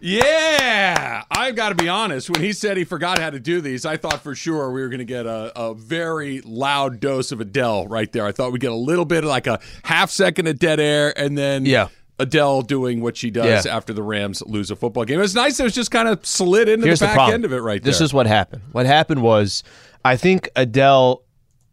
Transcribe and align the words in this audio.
Yeah, 0.00 1.24
I've 1.30 1.54
got 1.56 1.70
to 1.70 1.74
be 1.74 1.88
honest. 1.88 2.30
When 2.30 2.42
he 2.42 2.52
said 2.52 2.76
he 2.76 2.84
forgot 2.84 3.18
how 3.18 3.30
to 3.30 3.40
do 3.40 3.60
these, 3.60 3.84
I 3.84 3.96
thought 3.96 4.22
for 4.22 4.34
sure 4.34 4.70
we 4.70 4.80
were 4.80 4.88
going 4.88 4.98
to 4.98 5.04
get 5.04 5.26
a, 5.26 5.52
a 5.58 5.74
very 5.74 6.40
loud 6.42 7.00
dose 7.00 7.32
of 7.32 7.40
Adele 7.40 7.86
right 7.86 8.10
there. 8.12 8.24
I 8.26 8.32
thought 8.32 8.52
we'd 8.52 8.60
get 8.60 8.72
a 8.72 8.74
little 8.76 9.04
bit 9.04 9.24
like 9.24 9.46
a 9.46 9.60
half 9.84 10.10
second 10.10 10.46
of 10.46 10.58
dead 10.58 10.80
air, 10.80 11.12
and 11.18 11.36
then 11.36 11.66
Yeah. 11.66 11.88
Adele 12.18 12.62
doing 12.62 13.00
what 13.00 13.16
she 13.16 13.30
does 13.30 13.64
Yeah. 13.64 13.74
after 13.76 13.92
the 13.94 14.02
Rams 14.02 14.42
lose 14.46 14.70
a 14.70 14.76
football 14.76 15.04
game. 15.04 15.18
It 15.18 15.22
was 15.22 15.34
nice. 15.34 15.58
It 15.58 15.62
was 15.64 15.74
just 15.74 15.90
kind 15.90 16.06
of 16.08 16.24
slid 16.26 16.68
into 16.68 16.86
Here's 16.86 16.98
the 17.00 17.04
the, 17.06 17.08
back 17.08 17.14
problem. 17.16 17.34
end 17.34 17.44
of 17.46 17.52
it 17.52 17.60
right 17.60 17.82
there. 17.82 17.90
This 17.90 18.00
is 18.02 18.12
what 18.12 18.26
happened. 18.26 18.62
What 18.72 18.84
happened 18.86 19.22
was, 19.22 19.62
I 20.04 20.16
think 20.16 20.48
Adele. 20.56 21.22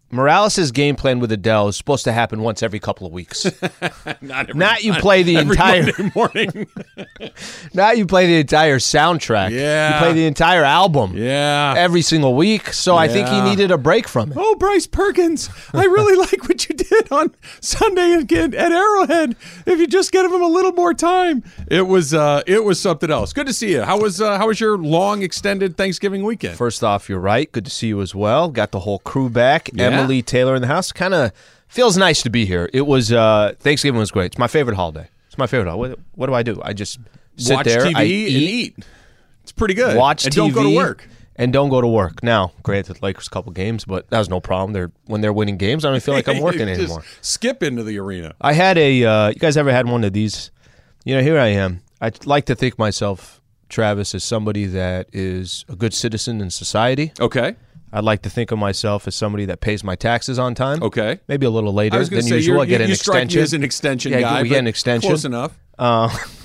Morales' 0.09 0.71
game 0.71 0.95
plan 0.95 1.19
with 1.19 1.31
Adele 1.31 1.67
is 1.67 1.75
supposed 1.75 2.05
to 2.05 2.13
happen 2.13 2.41
once 2.41 2.63
every 2.63 2.79
couple 2.79 3.05
of 3.05 3.11
weeks. 3.11 3.45
not, 4.21 4.49
every, 4.49 4.53
Not 4.53 4.83
you 4.83 4.93
play 4.93 5.23
the 5.23 5.37
every 5.37 5.51
entire 5.51 5.91
morning. 6.15 6.67
Not 7.73 7.97
you 7.97 8.05
play 8.05 8.25
the 8.27 8.39
entire 8.39 8.79
soundtrack. 8.79 9.51
Yeah. 9.51 9.93
You 9.93 9.99
play 9.99 10.13
the 10.13 10.25
entire 10.25 10.63
album 10.63 11.17
yeah. 11.17 11.73
every 11.77 12.01
single 12.01 12.35
week. 12.35 12.71
So 12.73 12.95
I 12.95 13.09
think 13.09 13.27
he 13.27 13.41
needed 13.41 13.69
a 13.71 13.77
break 13.77 14.07
from 14.07 14.31
it. 14.31 14.37
Oh, 14.39 14.55
Bryce 14.55 14.87
Perkins, 14.87 15.49
I 15.73 15.83
really 15.83 16.15
like 16.15 16.47
what 16.47 16.69
you 16.69 16.75
did 16.75 17.11
on 17.11 17.35
Sunday 17.59 18.13
again 18.13 18.53
at 18.53 18.71
Arrowhead. 18.71 19.35
If 19.65 19.79
you 19.79 19.87
just 19.87 20.13
give 20.13 20.31
him 20.31 20.41
a 20.41 20.47
little 20.47 20.71
more 20.71 20.93
time, 20.93 21.43
it 21.69 21.81
was 21.81 22.13
uh, 22.13 22.43
it 22.47 22.63
was 22.63 22.79
something 22.79 23.11
else. 23.11 23.33
Good 23.33 23.47
to 23.47 23.53
see 23.53 23.73
you. 23.73 23.81
How 23.81 23.99
was 23.99 24.21
uh, 24.21 24.37
how 24.37 24.47
was 24.47 24.59
your 24.61 24.77
long 24.77 25.21
extended 25.21 25.75
Thanksgiving 25.75 26.23
weekend? 26.23 26.57
First 26.57 26.83
off, 26.83 27.09
you're 27.09 27.19
right. 27.19 27.51
Good 27.51 27.65
to 27.65 27.71
see 27.71 27.87
you 27.87 28.01
as 28.01 28.15
well. 28.15 28.49
Got 28.49 28.71
the 28.71 28.79
whole 28.79 28.99
crew 28.99 29.29
back. 29.29 29.69
Yeah. 29.73 29.96
Emily 29.99 30.21
Taylor 30.21 30.55
in 30.55 30.61
the 30.61 30.67
house. 30.67 30.91
Kind 30.91 31.13
of 31.13 31.31
feels 31.67 31.97
nice 31.97 32.21
to 32.23 32.29
be 32.29 32.45
here. 32.45 32.69
It 32.73 32.85
was 32.87 33.11
uh, 33.11 33.53
Thanksgiving 33.59 33.99
was 33.99 34.11
great. 34.11 34.27
It's 34.27 34.37
my 34.37 34.47
favorite 34.47 34.75
holiday. 34.75 35.07
It's 35.27 35.37
my 35.37 35.47
favorite. 35.47 35.69
holiday. 35.69 35.91
What, 35.91 35.99
what 36.15 36.25
do 36.27 36.33
I 36.33 36.43
do? 36.43 36.59
I 36.63 36.73
just 36.73 36.99
sit 37.37 37.55
Watch 37.55 37.65
there. 37.65 37.81
TV 37.81 37.95
I 37.95 38.01
and 38.01 38.09
eat, 38.09 38.27
eat. 38.77 38.85
It's 39.43 39.51
pretty 39.51 39.73
good. 39.73 39.97
watch 39.97 40.23
TV. 40.23 40.25
and 40.25 40.33
TV, 40.33 40.37
don't 40.37 40.51
go 40.53 40.63
to 40.63 40.75
work. 40.75 41.07
and 41.35 41.53
don't 41.53 41.69
go 41.69 41.79
to 41.81 41.87
work. 41.87 42.21
Now, 42.23 42.51
granted, 42.63 43.01
Lakers 43.01 43.27
a 43.27 43.29
couple 43.29 43.51
games, 43.53 43.85
but 43.85 44.09
that 44.09 44.19
was 44.19 44.29
no 44.29 44.39
problem. 44.39 44.73
They're 44.73 44.91
when 45.05 45.21
they're 45.21 45.33
winning 45.33 45.57
games. 45.57 45.85
I 45.85 45.91
don't 45.91 46.03
feel 46.03 46.13
like 46.13 46.27
I'm 46.27 46.41
working 46.41 46.67
anymore. 46.67 47.03
Skip 47.21 47.63
into 47.63 47.83
the 47.83 47.97
arena. 47.99 48.33
I 48.41 48.53
had 48.53 48.77
a. 48.77 49.03
Uh, 49.05 49.27
you 49.29 49.35
guys 49.35 49.55
ever 49.57 49.71
had 49.71 49.87
one 49.87 50.03
of 50.03 50.13
these? 50.13 50.51
You 51.05 51.15
know, 51.15 51.21
here 51.21 51.39
I 51.39 51.47
am. 51.47 51.81
I 52.01 52.11
like 52.25 52.45
to 52.47 52.55
think 52.55 52.77
myself, 52.77 53.41
Travis, 53.69 54.13
as 54.13 54.23
somebody 54.23 54.65
that 54.65 55.07
is 55.13 55.63
a 55.69 55.75
good 55.75 55.93
citizen 55.93 56.41
in 56.41 56.49
society. 56.49 57.13
Okay. 57.19 57.55
I'd 57.91 58.03
like 58.03 58.23
to 58.23 58.29
think 58.29 58.51
of 58.51 58.59
myself 58.59 59.07
as 59.07 59.15
somebody 59.15 59.45
that 59.45 59.61
pays 59.61 59.83
my 59.83 59.95
taxes 59.95 60.37
on 60.37 60.55
time. 60.55 60.83
Okay. 60.83 61.19
Maybe 61.27 61.45
a 61.45 61.49
little 61.49 61.73
later 61.73 62.03
than 62.03 62.21
say 62.21 62.35
usual. 62.35 62.61
I 62.61 62.65
get 62.65 62.71
you, 62.71 62.75
an 62.75 62.81
you 62.81 62.87
me 62.87 62.93
extension. 62.93 63.41
as 63.41 63.53
an 63.53 63.63
extension 63.63 64.11
Yeah, 64.11 64.21
guy. 64.21 64.41
we 64.43 64.49
get 64.49 64.59
an 64.59 64.67
extension. 64.67 65.09
Close 65.09 65.25
enough. 65.25 65.57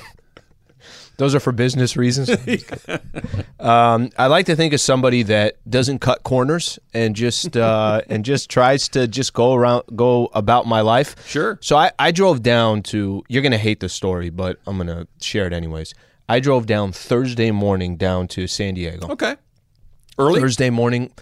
Those 1.18 1.34
are 1.34 1.40
for 1.40 1.52
business 1.52 1.96
reasons. 1.96 2.30
um, 3.60 4.10
I 4.18 4.26
like 4.26 4.46
to 4.46 4.56
think 4.56 4.72
of 4.72 4.80
somebody 4.80 5.22
that 5.24 5.56
doesn't 5.68 5.98
cut 6.00 6.22
corners 6.22 6.78
and 6.94 7.14
just 7.14 7.56
uh, 7.56 8.00
and 8.08 8.24
just 8.24 8.50
tries 8.50 8.88
to 8.90 9.06
just 9.06 9.32
go 9.32 9.54
around, 9.54 9.84
go 9.94 10.30
about 10.32 10.66
my 10.66 10.80
life. 10.80 11.14
Sure. 11.28 11.58
So 11.60 11.76
I, 11.76 11.92
I 11.98 12.12
drove 12.12 12.42
down 12.42 12.82
to. 12.84 13.22
You're 13.28 13.42
gonna 13.42 13.58
hate 13.58 13.80
this 13.80 13.92
story, 13.92 14.30
but 14.30 14.58
I'm 14.66 14.78
gonna 14.78 15.06
share 15.20 15.46
it 15.46 15.52
anyways. 15.52 15.94
I 16.28 16.40
drove 16.40 16.66
down 16.66 16.92
Thursday 16.92 17.50
morning 17.50 17.96
down 17.96 18.26
to 18.28 18.46
San 18.46 18.74
Diego. 18.74 19.08
Okay. 19.10 19.36
Early. 20.18 20.40
Thursday 20.40 20.70
morning, 20.70 21.12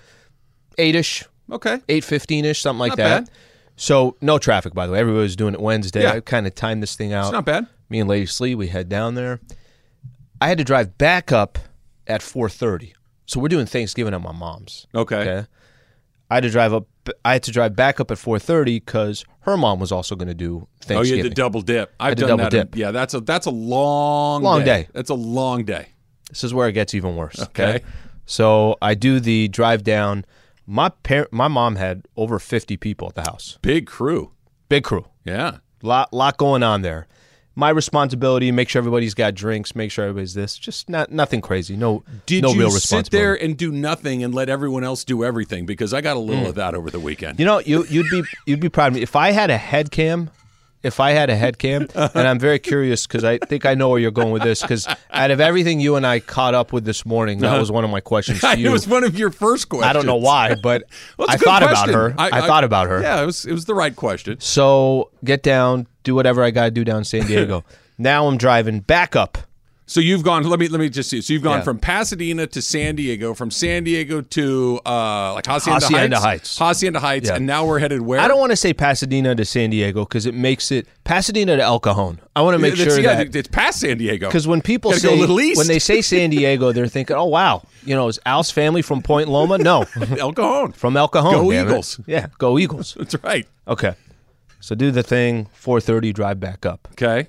eight 0.80 0.94
ish, 0.96 1.24
Okay. 1.50 1.78
eight 1.88 2.04
fifteen 2.04 2.44
ish, 2.44 2.60
something 2.60 2.80
like 2.80 2.90
Not 2.90 2.96
that. 2.98 3.24
bad. 3.26 3.30
So 3.76 4.16
no 4.20 4.38
traffic, 4.38 4.74
by 4.74 4.86
the 4.86 4.92
way. 4.92 4.98
Everybody 5.00 5.22
was 5.22 5.36
doing 5.36 5.54
it 5.54 5.60
Wednesday. 5.60 6.02
Yeah. 6.02 6.12
I 6.14 6.20
kind 6.20 6.46
of 6.46 6.54
timed 6.54 6.82
this 6.82 6.96
thing 6.96 7.12
out. 7.12 7.24
It's 7.26 7.32
not 7.32 7.44
bad. 7.46 7.66
Me 7.88 7.98
and 8.00 8.08
Lady 8.08 8.26
Sli, 8.26 8.54
we 8.54 8.68
head 8.68 8.88
down 8.88 9.14
there. 9.14 9.40
I 10.40 10.48
had 10.48 10.58
to 10.58 10.64
drive 10.64 10.96
back 10.98 11.32
up 11.32 11.58
at 12.06 12.22
four 12.22 12.48
thirty. 12.48 12.94
So 13.26 13.40
we're 13.40 13.48
doing 13.48 13.66
Thanksgiving 13.66 14.12
at 14.14 14.20
my 14.20 14.32
mom's. 14.32 14.86
Okay. 14.94 15.44
I 16.30 16.34
had 16.34 16.42
to 16.42 16.50
drive 16.50 16.72
up. 16.72 16.86
I 17.24 17.32
had 17.34 17.42
to 17.44 17.50
drive 17.52 17.74
back 17.74 18.00
up 18.00 18.10
at 18.10 18.18
four 18.18 18.38
thirty 18.38 18.78
because 18.80 19.24
her 19.40 19.56
mom 19.56 19.80
was 19.80 19.90
also 19.92 20.14
going 20.14 20.28
to 20.28 20.34
do 20.34 20.66
Thanksgiving. 20.82 20.98
Oh, 20.98 21.02
you 21.02 21.16
had 21.24 21.30
to 21.30 21.34
double 21.34 21.60
dip. 21.62 21.92
I've 21.98 22.16
done 22.16 22.28
double 22.28 22.44
that. 22.44 22.54
in- 22.54 22.66
dip. 22.66 22.76
yeah, 22.76 22.90
that's 22.90 23.14
a 23.14 23.20
that's 23.20 23.46
a 23.46 23.50
long 23.50 24.42
Long 24.42 24.64
day. 24.64 24.88
That's 24.92 25.10
a 25.10 25.14
long 25.14 25.64
day. 25.64 25.88
This 26.28 26.44
is 26.44 26.52
where 26.54 26.68
it 26.68 26.72
gets 26.72 26.94
even 26.94 27.16
worse. 27.16 27.40
Okay. 27.40 27.76
Okay. 27.76 27.84
So 28.26 28.76
I 28.82 28.94
do 28.94 29.18
the 29.20 29.48
drive 29.48 29.82
down. 29.84 30.24
My 30.66 30.90
parent, 30.90 31.32
my 31.32 31.48
mom 31.48 31.76
had 31.76 32.06
over 32.16 32.38
fifty 32.38 32.76
people 32.76 33.08
at 33.08 33.14
the 33.14 33.22
house. 33.22 33.58
Big 33.62 33.86
crew. 33.86 34.32
Big 34.68 34.84
crew. 34.84 35.06
Yeah. 35.24 35.58
lot 35.82 36.12
lot 36.12 36.36
going 36.36 36.62
on 36.62 36.82
there. 36.82 37.06
My 37.56 37.70
responsibility: 37.70 38.52
make 38.52 38.68
sure 38.68 38.80
everybody's 38.80 39.14
got 39.14 39.34
drinks, 39.34 39.74
make 39.74 39.90
sure 39.90 40.04
everybody's 40.04 40.34
this. 40.34 40.56
Just 40.56 40.88
not 40.88 41.10
nothing 41.10 41.40
crazy. 41.40 41.76
No, 41.76 42.04
Did 42.24 42.42
no 42.42 42.52
you 42.52 42.60
real 42.60 42.70
sit 42.70 43.10
there 43.10 43.34
and 43.34 43.56
do 43.56 43.72
nothing 43.72 44.22
and 44.22 44.34
let 44.34 44.48
everyone 44.48 44.84
else 44.84 45.04
do 45.04 45.24
everything? 45.24 45.66
Because 45.66 45.92
I 45.92 46.00
got 46.00 46.16
a 46.16 46.20
little 46.20 46.46
of 46.46 46.54
that 46.54 46.74
over 46.74 46.90
the 46.90 47.00
weekend. 47.00 47.36
Mm. 47.36 47.40
You 47.40 47.44
know, 47.46 47.58
you 47.58 47.84
you'd 47.84 48.08
be 48.10 48.22
you'd 48.46 48.60
be 48.60 48.68
proud 48.68 48.88
of 48.88 48.94
me 48.94 49.02
if 49.02 49.16
I 49.16 49.32
had 49.32 49.50
a 49.50 49.58
head 49.58 49.90
cam. 49.90 50.30
If 50.82 50.98
I 50.98 51.10
had 51.10 51.28
a 51.28 51.36
head 51.36 51.58
cam, 51.58 51.88
and 51.94 52.26
I'm 52.26 52.38
very 52.38 52.58
curious 52.58 53.06
because 53.06 53.22
I 53.22 53.36
think 53.36 53.66
I 53.66 53.74
know 53.74 53.90
where 53.90 53.98
you're 53.98 54.10
going 54.10 54.30
with 54.32 54.42
this. 54.42 54.62
Because 54.62 54.88
out 55.10 55.30
of 55.30 55.38
everything 55.38 55.78
you 55.78 55.96
and 55.96 56.06
I 56.06 56.20
caught 56.20 56.54
up 56.54 56.72
with 56.72 56.84
this 56.84 57.04
morning, 57.04 57.40
that 57.40 57.58
was 57.58 57.70
one 57.70 57.84
of 57.84 57.90
my 57.90 58.00
questions 58.00 58.40
to 58.40 58.56
you. 58.58 58.68
it 58.70 58.72
was 58.72 58.88
one 58.88 59.04
of 59.04 59.18
your 59.18 59.30
first 59.30 59.68
questions. 59.68 59.90
I 59.90 59.92
don't 59.92 60.06
know 60.06 60.16
why, 60.16 60.54
but 60.54 60.84
Well, 61.18 61.28
I 61.30 61.36
thought 61.36 61.62
question. 61.62 61.90
about 61.90 61.94
her. 61.94 62.14
I, 62.18 62.46
thought 62.46 62.64
about 62.64 62.88
her. 62.88 63.02
Yeah, 63.02 63.22
it 63.22 63.26
was 63.26 63.44
it 63.44 63.52
was 63.52 63.66
the 63.66 63.74
right 63.74 63.94
question. 63.94 64.40
So 64.40 65.10
get 65.22 65.42
down, 65.42 65.86
do 66.02 66.14
whatever 66.14 66.42
I 66.42 66.50
got 66.50 66.64
to 66.64 66.70
do 66.70 66.82
down 66.84 66.98
in 66.98 67.04
San 67.04 67.26
Diego. 67.26 67.62
now 67.98 68.26
I'm 68.26 68.38
driving 68.38 68.80
back 68.80 69.14
up. 69.14 69.36
So 69.90 69.98
you've 70.00 70.22
gone. 70.22 70.44
Let 70.44 70.60
me 70.60 70.68
let 70.68 70.78
me 70.78 70.88
just 70.88 71.10
see. 71.10 71.20
So 71.20 71.32
you've 71.32 71.42
gone 71.42 71.58
Yeah. 71.58 71.62
from 71.64 71.80
Pasadena 71.80 72.46
to 72.46 72.62
San 72.62 72.94
Diego, 72.94 73.34
from 73.34 73.50
San 73.50 73.82
Diego 73.82 74.20
to 74.20 74.80
uh 74.86 75.34
like 75.34 75.46
Hacienda, 75.46 75.80
Hacienda 75.84 76.20
Heights, 76.20 76.56
Heights. 76.56 76.58
Hacienda 76.58 77.00
Heights, 77.00 77.28
Yeah. 77.28 77.34
and 77.34 77.44
now 77.44 77.64
we're 77.66 77.80
headed 77.80 78.00
where? 78.02 78.20
I 78.20 78.28
don't 78.28 78.38
want 78.38 78.50
to 78.52 78.56
say 78.56 78.72
Pasadena 78.72 79.34
to 79.34 79.44
San 79.44 79.70
Diego 79.70 80.04
because 80.04 80.26
it 80.26 80.34
makes 80.34 80.70
it 80.70 80.86
Pasadena 81.02 81.56
to 81.56 81.62
El 81.64 81.80
Cajon. 81.80 82.20
I 82.36 82.42
want 82.42 82.54
to 82.54 82.58
make 82.60 82.74
It's- 82.74 82.86
sure 82.86 83.02
yeah, 83.02 83.16
that 83.24 83.34
it's 83.34 83.48
past 83.48 83.80
San 83.80 83.98
Diego. 83.98 84.28
because 84.28 84.46
when 84.46 84.62
people 84.62 84.92
say 84.92 85.18
go 85.26 85.36
a 85.36 85.40
east. 85.40 85.58
when 85.58 85.66
they 85.66 85.80
say 85.80 86.02
San 86.02 86.30
Diego, 86.36 86.70
they're 86.70 86.86
thinking, 86.86 87.16
"Oh 87.16 87.24
wow, 87.24 87.62
you 87.84 87.96
know, 87.96 88.06
is 88.06 88.20
Al's 88.24 88.52
family 88.52 88.82
from 88.82 89.02
Point 89.02 89.28
Loma?" 89.28 89.58
No, 89.58 89.86
El 90.18 90.32
Cajon. 90.32 90.70
from 90.70 90.96
El 90.96 91.08
Cajon. 91.08 91.32
Go 91.32 91.50
damn 91.50 91.66
it. 91.66 91.70
Eagles. 91.70 92.00
Yeah, 92.06 92.26
go 92.38 92.60
Eagles. 92.60 92.94
That's 92.96 93.16
right. 93.24 93.44
Okay, 93.66 93.94
so 94.60 94.76
do 94.76 94.92
the 94.92 95.02
thing. 95.02 95.48
Four 95.52 95.80
thirty, 95.80 96.12
drive 96.12 96.38
back 96.38 96.64
up 96.64 96.86
Okay. 96.92 97.26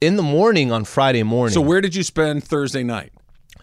In 0.00 0.16
the 0.16 0.22
morning 0.22 0.72
on 0.72 0.84
Friday 0.84 1.22
morning. 1.22 1.54
So 1.54 1.60
where 1.60 1.80
did 1.80 1.94
you 1.94 2.02
spend 2.02 2.44
Thursday 2.44 2.82
night? 2.82 3.12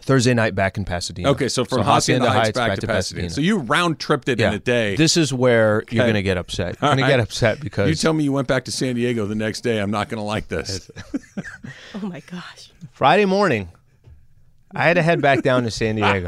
Thursday 0.04 0.34
night 0.34 0.54
back 0.54 0.78
in 0.78 0.84
Pasadena. 0.84 1.30
Okay, 1.30 1.48
so 1.48 1.64
from 1.64 1.82
Hacienda, 1.82 2.30
Heights, 2.30 2.52
back, 2.52 2.78
to, 2.80 2.88
Pasadena. 2.88 2.94
Pasadena. 2.94 3.30
So 3.30 3.42
you 3.42 3.60
round 3.60 4.00
tripped 4.00 4.28
it 4.28 4.38
yeah, 4.38 4.50
in 4.50 4.56
a 4.56 4.60
day. 4.60 4.98
This 4.98 5.16
is 5.16 5.34
where 5.34 5.84
you're 5.90 6.04
going 6.04 6.16
to 6.16 6.22
get 6.22 6.38
upset. 6.38 6.78
You're 6.82 6.90
All 6.90 6.96
going 6.98 7.08
to 7.08 7.12
get 7.12 7.22
upset 7.22 7.62
because 7.62 7.88
you 7.88 7.96
tell 7.96 8.12
me 8.12 8.26
you 8.26 8.34
went 8.34 8.50
back 8.50 8.66
to 8.66 8.72
San 8.72 8.96
Diego 8.96 9.26
the 9.26 9.36
next 9.36 9.62
day. 9.62 9.80
I'm 9.80 9.92
not 9.92 10.10
going 10.10 10.18
to 10.20 10.26
like 10.26 10.48
this. 10.48 10.90
Oh 11.96 12.08
my 12.08 12.22
gosh. 12.22 12.72
Friday 12.92 13.26
morning, 13.26 13.70
I 14.74 14.84
had 14.84 14.96
to 14.96 15.04
head 15.04 15.22
back 15.22 15.44
down 15.44 15.64
to 15.64 15.72
San 15.72 15.96
Diego. 15.96 16.28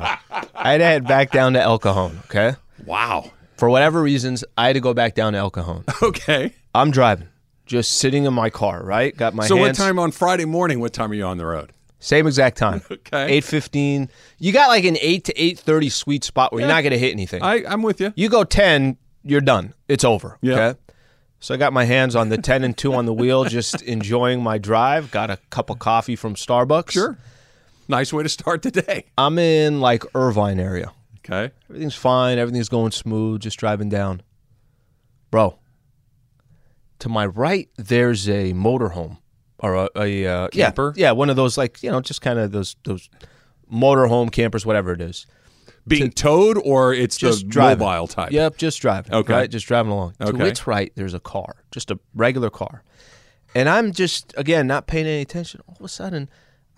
I 0.53 0.71
had 0.71 0.77
to 0.77 0.83
head 0.83 1.07
back 1.07 1.31
down 1.31 1.53
to 1.53 1.61
El 1.61 1.79
Cajon. 1.79 2.19
Okay, 2.25 2.53
wow. 2.85 3.31
for 3.57 3.67
whatever 3.67 4.01
reasons, 4.01 4.43
I 4.55 4.67
had 4.67 4.73
to 4.73 4.79
go 4.79 4.93
back 4.93 5.15
down 5.15 5.33
to 5.33 5.39
El 5.39 5.49
Cajon. 5.49 5.83
Okay. 6.03 6.53
I'm 6.75 6.91
driving, 6.91 7.27
just 7.65 7.93
sitting 7.93 8.25
in 8.25 8.33
my 8.33 8.49
car. 8.49 8.83
Right, 8.83 9.15
got 9.15 9.33
my 9.33 9.45
So 9.47 9.55
what 9.55 9.75
time 9.75 9.99
on 9.99 10.11
Friday 10.11 10.45
morning? 10.45 10.79
What 10.79 10.93
time 10.93 11.11
are 11.11 11.15
you 11.15 11.25
on 11.25 11.37
the 11.37 11.45
road? 11.45 11.71
Same 11.99 12.27
exact 12.27 12.57
time. 12.57 12.81
Okay. 12.91 13.33
Eight 13.37 13.43
fifteen. 13.43 14.09
You 14.39 14.51
got 14.51 14.67
like 14.67 14.83
an 14.85 14.97
eight 15.01 15.25
to 15.25 15.41
eight 15.41 15.57
thirty 15.59 15.89
sweet 15.89 16.23
spot 16.23 16.51
where 16.51 16.61
you're 16.61 16.67
not 16.69 16.81
going 16.81 16.91
to 16.91 16.99
hit 16.99 17.11
anything. 17.11 17.41
I, 17.41 17.63
I'm 17.65 17.81
with 17.81 18.01
you. 18.01 18.13
You 18.15 18.29
go 18.29 18.43
10, 18.43 18.97
you're 19.23 19.41
done. 19.41 19.73
It's 19.87 20.03
over. 20.03 20.37
Yeah. 20.41 20.53
Okay. 20.53 20.79
So 21.39 21.53
I 21.53 21.57
got 21.57 21.73
my 21.73 21.83
hands 21.83 22.15
on 22.15 22.29
the 22.29 22.37
10 22.37 22.63
and 22.63 22.75
2 22.75 22.93
on 22.93 23.05
the 23.05 23.13
wheel, 23.13 23.43
just 23.43 23.81
enjoying 23.83 24.41
my 24.41 24.57
drive. 24.57 25.11
Got 25.11 25.29
a 25.29 25.37
cup 25.51 25.69
of 25.69 25.77
coffee 25.79 26.15
from 26.15 26.33
Starbucks. 26.33 26.91
Sure. 26.91 27.17
Nice 27.87 28.11
way 28.11 28.23
to 28.23 28.29
start 28.29 28.63
the 28.63 28.71
day. 28.71 29.05
I'm 29.17 29.37
in 29.37 29.79
like 29.79 30.03
Irvine 30.15 30.59
area. 30.59 30.91
Okay. 31.19 31.51
Everything's 31.69 31.95
fine. 31.95 32.39
Everything's 32.39 32.69
going 32.69 32.91
smooth. 32.91 33.41
Just 33.41 33.57
driving 33.59 33.89
down. 33.89 34.21
Bro, 35.29 35.57
to 37.05 37.09
my 37.09 37.27
right, 37.27 37.69
there's 37.77 38.27
a 38.27 38.51
motorhome 38.53 39.19
or 39.59 39.75
a, 39.75 39.89
a 39.95 40.25
uh, 40.25 40.47
Camper? 40.47 40.91
Yeah, 40.97 41.11
one 41.11 41.29
of 41.29 41.35
those 41.35 41.55
like 41.55 41.83
you 41.83 41.91
know, 41.91 42.01
just 42.01 42.19
kind 42.21 42.39
of 42.39 42.51
those 42.51 42.75
those 42.83 43.11
motorhome 43.71 44.31
campers, 44.31 44.65
whatever 44.65 44.91
it 44.91 45.01
is. 45.01 45.27
Being 45.87 46.09
towed 46.09 46.57
or 46.65 46.95
it's 46.95 47.15
Just 47.15 47.41
the 47.43 47.47
driving. 47.47 47.85
mobile 47.85 48.07
type? 48.07 48.31
Yep, 48.31 48.57
just 48.57 48.81
driving. 48.81 49.13
Okay. 49.13 49.33
right? 49.33 49.51
just 49.51 49.67
driving 49.67 49.91
along. 49.91 50.15
To 50.19 50.43
its 50.43 50.65
right, 50.65 50.91
there's 50.95 51.13
a 51.13 51.19
car, 51.19 51.57
just 51.69 51.91
a 51.91 51.99
regular 52.15 52.49
car, 52.49 52.83
and 53.53 53.69
I'm 53.69 53.91
just 53.91 54.33
again 54.35 54.65
not 54.65 54.87
paying 54.87 55.05
any 55.05 55.21
attention. 55.21 55.61
All 55.67 55.75
of 55.79 55.85
a 55.85 55.87
sudden, 55.87 56.27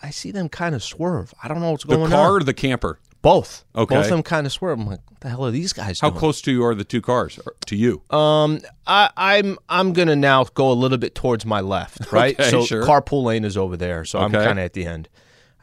I 0.03 0.09
see 0.09 0.31
them 0.31 0.49
kind 0.49 0.75
of 0.75 0.83
swerve. 0.83 1.33
I 1.41 1.47
don't 1.47 1.61
know 1.61 1.71
what's 1.71 1.85
The 1.85 1.95
going 1.95 2.03
on. 2.03 2.09
The 2.09 2.15
car 2.17 2.35
or 2.35 2.43
the 2.43 2.53
camper? 2.53 2.99
Both. 3.21 3.65
Okay. 3.75 3.95
Both 3.95 4.05
of 4.05 4.11
them 4.11 4.23
kind 4.23 4.45
of 4.45 4.53
swerve. 4.53 4.79
I'm 4.79 4.85
like, 4.85 5.01
what 5.09 5.19
the 5.19 5.29
hell 5.29 5.45
are 5.45 5.51
these 5.51 5.73
guys 5.73 5.99
How 5.99 6.09
doing? 6.09 6.19
close 6.19 6.41
to 6.43 6.51
you 6.51 6.63
are 6.63 6.75
the 6.75 6.83
two 6.83 7.01
cars 7.01 7.39
to 7.65 7.75
you? 7.75 8.01
Um, 8.09 8.59
I, 8.85 9.09
I'm 9.17 9.57
I'm 9.67 9.93
gonna 9.93 10.15
now 10.15 10.43
go 10.45 10.71
a 10.71 10.73
little 10.73 10.97
bit 10.97 11.15
towards 11.15 11.45
my 11.45 11.61
left, 11.61 12.11
right? 12.11 12.39
Okay, 12.39 12.49
so 12.49 12.65
sure. 12.65 12.83
carpool 12.83 13.23
lane 13.23 13.43
is 13.43 13.57
over 13.57 13.75
there, 13.75 14.05
so 14.05 14.19
I'm 14.19 14.31
kind 14.31 14.59
of 14.59 14.65
at 14.65 14.73
the 14.73 14.85
end. 14.85 15.09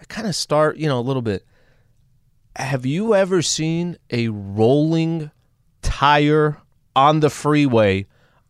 I 0.01 0.05
kind 0.05 0.27
of 0.27 0.35
start, 0.35 0.77
you 0.77 0.89
know, 0.89 0.99
a 0.99 1.03
little 1.03 1.23
bit. 1.23 1.47
Have 2.57 2.85
you 2.87 3.15
ever 3.15 3.43
seen 3.43 3.97
a 4.11 4.29
rolling 4.29 5.31
tire 5.83 6.59
on 6.95 7.21
the 7.21 7.31
freeway 7.31 8.07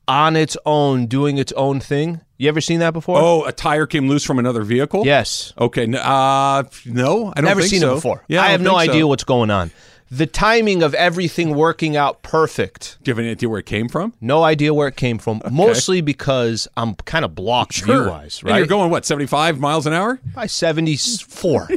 on 0.08 0.36
its 0.36 0.56
own, 0.66 1.06
doing 1.06 1.38
its 1.38 1.52
own 1.52 1.80
thing? 1.80 2.20
You 2.36 2.48
ever 2.48 2.60
seen 2.60 2.80
that 2.80 2.92
before? 2.92 3.18
oh, 3.18 3.44
a 3.44 3.52
tire 3.52 3.86
came 3.86 4.08
loose 4.08 4.24
from 4.24 4.38
another 4.38 4.62
vehicle. 4.62 5.04
yes. 5.06 5.52
Okay. 5.58 5.84
n- 5.84 5.94
Uh, 5.94 6.64
no, 6.84 7.28
I 7.36 7.40
don't 7.40 7.44
Never 7.44 7.62
seen 7.62 7.80
so. 7.80 7.92
it 7.92 7.94
before. 7.96 8.24
Yeah, 8.28 8.40
I, 8.40 8.44
don't 8.44 8.50
have 8.52 8.60
no 8.62 8.70
so. 8.72 8.76
idea 8.78 9.06
what's 9.06 9.24
going 9.24 9.50
on. 9.50 9.70
The 10.10 10.26
timing 10.26 10.82
of 10.82 10.94
everything 10.94 11.54
working 11.54 11.96
out 11.96 12.22
perfect. 12.22 12.98
Do 13.02 13.10
you 13.10 13.14
have 13.14 13.18
any 13.18 13.30
idea 13.30 13.48
where 13.48 13.58
it 13.58 13.66
came 13.66 13.88
from? 13.88 14.12
No 14.20 14.42
idea 14.44 14.72
where 14.74 14.86
it 14.88 14.96
came 14.96 15.18
from. 15.18 15.40
Mostly 15.50 16.02
because 16.02 16.68
I'm 16.76 16.94
kind 16.96 17.24
of 17.24 17.34
blocked 17.34 17.80
view 17.82 18.06
wise, 18.08 18.40
And 18.40 18.50
right? 18.50 18.58
you're 18.58 18.66
going 18.66 18.90
what, 18.90 19.04
75 19.06 19.58
miles 19.58 19.86
an 19.86 19.92
hour? 19.92 20.20
by 20.34 20.46
74. 20.46 21.68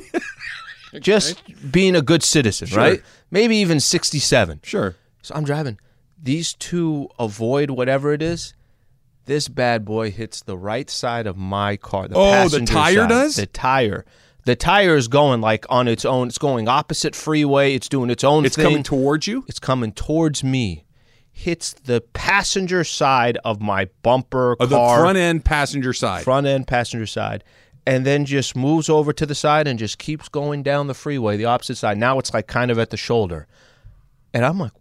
Just 0.99 1.41
being 1.71 1.95
a 1.95 2.01
good 2.01 2.23
citizen, 2.23 2.69
right? 2.75 3.01
Maybe 3.31 3.57
even 3.57 3.79
67. 3.79 4.61
Sure. 4.63 4.95
So 5.21 5.35
I'm 5.35 5.43
driving. 5.43 5.79
These 6.21 6.53
two 6.53 7.09
avoid 7.19 7.69
whatever 7.71 8.13
it 8.13 8.21
is. 8.21 8.53
This 9.27 9.47
bad 9.47 9.85
boy 9.85 10.09
hits 10.09 10.41
the 10.41 10.57
right 10.57 10.89
side 10.89 11.27
of 11.27 11.37
my 11.37 11.77
car. 11.77 12.07
The 12.07 12.15
Oh, 12.17 12.47
the 12.49 12.61
tire 12.65 12.95
side. 13.01 13.09
does? 13.09 13.35
The 13.35 13.45
tire. 13.45 14.05
The 14.45 14.55
tire 14.55 14.95
is 14.95 15.07
going 15.09 15.41
like 15.41 15.65
on 15.69 15.87
its 15.87 16.05
own. 16.05 16.29
It's 16.29 16.37
going 16.37 16.67
opposite 16.67 17.15
freeway. 17.15 17.75
It's 17.75 17.89
doing 17.89 18.09
its 18.09 18.23
own 18.23 18.45
It's 18.45 18.55
thing. 18.55 18.63
coming 18.63 18.83
towards 18.83 19.27
you? 19.27 19.43
it's 19.47 19.59
coming 19.59 19.91
towards 19.91 20.43
me. 20.43 20.85
Hits 21.29 21.73
the 21.73 22.01
passenger 22.13 22.83
side 22.83 23.37
of 23.45 23.61
my 23.61 23.89
bumper 24.01 24.55
the 24.59 24.67
car 24.69 25.01
front 25.01 25.17
end 25.17 25.45
passenger 25.45 25.93
side. 25.93 26.23
front 26.23 26.47
end 26.47 26.65
passenger 26.65 27.05
side 27.05 27.43
and 27.85 28.05
then 28.05 28.25
just 28.25 28.55
moves 28.55 28.89
over 28.89 29.13
to 29.13 29.25
the 29.25 29.35
side 29.35 29.67
and 29.67 29.77
just 29.77 29.99
keeps 29.99 30.27
going 30.29 30.63
down 30.63 30.87
the 30.87 30.93
freeway 30.95 31.37
the 31.37 31.45
opposite 31.45 31.75
side 31.75 31.97
now 31.97 32.17
it's 32.17 32.33
like 32.33 32.47
kind 32.47 32.71
of 32.71 32.79
at 32.79 32.89
the 32.89 32.97
shoulder 32.97 33.45
and 34.33 34.43
i'm 34.43 34.57
like 34.59 34.71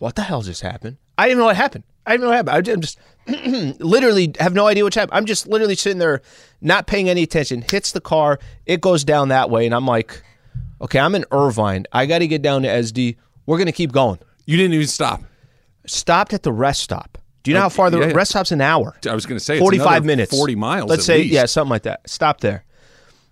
what 0.00 0.16
the 0.16 0.22
hell 0.22 0.42
just 0.42 0.60
happened 0.60 0.96
i 1.16 1.26
didn't 1.28 1.38
know 1.38 1.44
what 1.46 1.54
happened 1.56 1.84
i 2.06 2.12
didn't 2.12 2.22
know 2.22 2.28
what 2.28 2.36
happened 2.46 2.68
i'm 2.68 2.80
just 2.80 2.98
literally 3.80 4.32
have 4.40 4.54
no 4.54 4.66
idea 4.66 4.84
what's 4.84 4.96
happened 4.96 5.16
i'm 5.16 5.26
just 5.26 5.46
literally 5.46 5.74
sitting 5.74 5.98
there 5.98 6.22
not 6.60 6.86
paying 6.86 7.08
any 7.08 7.22
attention 7.22 7.62
hits 7.70 7.92
the 7.92 8.00
car 8.00 8.38
it 8.66 8.80
goes 8.80 9.04
down 9.04 9.28
that 9.28 9.50
way 9.50 9.66
and 9.66 9.74
i'm 9.74 9.86
like 9.86 10.22
okay 10.80 10.98
i'm 10.98 11.14
in 11.14 11.24
irvine 11.32 11.84
i 11.92 12.06
got 12.06 12.18
to 12.20 12.26
get 12.26 12.42
down 12.42 12.62
to 12.62 12.68
sd 12.68 13.16
we're 13.46 13.56
going 13.58 13.66
to 13.66 13.72
keep 13.72 13.92
going 13.92 14.18
You 14.46 14.56
didn't 14.56 14.74
even 14.74 14.86
stop. 14.86 15.22
stopped 15.86 16.32
at 16.34 16.42
the 16.42 16.52
rest 16.52 16.82
stop 16.82 17.18
do 17.42 17.50
you 17.50 17.54
know 17.54 17.60
how 17.62 17.68
far 17.68 17.90
the 17.90 17.98
yeah, 18.00 18.06
yeah. 18.08 18.12
rest 18.14 18.30
stop's 18.30 18.50
an 18.52 18.60
hour 18.60 18.96
I 19.08 19.14
was 19.14 19.24
going 19.26 19.38
to 19.38 19.44
say 19.44 19.58
45 19.60 19.86
another 19.86 20.04
minutes. 20.06 20.36
40 20.36 20.56
miles. 20.56 20.90
Let's 20.90 21.02
at 21.02 21.06
say, 21.06 21.18
least. 21.18 21.32
yeah, 21.32 21.46
something 21.46 21.70
like 21.70 21.84
that. 21.84 22.10
Stop 22.10 22.40
there. 22.40 22.64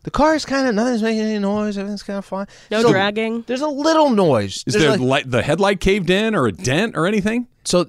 The 0.04 0.12
car 0.12 0.36
is 0.36 0.44
kind 0.44 0.68
of, 0.68 0.74
nothing's 0.76 1.02
making 1.02 1.22
any 1.22 1.40
noise. 1.40 1.76
Everything's 1.76 2.04
kind 2.04 2.18
of 2.20 2.24
fine. 2.24 2.46
No 2.70 2.82
So 2.82 2.90
dragging. 2.92 3.42
There's 3.48 3.60
a 3.62 3.66
little 3.66 4.10
noise. 4.10 4.62
Is 4.68 4.74
There's 4.74 4.84
the 4.84 4.90
like- 4.90 5.00
light, 5.00 5.30
the 5.32 5.42
headlight 5.42 5.80
caved 5.80 6.10
in 6.10 6.36
or 6.36 6.46
a 6.46 6.52
dent 6.52 6.96
or 6.96 7.08
anything? 7.08 7.48
so 7.64 7.86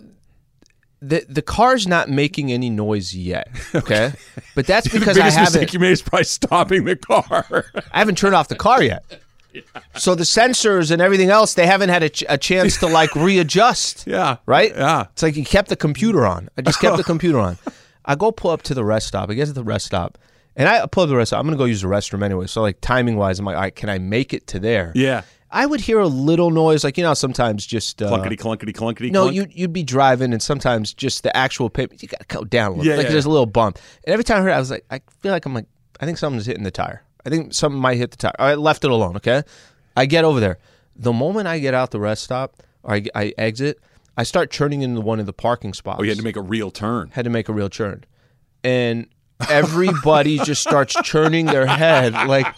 the 1.01 1.25
the 1.27 1.41
car's 1.41 1.87
not 1.87 2.09
making 2.09 2.51
any 2.51 2.69
noise 2.69 3.15
yet. 3.15 3.49
Okay. 3.75 4.13
But 4.55 4.65
that's 4.67 4.87
because 4.91 5.15
the 5.17 5.23
I 5.23 5.29
haven't, 5.29 5.53
mistake 5.53 5.73
you 5.73 5.79
made 5.79 5.91
is 5.91 6.01
probably 6.01 6.23
stopping 6.23 6.85
the 6.85 6.95
car. 6.95 7.65
I 7.91 7.99
haven't 7.99 8.17
turned 8.17 8.35
off 8.35 8.47
the 8.47 8.55
car 8.55 8.81
yet. 8.81 9.03
So 9.97 10.15
the 10.15 10.23
sensors 10.23 10.91
and 10.91 11.01
everything 11.01 11.29
else, 11.29 11.53
they 11.53 11.65
haven't 11.65 11.89
had 11.89 12.03
a, 12.03 12.09
ch- 12.09 12.23
a 12.27 12.37
chance 12.37 12.77
to 12.79 12.87
like 12.87 13.15
readjust. 13.15 14.05
yeah. 14.07 14.37
Right? 14.45 14.71
Yeah. 14.75 15.05
It's 15.13 15.23
like 15.23 15.35
you 15.35 15.45
kept 15.45 15.69
the 15.69 15.75
computer 15.75 16.25
on. 16.25 16.49
I 16.57 16.61
just 16.61 16.79
kept 16.79 16.97
the 16.97 17.03
computer 17.03 17.39
on. 17.39 17.57
I 18.05 18.15
go 18.15 18.31
pull 18.31 18.51
up 18.51 18.61
to 18.63 18.73
the 18.73 18.83
rest 18.83 19.07
stop. 19.07 19.29
I 19.29 19.33
get 19.33 19.45
to 19.47 19.53
the 19.53 19.63
rest 19.63 19.85
stop. 19.85 20.17
And 20.57 20.67
I 20.69 20.85
pull 20.87 21.03
up 21.03 21.07
to 21.07 21.11
the 21.11 21.15
rest 21.17 21.29
stop. 21.29 21.39
I'm 21.39 21.45
going 21.47 21.57
to 21.57 21.61
go 21.61 21.65
use 21.65 21.81
the 21.81 21.87
restroom 21.87 22.23
anyway. 22.23 22.47
So, 22.47 22.61
like, 22.61 22.79
timing 22.81 23.17
wise, 23.17 23.39
I'm 23.39 23.45
like, 23.45 23.55
all 23.55 23.61
right, 23.61 23.75
can 23.75 23.89
I 23.89 23.97
make 23.97 24.33
it 24.33 24.47
to 24.47 24.59
there? 24.59 24.91
Yeah. 24.95 25.23
I 25.55 25.65
would 25.65 25.79
hear 25.79 25.99
a 25.99 26.07
little 26.07 26.51
noise. 26.51 26.83
Like, 26.83 26.97
you 26.97 27.03
know, 27.03 27.13
sometimes 27.13 27.65
just. 27.65 28.01
Uh, 28.01 28.09
Clunkety, 28.09 28.37
clunkety, 28.37 28.73
clunkety, 28.73 29.09
no, 29.09 29.23
clunk. 29.23 29.35
you, 29.35 29.47
you'd 29.51 29.71
be 29.71 29.83
driving, 29.83 30.33
and 30.33 30.43
sometimes 30.43 30.93
just 30.93 31.23
the 31.23 31.35
actual 31.35 31.69
pavement, 31.69 32.03
you 32.03 32.09
got 32.09 32.19
to 32.19 32.25
go 32.27 32.43
down 32.43 32.73
a 32.73 32.75
little. 32.75 32.85
Yeah, 32.85 32.97
like, 32.97 33.05
yeah, 33.05 33.11
there's 33.13 33.25
yeah. 33.25 33.29
a 33.29 33.31
little 33.31 33.45
bump. 33.45 33.79
And 34.03 34.11
every 34.11 34.25
time 34.25 34.39
I 34.39 34.41
heard 34.41 34.49
it, 34.49 34.53
I 34.53 34.59
was 34.59 34.69
like, 34.69 34.85
I 34.91 34.99
feel 35.21 35.31
like 35.31 35.45
I'm 35.45 35.53
like, 35.53 35.67
I 36.01 36.05
think 36.05 36.17
something's 36.17 36.45
hitting 36.45 36.63
the 36.63 36.71
tire. 36.71 37.03
I 37.25 37.29
think 37.29 37.53
something 37.53 37.79
might 37.79 37.95
hit 37.95 38.11
the 38.11 38.17
tire. 38.17 38.35
I 38.37 38.55
left 38.55 38.83
it 38.83 38.91
alone, 38.91 39.15
okay? 39.15 39.43
I 39.95 40.05
get 40.05 40.25
over 40.25 40.41
there. 40.41 40.59
The 40.97 41.13
moment 41.13 41.47
I 41.47 41.59
get 41.59 41.73
out 41.73 41.91
the 41.91 42.01
rest 42.01 42.25
stop, 42.25 42.61
or 42.83 42.95
I, 42.95 43.05
I 43.15 43.33
exit, 43.37 43.79
I 44.17 44.23
start 44.23 44.51
turning 44.51 44.81
into 44.81 44.99
one 44.99 45.21
of 45.21 45.25
the 45.25 45.33
parking 45.33 45.73
spots 45.73 46.01
Oh, 46.01 46.03
you 46.03 46.09
had 46.09 46.17
to 46.17 46.23
make 46.23 46.35
a 46.35 46.41
real 46.41 46.69
turn. 46.69 47.11
had 47.11 47.23
to 47.23 47.31
make 47.31 47.47
a 47.47 47.53
real 47.53 47.69
churn. 47.69 48.03
And 48.61 49.07
everybody 49.49 50.37
just 50.39 50.61
starts 50.61 50.95
churning 51.03 51.45
their 51.45 51.65
head 51.65 52.13
like, 52.27 52.53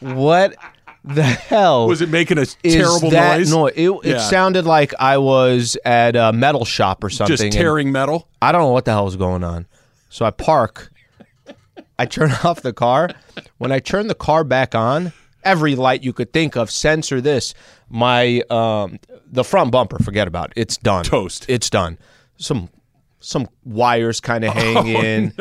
what 0.00 0.54
the 1.04 1.22
hell 1.22 1.86
Was 1.86 2.00
it 2.00 2.08
making 2.08 2.38
a 2.38 2.46
terrible 2.46 3.10
noise? 3.10 3.50
noise? 3.52 3.72
It, 3.76 3.90
it 4.04 4.20
sounded 4.20 4.64
like 4.64 4.94
I 4.98 5.18
was 5.18 5.76
at 5.84 6.16
a 6.16 6.32
metal 6.32 6.64
shop 6.64 7.04
or 7.04 7.10
something. 7.10 7.36
Just 7.36 7.52
tearing 7.52 7.92
metal? 7.92 8.26
I 8.40 8.52
don't 8.52 8.62
know 8.62 8.72
what 8.72 8.84
the 8.86 8.92
hell 8.92 9.04
was 9.04 9.16
going 9.16 9.44
on. 9.44 9.66
So 10.08 10.24
I 10.24 10.30
park. 10.30 10.90
I 11.98 12.06
turn 12.06 12.32
off 12.44 12.62
the 12.62 12.72
car. 12.72 13.10
When 13.58 13.70
I 13.70 13.78
turn 13.80 14.06
the 14.08 14.14
car 14.14 14.44
back 14.44 14.74
on, 14.74 15.12
every 15.44 15.74
light 15.76 16.02
you 16.02 16.12
could 16.12 16.32
think 16.32 16.56
of, 16.56 16.70
sensor 16.70 17.20
this, 17.20 17.52
my 17.90 18.40
um, 18.50 18.98
the 19.30 19.44
front 19.44 19.70
bumper, 19.72 19.98
forget 20.02 20.26
about 20.26 20.50
it. 20.50 20.60
It's 20.60 20.76
done. 20.76 21.04
Toast. 21.04 21.44
It's 21.48 21.68
done. 21.70 21.98
Some 22.38 22.70
some 23.20 23.48
wires 23.64 24.20
kind 24.20 24.44
of 24.44 24.52
Oh, 24.56 24.82
hanging. 24.82 25.32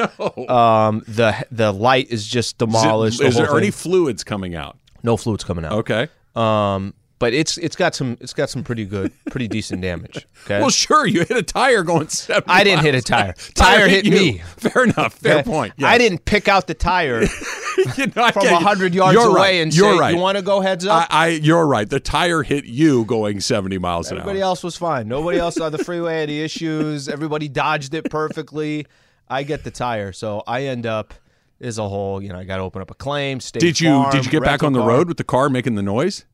Um, 0.49 1.03
the 1.07 1.45
the 1.51 1.71
light 1.71 2.07
is 2.09 2.27
just 2.27 2.47
Is, 2.47 2.51
it- 2.51 2.57
demolished. 2.59 3.19
the 3.19 3.25
is 3.27 3.35
there 3.35 3.57
any 3.57 3.71
fluids 3.71 4.23
coming 4.23 4.55
out? 4.55 4.77
No 5.03 5.17
fluids 5.17 5.43
coming 5.43 5.65
out? 5.65 5.73
Okay. 5.73 6.07
Um, 6.35 6.93
but 7.19 7.33
it's 7.33 7.57
it's 7.59 7.75
got 7.77 7.95
some 7.95 8.17
it's 8.19 8.33
got 8.33 8.49
some 8.49 8.63
pretty 8.63 8.83
good, 8.85 9.11
pretty 9.29 9.47
decent 9.47 9.81
damage. 9.81 10.27
Okay. 10.45 10.59
Well, 10.59 10.69
sure, 10.69 11.05
you 11.07 11.19
hit 11.19 11.31
a 11.31 11.43
tire 11.43 11.83
going 11.83 12.09
70 12.09 12.45
I 12.49 12.63
didn't 12.65 12.81
hit 12.83 12.95
a 12.95 12.97
miles. 12.97 13.03
tire. 13.05 13.33
Tire 13.55 13.87
hit 13.87 14.03
you. 14.05 14.11
me. 14.11 14.37
Fair 14.57 14.83
enough. 14.83 15.13
Fair 15.13 15.35
Okay? 15.39 15.43
point. 15.49 15.73
I 15.81 15.97
didn't 15.97 16.25
pick 16.25 16.47
out 16.49 16.67
the 16.67 16.73
tire 16.73 17.21
You 17.97 18.07
know, 18.15 18.29
from 18.31 18.45
hundred 18.47 18.93
yards 18.93 19.13
You're 19.13 19.29
away 19.29 19.39
right. 19.39 19.63
and 19.63 19.73
You're 19.73 19.93
say, 19.93 19.99
right. 19.99 20.13
"You 20.15 20.19
want 20.19 20.37
to 20.37 20.43
go 20.43 20.59
heads 20.59 20.85
up?" 20.85 21.07
I, 21.11 21.25
I, 21.25 21.27
you're 21.29 21.65
right. 21.65 21.89
The 21.89 21.99
tire 21.99 22.43
hit 22.43 22.65
you 22.65 23.05
going 23.05 23.39
70 23.39 23.77
miles 23.77 24.11
an 24.11 24.17
hour. 24.17 24.21
Everybody 24.21 24.41
else 24.41 24.61
was 24.63 24.75
fine. 24.75 25.07
Nobody 25.07 25.37
else 25.39 25.57
on 25.59 25.71
the 25.71 25.77
freeway 25.83 26.15
had 26.19 26.29
any 26.29 26.39
issues. 26.41 27.07
Everybody 27.09 27.47
dodged 27.47 27.93
it 27.93 28.09
perfectly. 28.11 28.85
I 29.29 29.43
get 29.43 29.63
the 29.63 29.71
tire, 29.71 30.11
so 30.11 30.43
I 30.45 30.63
end 30.63 30.85
up 30.85 31.13
as 31.63 31.77
a 31.77 31.87
whole. 31.87 32.21
You 32.21 32.29
know, 32.29 32.39
I 32.39 32.43
got 32.43 32.57
to 32.57 32.63
open 32.63 32.81
up 32.81 32.91
a 32.91 32.95
claim. 32.95 33.39
State 33.39 33.59
Did 33.59 33.79
you 33.79 33.89
Farm, 33.89 34.11
did 34.11 34.25
you 34.25 34.31
get 34.31 34.43
back 34.43 34.63
on 34.63 34.73
the 34.73 34.79
car. 34.79 34.89
road 34.89 35.07
with 35.07 35.17
the 35.17 35.23
car 35.23 35.49
making 35.49 35.75
the 35.75 35.83
noise? 35.83 36.25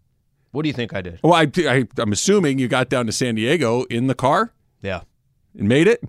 What 0.51 0.63
do 0.63 0.67
you 0.69 0.73
think 0.73 0.93
I 0.93 1.01
did? 1.01 1.19
Well, 1.23 1.33
I, 1.33 1.47
I, 1.57 1.87
I'm 1.97 2.11
assuming 2.11 2.57
you 2.59 2.67
got 2.67 2.89
down 2.89 3.05
to 3.05 3.11
San 3.11 3.35
Diego 3.35 3.83
in 3.83 4.07
the 4.07 4.15
car 4.15 4.51
Yeah, 4.81 5.01
and 5.57 5.69
made 5.69 5.87
it. 5.87 6.03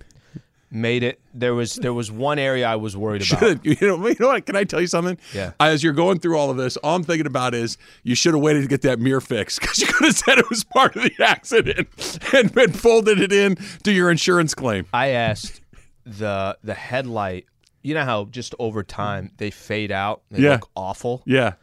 made 0.71 1.03
it. 1.03 1.19
There 1.33 1.53
was 1.53 1.75
there 1.75 1.93
was 1.93 2.11
one 2.11 2.39
area 2.39 2.65
I 2.67 2.75
was 2.75 2.97
worried 2.97 3.21
about. 3.29 3.39
Should 3.39 3.59
you 3.65 3.75
know? 3.87 4.07
You 4.07 4.15
know 4.19 4.27
what? 4.29 4.45
Can 4.47 4.55
I 4.55 4.63
tell 4.63 4.81
you 4.81 4.87
something? 4.87 5.17
Yeah. 5.33 5.51
As 5.59 5.83
you're 5.83 5.93
going 5.93 6.19
through 6.19 6.37
all 6.37 6.49
of 6.49 6.57
this, 6.57 6.75
all 6.77 6.95
I'm 6.95 7.03
thinking 7.03 7.27
about 7.27 7.53
is 7.53 7.77
you 8.03 8.15
should 8.15 8.33
have 8.33 8.41
waited 8.41 8.61
to 8.63 8.67
get 8.67 8.81
that 8.81 8.99
mirror 8.99 9.21
fixed 9.21 9.59
because 9.61 9.77
you 9.79 9.85
could 9.87 10.07
have 10.07 10.15
said 10.15 10.39
it 10.39 10.49
was 10.49 10.63
part 10.63 10.95
of 10.95 11.03
the 11.03 11.13
accident 11.23 11.87
and 12.33 12.51
been 12.53 12.71
folded 12.73 13.19
it 13.21 13.31
in 13.31 13.55
to 13.83 13.91
your 13.91 14.09
insurance 14.09 14.55
claim. 14.55 14.87
I 14.91 15.09
asked 15.09 15.61
the 16.03 16.57
the 16.63 16.73
headlight. 16.73 17.45
You 17.81 17.93
know 17.95 18.05
how 18.05 18.25
just 18.25 18.53
over 18.59 18.83
time 18.83 19.31
they 19.37 19.51
fade 19.51 19.91
out. 19.91 20.21
They 20.29 20.43
Yeah. 20.43 20.51
look 20.53 20.69
awful. 20.75 21.23
Yeah. 21.25 21.53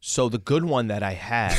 So 0.00 0.28
the 0.28 0.38
good 0.38 0.64
one 0.64 0.86
that 0.88 1.02
I 1.02 1.12
had 1.12 1.56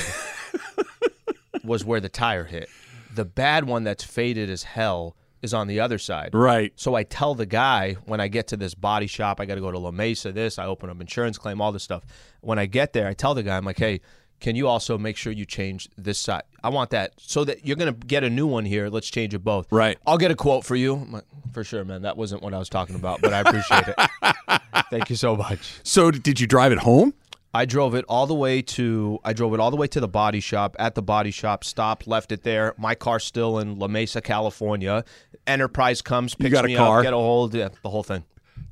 was 1.64 1.84
where 1.84 2.00
the 2.00 2.10
tire 2.10 2.46
hit. 2.46 2.70
The 3.14 3.26
bad 3.26 3.66
one 3.66 3.84
that's 3.84 4.04
faded 4.04 4.50
as 4.50 4.64
hell 4.64 5.16
is 5.42 5.54
on 5.54 5.68
the 5.68 5.80
other 5.80 5.98
side. 5.98 6.30
Right. 6.34 6.72
So 6.76 6.96
I 6.96 7.04
tell 7.04 7.34
the 7.36 7.46
guy 7.46 7.94
when 8.06 8.20
I 8.20 8.28
get 8.28 8.48
to 8.48 8.58
this 8.58 8.76
body 8.76 9.08
shop, 9.08 9.40
I 9.40 9.46
got 9.46 9.56
to 9.56 9.62
go 9.62 9.72
to 9.72 9.80
La 9.80 9.92
Mesa. 9.92 10.32
This 10.32 10.58
I 10.60 10.66
open 10.66 10.90
up 10.90 11.00
insurance 11.02 11.38
claim, 11.38 11.62
all 11.62 11.72
this 11.72 11.84
stuff. 11.84 12.04
When 12.42 12.60
I 12.60 12.66
get 12.66 12.94
there, 12.94 13.08
I 13.08 13.14
tell 13.14 13.34
the 13.34 13.44
guy, 13.44 13.58
I'm 13.58 13.66
like, 13.66 13.80
hey, 13.80 14.02
can 14.40 14.56
you 14.56 14.68
also 14.68 14.98
make 14.98 15.18
sure 15.18 15.32
you 15.32 15.46
change 15.46 15.90
this 15.98 16.20
side? 16.20 16.44
I 16.64 16.70
want 16.70 16.90
that 16.92 17.14
so 17.18 17.44
that 17.46 17.66
you're 17.66 17.76
gonna 17.76 17.92
get 17.94 18.24
a 18.24 18.30
new 18.30 18.48
one 18.48 18.66
here. 18.66 18.90
Let's 18.90 19.10
change 19.10 19.34
it 19.34 19.44
both. 19.44 19.72
Right. 19.72 19.98
I'll 20.06 20.18
get 20.18 20.32
a 20.32 20.36
quote 20.36 20.66
for 20.66 20.76
you. 20.76 21.08
Like, 21.10 21.26
for 21.54 21.64
sure, 21.64 21.84
man. 21.84 22.04
That 22.04 22.18
wasn't 22.18 22.42
what 22.42 22.54
I 22.54 22.58
was 22.58 22.70
talking 22.70 22.96
about, 22.96 23.22
but 23.22 23.34
I 23.34 23.40
appreciate 23.40 23.84
it. 23.88 24.62
Thank 24.90 25.10
you 25.10 25.16
so 25.16 25.36
much. 25.36 25.74
So 25.84 26.12
did 26.12 26.40
you 26.40 26.48
drive 26.48 26.72
it 26.72 26.80
home? 26.80 27.14
I 27.54 27.66
drove 27.66 27.96
it 27.96 28.06
all 28.08 28.28
the 28.28 28.36
way 28.36 28.62
to 28.62 29.20
I 29.24 29.34
drove 29.34 29.54
it 29.54 29.60
all 29.60 29.72
the 29.72 29.78
way 29.78 29.88
to 29.88 30.00
the 30.00 30.08
body 30.08 30.40
shop. 30.40 30.76
At 30.78 30.96
the 30.96 31.02
body 31.02 31.32
shop, 31.32 31.64
stopped, 31.64 32.08
left 32.08 32.32
it 32.32 32.44
there. 32.44 32.76
My 32.78 32.96
car's 32.96 33.24
still 33.24 33.60
in 33.60 33.80
La 33.80 33.88
Mesa, 33.88 34.22
California. 34.22 35.04
Enterprise 35.48 36.02
comes, 36.02 36.36
picks 36.36 36.52
got 36.52 36.66
a 36.66 36.68
me 36.68 36.76
car? 36.76 37.00
up, 37.00 37.04
get 37.04 37.14
a 37.14 37.18
hold, 37.18 37.56
yeah, 37.56 37.70
the 37.82 37.90
whole 37.90 38.04
thing. 38.04 38.24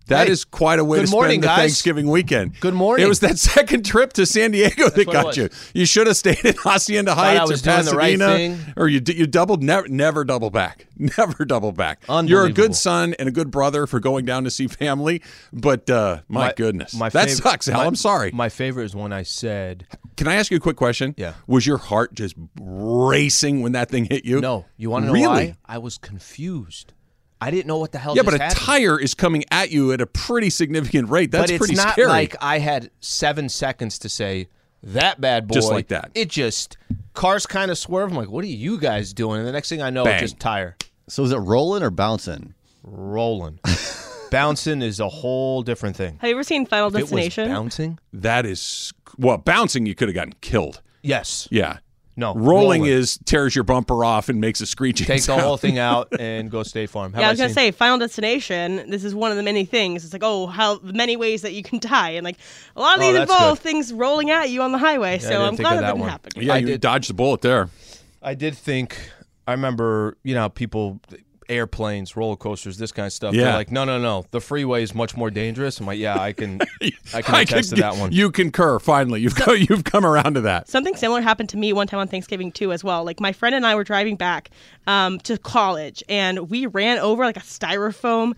That 0.07 0.27
Hey, 0.27 0.33
is 0.33 0.45
quite 0.45 0.79
a 0.79 0.83
way 0.85 0.99
good 0.99 1.05
to 1.07 1.11
morning, 1.11 1.31
spend 1.41 1.43
the 1.43 1.47
guys. 1.47 1.57
Thanksgiving 1.59 2.09
weekend. 2.09 2.59
Good 2.59 2.73
morning. 2.73 3.05
It 3.05 3.09
was 3.09 3.19
that 3.21 3.37
second 3.39 3.85
trip 3.85 4.13
to 4.13 4.25
San 4.25 4.51
Diego 4.51 4.89
that 4.89 5.05
got 5.05 5.37
you. 5.37 5.49
You 5.73 5.85
should 5.85 6.07
have 6.07 6.17
stayed 6.17 6.43
in 6.45 6.55
Hacienda 6.57 7.13
Heights 7.15 7.39
I 7.41 7.43
was 7.45 7.61
or 7.61 7.71
doing 7.71 7.85
the 7.85 7.95
right 7.95 8.17
thing. 8.19 8.57
or 8.77 8.87
you 8.87 9.01
you 9.05 9.27
doubled. 9.27 9.61
Never, 9.63 9.87
never 9.87 10.23
double 10.23 10.49
back. 10.49 10.85
Never 10.99 11.45
double 11.45 11.71
back. 11.71 12.03
You're 12.23 12.45
a 12.45 12.51
good 12.51 12.75
son 12.75 13.13
and 13.19 13.29
a 13.29 13.31
good 13.31 13.51
brother 13.51 13.85
for 13.85 13.99
going 13.99 14.25
down 14.25 14.45
to 14.45 14.49
see 14.49 14.65
family, 14.67 15.21
but 15.53 15.87
uh, 15.91 16.21
my, 16.27 16.51
goodness, 16.55 16.91
that 16.93 17.11
favorite- 17.13 17.29
sucks. 17.37 17.67
Al, 17.67 17.77
my- 17.77 17.85
I'm 17.85 17.95
sorry. 17.95 18.31
My 18.31 18.49
favorite 18.49 18.85
is 18.85 18.95
when 18.95 19.13
I 19.13 19.21
said, 19.21 19.85
Can 20.15 20.27
I 20.27 20.33
ask 20.35 20.49
you 20.49 20.57
a 20.57 20.59
quick 20.59 20.75
question? 20.75 21.13
Yeah. 21.15 21.33
Was 21.45 21.67
your 21.67 21.77
heart 21.77 22.15
just 22.15 22.33
racing 22.59 23.61
when 23.61 23.73
that 23.73 23.89
thing 23.89 24.05
hit 24.05 24.25
you? 24.25 24.41
"No, 24.41 24.65
you 24.77 24.89
want 24.89 25.03
to 25.03 25.07
know 25.07 25.13
really? 25.13 25.27
why?" 25.49 25.55
I 25.65 25.77
was 25.77 25.97
confused. 25.99 26.93
I 27.39 27.51
didn't 27.51 27.67
know 27.67 27.77
what 27.77 27.91
the 27.91 27.99
hell. 27.99 28.15
Yeah, 28.15 28.23
just 28.23 28.31
but 28.31 28.39
a 28.41 28.43
happened. 28.43 28.59
tire 28.61 28.99
is 28.99 29.13
coming 29.13 29.43
at 29.51 29.69
you 29.71 29.91
at 29.93 30.01
a 30.01 30.07
pretty 30.07 30.49
significant 30.49 31.09
rate. 31.09 31.31
That's 31.31 31.43
but 31.43 31.49
it's 31.51 31.57
pretty 31.59 31.75
not 31.75 31.93
scary. 31.93 32.07
like 32.07 32.35
I 32.41 32.59
had 32.59 32.89
seven 32.99 33.47
seconds 33.49 33.99
to 33.99 34.09
say 34.09 34.47
that 34.83 35.21
bad 35.21 35.47
boy. 35.47 35.53
Just 35.53 35.71
like 35.71 35.87
that. 35.89 36.11
It 36.15 36.29
just 36.29 36.77
cars 37.13 37.45
kind 37.45 37.69
of 37.71 37.77
swerve. 37.77 38.11
I'm 38.11 38.17
like, 38.17 38.29
what 38.29 38.43
are 38.43 38.47
you 38.47 38.79
guys 38.79 39.13
doing? 39.13 39.39
And 39.39 39.47
the 39.47 39.51
next 39.51 39.69
thing 39.69 39.81
I 39.81 39.89
know, 39.89 40.03
Bang. 40.03 40.15
it's 40.15 40.31
just 40.31 40.39
tire 40.39 40.75
So 41.07 41.23
is 41.23 41.31
it 41.31 41.37
rolling 41.37 41.83
or 41.83 41.89
bouncing? 41.91 42.53
rolling. 42.83 43.59
Bouncing 44.29 44.81
is 44.81 44.99
a 44.99 45.07
whole 45.07 45.61
different 45.61 45.95
thing. 45.95 46.17
Have 46.19 46.27
you 46.29 46.35
ever 46.35 46.43
seen 46.43 46.65
Final 46.65 46.89
If 46.89 46.95
it 46.95 47.01
was 47.03 47.09
Destination? 47.11 47.47
bouncing, 47.49 47.99
that 48.11 48.45
is 48.45 48.91
well, 49.17 49.37
bouncing 49.37 49.85
you 49.85 49.95
could 49.95 50.09
have 50.09 50.15
gotten 50.15 50.33
killed. 50.41 50.81
yes. 51.01 51.47
Yeah. 51.49 51.77
No, 52.19 52.33
Rolling, 52.33 52.81
rolling. 52.81 52.85
is 52.85 53.19
tears 53.25 53.53
your 53.55 53.63
bumper 53.63 54.03
off 54.03 54.27
and 54.27 54.41
makes 54.41 54.59
a 54.59 54.65
screeching 54.65 55.05
Take 55.05 55.23
the 55.23 55.37
whole 55.37 55.55
thing 55.55 55.77
out 55.77 56.07
and 56.19 56.49
go 56.49 56.63
State 56.63 56.89
Farm. 56.89 57.13
Have 57.13 57.21
yeah, 57.21 57.27
I 57.27 57.29
was 57.29 57.37
gonna 57.39 57.49
seen- 57.49 57.55
say 57.55 57.71
Final 57.71 57.99
Destination. 57.99 58.89
This 58.89 59.03
is 59.03 59.13
one 59.13 59.29
of 59.29 59.37
the 59.37 59.43
many 59.43 59.65
things. 59.65 60.03
It's 60.03 60.13
like, 60.13 60.23
oh, 60.25 60.47
how 60.47 60.79
many 60.79 61.15
ways 61.15 61.43
that 61.43 61.53
you 61.53 61.61
can 61.61 61.77
die, 61.79 62.09
and 62.11 62.25
like 62.25 62.37
a 62.75 62.81
lot 62.81 62.97
of 62.97 63.03
Oh, 63.03 63.05
these 63.07 63.13
that's 63.17 63.31
involve 63.31 63.57
good. 63.59 63.63
things 63.63 63.93
rolling 63.93 64.31
at 64.31 64.49
you 64.49 64.63
on 64.63 64.71
the 64.71 64.77
highway. 64.79 65.19
so 65.19 65.43
I'm 65.43 65.55
glad 65.55 65.73
of 65.75 65.79
that, 65.79 65.81
that 65.81 65.87
didn't 65.89 65.99
one. 65.99 66.09
happen. 66.09 66.31
Yeah, 66.37 66.53
I 66.55 66.57
you 66.57 66.65
did- 66.65 66.81
dodged 66.81 67.09
the 67.09 67.13
bullet 67.13 67.41
there. 67.41 67.69
I 68.23 68.33
did 68.33 68.57
think. 68.57 68.97
I 69.45 69.51
remember, 69.51 70.17
you 70.23 70.33
know, 70.33 70.49
people, 70.49 70.99
airplanes, 71.49 72.15
roller 72.15 72.35
coasters, 72.35 72.77
this 72.77 72.91
kind 72.91 73.05
of 73.07 73.13
stuff. 73.13 73.33
Yeah. 73.33 73.45
They're 73.45 73.53
like, 73.53 73.71
no, 73.71 73.83
no, 73.85 73.99
no. 73.99 74.25
The 74.31 74.41
freeway 74.41 74.83
is 74.83 74.93
much 74.93 75.15
more 75.15 75.29
dangerous. 75.31 75.79
I'm 75.79 75.85
like, 75.85 75.99
yeah, 75.99 76.19
I 76.19 76.33
can, 76.33 76.59
I 77.13 77.21
can 77.21 77.35
I 77.35 77.41
attest 77.41 77.69
could- 77.69 77.75
to 77.77 77.81
that 77.81 77.95
one. 77.97 78.11
You 78.11 78.31
concur. 78.31 78.79
Finally, 78.79 79.21
you've 79.21 79.35
come, 79.35 79.55
you've 79.57 79.83
come 79.83 80.05
around 80.05 80.33
to 80.35 80.41
that. 80.41 80.67
Something 80.69 80.95
similar 80.95 81.21
happened 81.21 81.49
to 81.49 81.57
me 81.57 81.73
one 81.73 81.87
time 81.87 81.99
on 81.99 82.07
Thanksgiving 82.07 82.51
too, 82.51 82.71
as 82.71 82.83
well. 82.83 83.03
Like 83.03 83.19
my 83.19 83.31
friend 83.33 83.55
and 83.55 83.65
I 83.65 83.75
were 83.75 83.83
driving 83.83 84.15
back 84.15 84.49
um, 84.87 85.19
to 85.19 85.37
college, 85.37 86.03
and 86.09 86.49
we 86.49 86.65
ran 86.65 86.97
over 86.99 87.23
like 87.25 87.37
a 87.37 87.41
styrofoam 87.41 88.33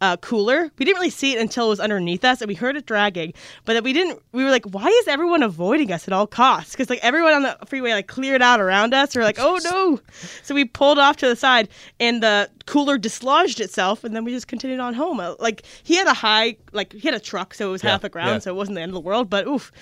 uh, 0.00 0.16
cooler. 0.18 0.70
We 0.78 0.84
didn't 0.84 0.98
really 0.98 1.10
see 1.10 1.32
it 1.34 1.40
until 1.40 1.66
it 1.66 1.70
was 1.70 1.80
underneath 1.80 2.24
us, 2.24 2.40
and 2.40 2.48
we 2.48 2.54
heard 2.54 2.76
it 2.76 2.84
dragging. 2.86 3.32
But 3.64 3.82
we 3.84 3.92
didn't. 3.92 4.20
We 4.32 4.44
were 4.44 4.50
like, 4.50 4.64
"Why 4.66 4.86
is 4.88 5.08
everyone 5.08 5.42
avoiding 5.42 5.92
us 5.92 6.06
at 6.08 6.12
all 6.12 6.26
costs?" 6.26 6.72
Because 6.72 6.90
like 6.90 6.98
everyone 7.02 7.32
on 7.32 7.42
the 7.42 7.56
freeway 7.66 7.92
like 7.92 8.06
cleared 8.08 8.42
out 8.42 8.60
around 8.60 8.92
us. 8.94 9.14
We 9.14 9.20
are 9.22 9.24
like, 9.24 9.38
"Oh 9.38 9.58
no!" 9.64 10.00
So 10.42 10.54
we 10.54 10.64
pulled 10.64 10.98
off 10.98 11.16
to 11.18 11.28
the 11.28 11.36
side, 11.36 11.68
and 12.00 12.22
the 12.22 12.50
cooler 12.66 12.98
dislodged 12.98 13.60
itself, 13.60 14.04
and 14.04 14.14
then 14.14 14.24
we 14.24 14.32
just 14.32 14.48
continued 14.48 14.80
on 14.80 14.94
home. 14.94 15.20
Uh, 15.20 15.34
Like 15.38 15.62
he 15.84 15.94
had 15.96 16.06
a 16.06 16.14
high, 16.14 16.56
like 16.72 16.92
he 16.92 17.00
had 17.00 17.14
a 17.14 17.20
truck, 17.20 17.54
so 17.54 17.68
it 17.68 17.72
was 17.72 17.82
half 17.82 18.02
the 18.02 18.08
ground, 18.08 18.28
yeah. 18.30 18.38
so 18.40 18.50
it 18.50 18.56
wasn't 18.56 18.74
the 18.76 18.82
end 18.82 18.90
of 18.90 18.94
the 18.94 19.00
world. 19.00 19.30
But 19.30 19.46
oof, 19.46 19.72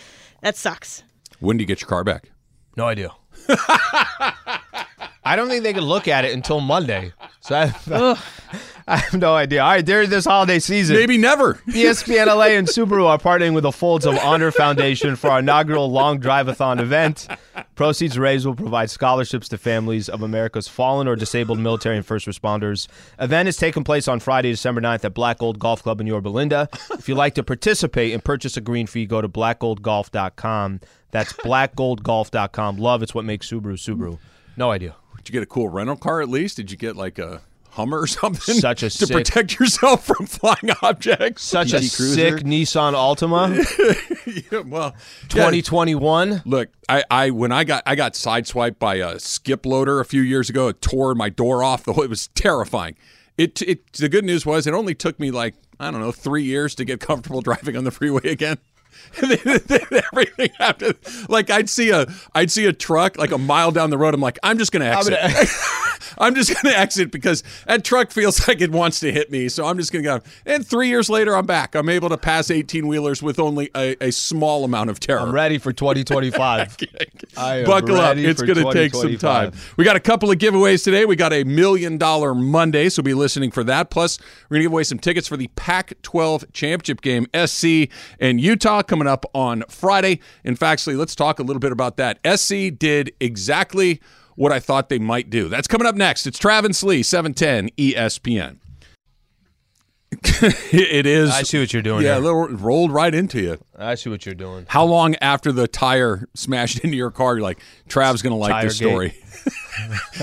that 0.43 0.57
sucks. 0.57 1.03
When 1.41 1.57
do 1.57 1.63
you 1.63 1.67
get 1.67 1.81
your 1.81 1.89
car 1.89 2.05
back? 2.05 2.31
No 2.77 2.85
idea. 2.87 3.11
I 5.25 5.37
don't 5.37 5.49
think 5.49 5.63
they 5.63 5.73
could 5.73 5.83
look 5.85 6.09
at 6.09 6.25
it 6.25 6.33
until 6.33 6.61
Monday. 6.61 7.13
So 7.41 7.55
I, 7.55 8.17
I 8.87 8.97
have 8.97 9.21
no 9.21 9.35
idea. 9.35 9.63
All 9.63 9.71
right, 9.71 9.85
during 9.85 10.11
this 10.11 10.25
holiday 10.25 10.59
season, 10.59 10.97
Maybe 10.97 11.17
never. 11.19 11.55
ESPN 11.69 12.27
LA 12.27 12.47
and 12.57 12.67
Subaru 12.69 13.07
are 13.07 13.19
partnering 13.19 13.55
with 13.55 13.63
the 13.63 13.73
Folds 13.73 14.07
of 14.07 14.17
Honor 14.19 14.51
Foundation 14.51 15.15
for 15.17 15.31
our 15.31 15.39
inaugural 15.39 15.91
Long 15.91 16.19
Drive-a-thon 16.19 16.79
event. 16.81 17.29
Proceeds 17.77 18.19
raised 18.19 18.45
will 18.45 18.55
provide 18.57 18.91
scholarships 18.91 19.49
to 19.51 19.59
families 19.59 20.09
of 20.09 20.23
America's 20.23 20.69
fallen 20.69 21.07
or 21.07 21.15
disabled 21.17 21.59
military 21.59 21.97
and 21.97 22.05
first 22.05 22.27
responders. 22.27 22.89
Event 23.21 23.49
is 23.49 23.57
taking 23.57 23.85
place 23.85 24.09
on 24.09 24.21
Friday, 24.21 24.51
December 24.51 24.81
9th 24.81 25.05
at 25.05 25.15
Black 25.15 25.39
Gold 25.39 25.59
Golf 25.59 25.83
Club 25.83 26.01
in 26.01 26.07
Yorba 26.07 26.29
Linda. 26.29 26.69
If 26.91 27.09
you'd 27.09 27.17
like 27.17 27.35
to 27.37 27.43
participate 27.43 28.13
and 28.13 28.23
purchase 28.25 28.57
a 28.57 28.61
green 28.61 28.87
fee, 28.87 29.07
go 29.07 29.21
to 29.21 29.29
blackgoldgolf.com. 29.29 30.81
That's 31.11 31.33
blackgoldgolf.com. 31.35 32.79
Love, 32.79 33.03
it's 33.03 33.15
what 33.15 33.25
makes 33.25 33.51
Subaru 33.51 33.75
Subaru. 33.75 34.19
No 34.57 34.71
idea. 34.71 34.97
Did 35.19 35.29
you 35.29 35.33
get 35.35 35.43
a 35.43 35.47
cool 35.47 35.69
rental 35.69 35.97
car 35.97 36.21
at 36.21 36.29
least? 36.29 36.57
Did 36.57 36.71
you 36.71 36.77
get 36.77 36.97
like 36.97 37.19
a 37.19 37.43
Hummer 37.73 38.01
or 38.01 38.07
something? 38.07 38.55
Such 38.55 38.83
a 38.83 38.91
to 38.91 39.07
sick- 39.07 39.11
protect 39.17 39.59
yourself 39.59 40.07
from 40.07 40.27
flying 40.27 40.71
objects. 40.83 41.43
Such 41.43 41.73
a 41.73 41.79
Cruiser? 41.79 42.15
sick 42.15 42.35
Nissan 42.45 42.93
Altima 42.95 43.57
Yeah, 44.53 44.61
well, 44.61 44.95
yeah, 44.95 45.29
2021. 45.29 46.43
Look, 46.45 46.69
I, 46.89 47.03
I 47.11 47.31
when 47.31 47.51
I 47.51 47.65
got 47.65 47.83
I 47.87 47.95
got 47.95 48.13
sideswiped 48.13 48.79
by 48.79 48.97
a 48.97 49.19
skip 49.19 49.65
loader 49.67 50.01
a 50.01 50.05
few 50.05 50.21
years 50.23 50.51
ago. 50.51 50.69
It 50.69 50.81
tore 50.83 51.15
my 51.15 51.29
door 51.31 51.65
off. 51.65 51.85
The 51.85 51.95
whole, 51.95 52.05
it 52.05 52.11
was 52.11 52.29
terrifying. 52.29 52.95
It, 53.39 53.63
it 53.63 53.93
the 53.95 54.09
good 54.11 54.25
news 54.27 54.45
was 54.45 54.67
it 54.67 54.75
only 54.75 54.95
took 54.95 55.19
me 55.19 55.31
like 55.31 55.55
I 55.81 55.91
don't 55.91 56.01
know 56.01 56.13
three 56.13 56.45
years 56.45 56.75
to 56.77 56.85
get 56.85 57.01
comfortable 57.01 57.41
driving 57.41 57.77
on 57.77 57.85
the 57.85 57.91
freeway 57.91 58.31
again. 58.31 58.59
And 59.21 59.31
then, 59.33 59.61
then 59.67 60.03
everything 60.13 60.51
after, 60.61 60.93
like 61.29 61.51
I'd 61.51 61.69
see 61.71 61.91
a 61.91 62.07
I'd 62.35 62.51
see 62.51 62.67
a 62.67 62.73
truck 62.75 63.17
like 63.17 63.33
a 63.33 63.39
mile 63.39 63.71
down 63.73 63.89
the 63.91 63.99
road. 63.99 64.13
I'm 64.15 64.21
like, 64.21 64.39
I'm 64.43 64.59
just 64.59 64.71
gonna 64.71 64.85
exit. 64.85 65.15
I'm 66.19 66.35
just 66.35 66.55
gonna 66.63 66.75
exit 66.75 67.11
because 67.11 67.43
that 67.67 67.85
truck 67.85 68.11
feels 68.11 68.47
like 68.49 68.61
it 68.61 68.71
wants 68.71 69.01
to 69.01 69.13
hit 69.13 69.31
me. 69.31 69.49
So 69.49 69.67
I'm 69.67 69.79
just 69.79 69.93
gonna 69.93 70.05
go. 70.05 70.21
And 70.47 70.67
three 70.67 70.89
years 70.89 71.09
later, 71.09 71.37
I'm 71.37 71.47
back. 71.47 71.75
I'm 71.75 71.89
able 71.89 72.09
to 72.09 72.19
pass 72.19 72.51
18 72.51 72.87
wheelers 72.87 73.23
with 73.23 73.39
only 73.39 73.71
a, 73.75 73.97
a 74.01 74.11
small 74.11 74.65
amount 74.65 74.91
of 74.91 75.01
terror. 75.01 75.21
I'm 75.21 75.33
ready 75.33 75.59
for 75.59 75.73
2025. 75.73 76.77
I 77.37 77.65
Buckle 77.65 77.97
up. 77.97 78.17
It's 78.17 78.43
going 78.43 78.65
to 78.65 78.73
take 78.73 78.95
some 78.95 79.17
time. 79.17 79.53
We 79.77 79.85
got 79.85 79.97
a 79.97 80.01
couple 80.01 80.31
of 80.31 80.39
giveaways 80.39 80.85
today. 80.85 81.05
We 81.05 81.17
got 81.17 81.33
a 81.33 81.45
million 81.45 81.99
dollar 81.99 82.35
Monday, 82.35 82.89
so 82.89 83.03
be 83.03 83.15
listening 83.15 83.51
for 83.51 83.65
that. 83.65 83.91
Plus, 83.91 84.19
we're 84.49 84.57
going 84.57 84.61
to 84.61 84.65
give 84.65 84.73
away 84.73 84.85
some 84.85 84.99
tickets 84.99 85.29
for 85.29 85.37
the 85.37 85.49
Pac 85.57 86.01
12 86.03 86.53
championship 86.53 87.01
game, 87.01 87.27
SC 87.47 87.89
and 88.21 88.41
Utah, 88.41 88.83
coming 88.83 89.09
up 89.09 89.25
on 89.35 89.65
Friday. 89.69 90.21
In 90.45 90.57
fact, 90.57 90.87
let's 90.87 91.15
talk 91.15 91.39
a 91.39 91.43
little 91.43 91.61
bit 91.61 91.73
about 91.73 91.97
that. 91.97 92.19
SC 92.39 92.77
did 92.77 93.13
exactly 93.21 94.01
what 94.37 94.53
I 94.53 94.61
thought 94.61 94.89
they 94.89 94.99
might 94.99 95.31
do. 95.31 95.49
That's 95.49 95.69
coming 95.69 95.87
up 95.87 95.95
next. 95.95 96.27
It's 96.27 96.39
Travis 96.39 96.83
Lee, 96.83 96.99
E 96.99 97.03
710 97.03 97.71
ESPN. 97.77 98.59
it 100.73 101.07
is. 101.07 101.31
I 101.31 101.43
see 101.43 101.59
what 101.59 101.73
you're 101.73 101.81
doing 101.81 102.05
Yeah, 102.05 102.19
little, 102.19 102.47
rolled 102.49 102.93
right 102.93 103.15
into 103.15 103.41
you. 103.41 103.59
I 103.79 103.95
see 103.95 104.11
what 104.11 104.27
you're 104.27 104.35
doing. 104.35 104.67
How 104.69 104.85
long 104.85 105.15
after 105.17 105.53
the 105.53 105.67
tire 105.67 106.29
smashed 106.35 106.81
into 106.85 106.97
your 106.97 107.11
car, 107.11 107.35
you're 107.37 107.43
like, 107.43 107.61
Trav's 107.89 108.21
going 108.21 108.33
to 108.33 108.37
like 108.37 108.63
this 108.63 108.79
Tire 108.79 108.89
story? 108.89 109.15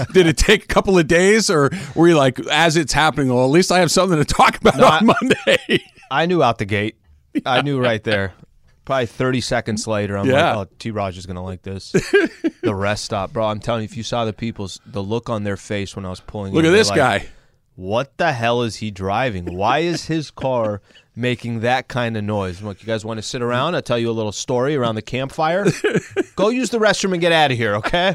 Did 0.13 0.27
it 0.27 0.37
take 0.37 0.63
a 0.63 0.67
couple 0.67 0.97
of 0.97 1.07
days, 1.07 1.49
or 1.49 1.71
were 1.95 2.07
you 2.07 2.15
like, 2.15 2.39
as 2.51 2.77
it's 2.77 2.93
happening, 2.93 3.33
well, 3.33 3.43
at 3.43 3.49
least 3.51 3.71
I 3.71 3.79
have 3.79 3.91
something 3.91 4.17
to 4.17 4.25
talk 4.25 4.57
about 4.57 4.79
I- 4.79 4.97
on 4.99 5.05
Monday? 5.07 5.83
I 6.11 6.25
knew 6.27 6.43
out 6.43 6.59
the 6.59 6.65
gate. 6.65 6.95
I 7.45 7.61
knew 7.61 7.79
right 7.81 8.03
there. 8.03 8.33
Probably 8.85 9.05
30 9.05 9.41
seconds 9.41 9.85
later, 9.87 10.17
I'm 10.17 10.25
Yeah. 10.27 10.55
like, 10.55 10.67
oh, 10.67 10.75
T. 10.79 10.89
Raj 10.91 11.17
is 11.17 11.25
going 11.27 11.35
to 11.35 11.41
like 11.41 11.61
this. 11.61 11.91
the 12.63 12.73
rest 12.73 13.05
stop. 13.05 13.31
Bro, 13.33 13.45
I'm 13.47 13.59
telling 13.59 13.81
you, 13.81 13.85
if 13.85 13.95
you 13.95 14.03
saw 14.03 14.25
the 14.25 14.33
people's, 14.33 14.79
the 14.85 15.03
look 15.03 15.29
on 15.29 15.43
their 15.43 15.57
face 15.57 15.95
when 15.95 16.05
I 16.05 16.09
was 16.09 16.19
pulling 16.19 16.53
Look 16.53 16.63
in, 16.65 16.71
at 16.71 16.73
this 16.73 16.89
like, 16.89 16.97
guy. 16.97 17.25
What 17.75 18.17
the 18.17 18.33
hell 18.33 18.63
is 18.63 18.77
he 18.77 18.91
driving? 18.91 19.55
Why 19.55 19.79
is 19.79 20.05
his 20.05 20.31
car 20.31 20.81
making 21.15 21.59
that 21.61 21.87
kind 21.87 22.17
of 22.17 22.23
noise? 22.23 22.59
I'm 22.59 22.65
like, 22.67 22.81
you 22.81 22.87
guys 22.87 23.05
want 23.05 23.19
to 23.19 23.21
sit 23.21 23.41
around? 23.41 23.75
I'll 23.75 23.81
tell 23.81 23.99
you 23.99 24.09
a 24.09 24.11
little 24.11 24.31
story 24.31 24.75
around 24.75 24.95
the 24.95 25.01
campfire. 25.01 25.65
Go 26.35 26.49
use 26.49 26.71
the 26.71 26.79
restroom 26.79 27.13
and 27.13 27.21
get 27.21 27.31
out 27.31 27.51
of 27.51 27.57
here, 27.57 27.75
okay? 27.75 28.13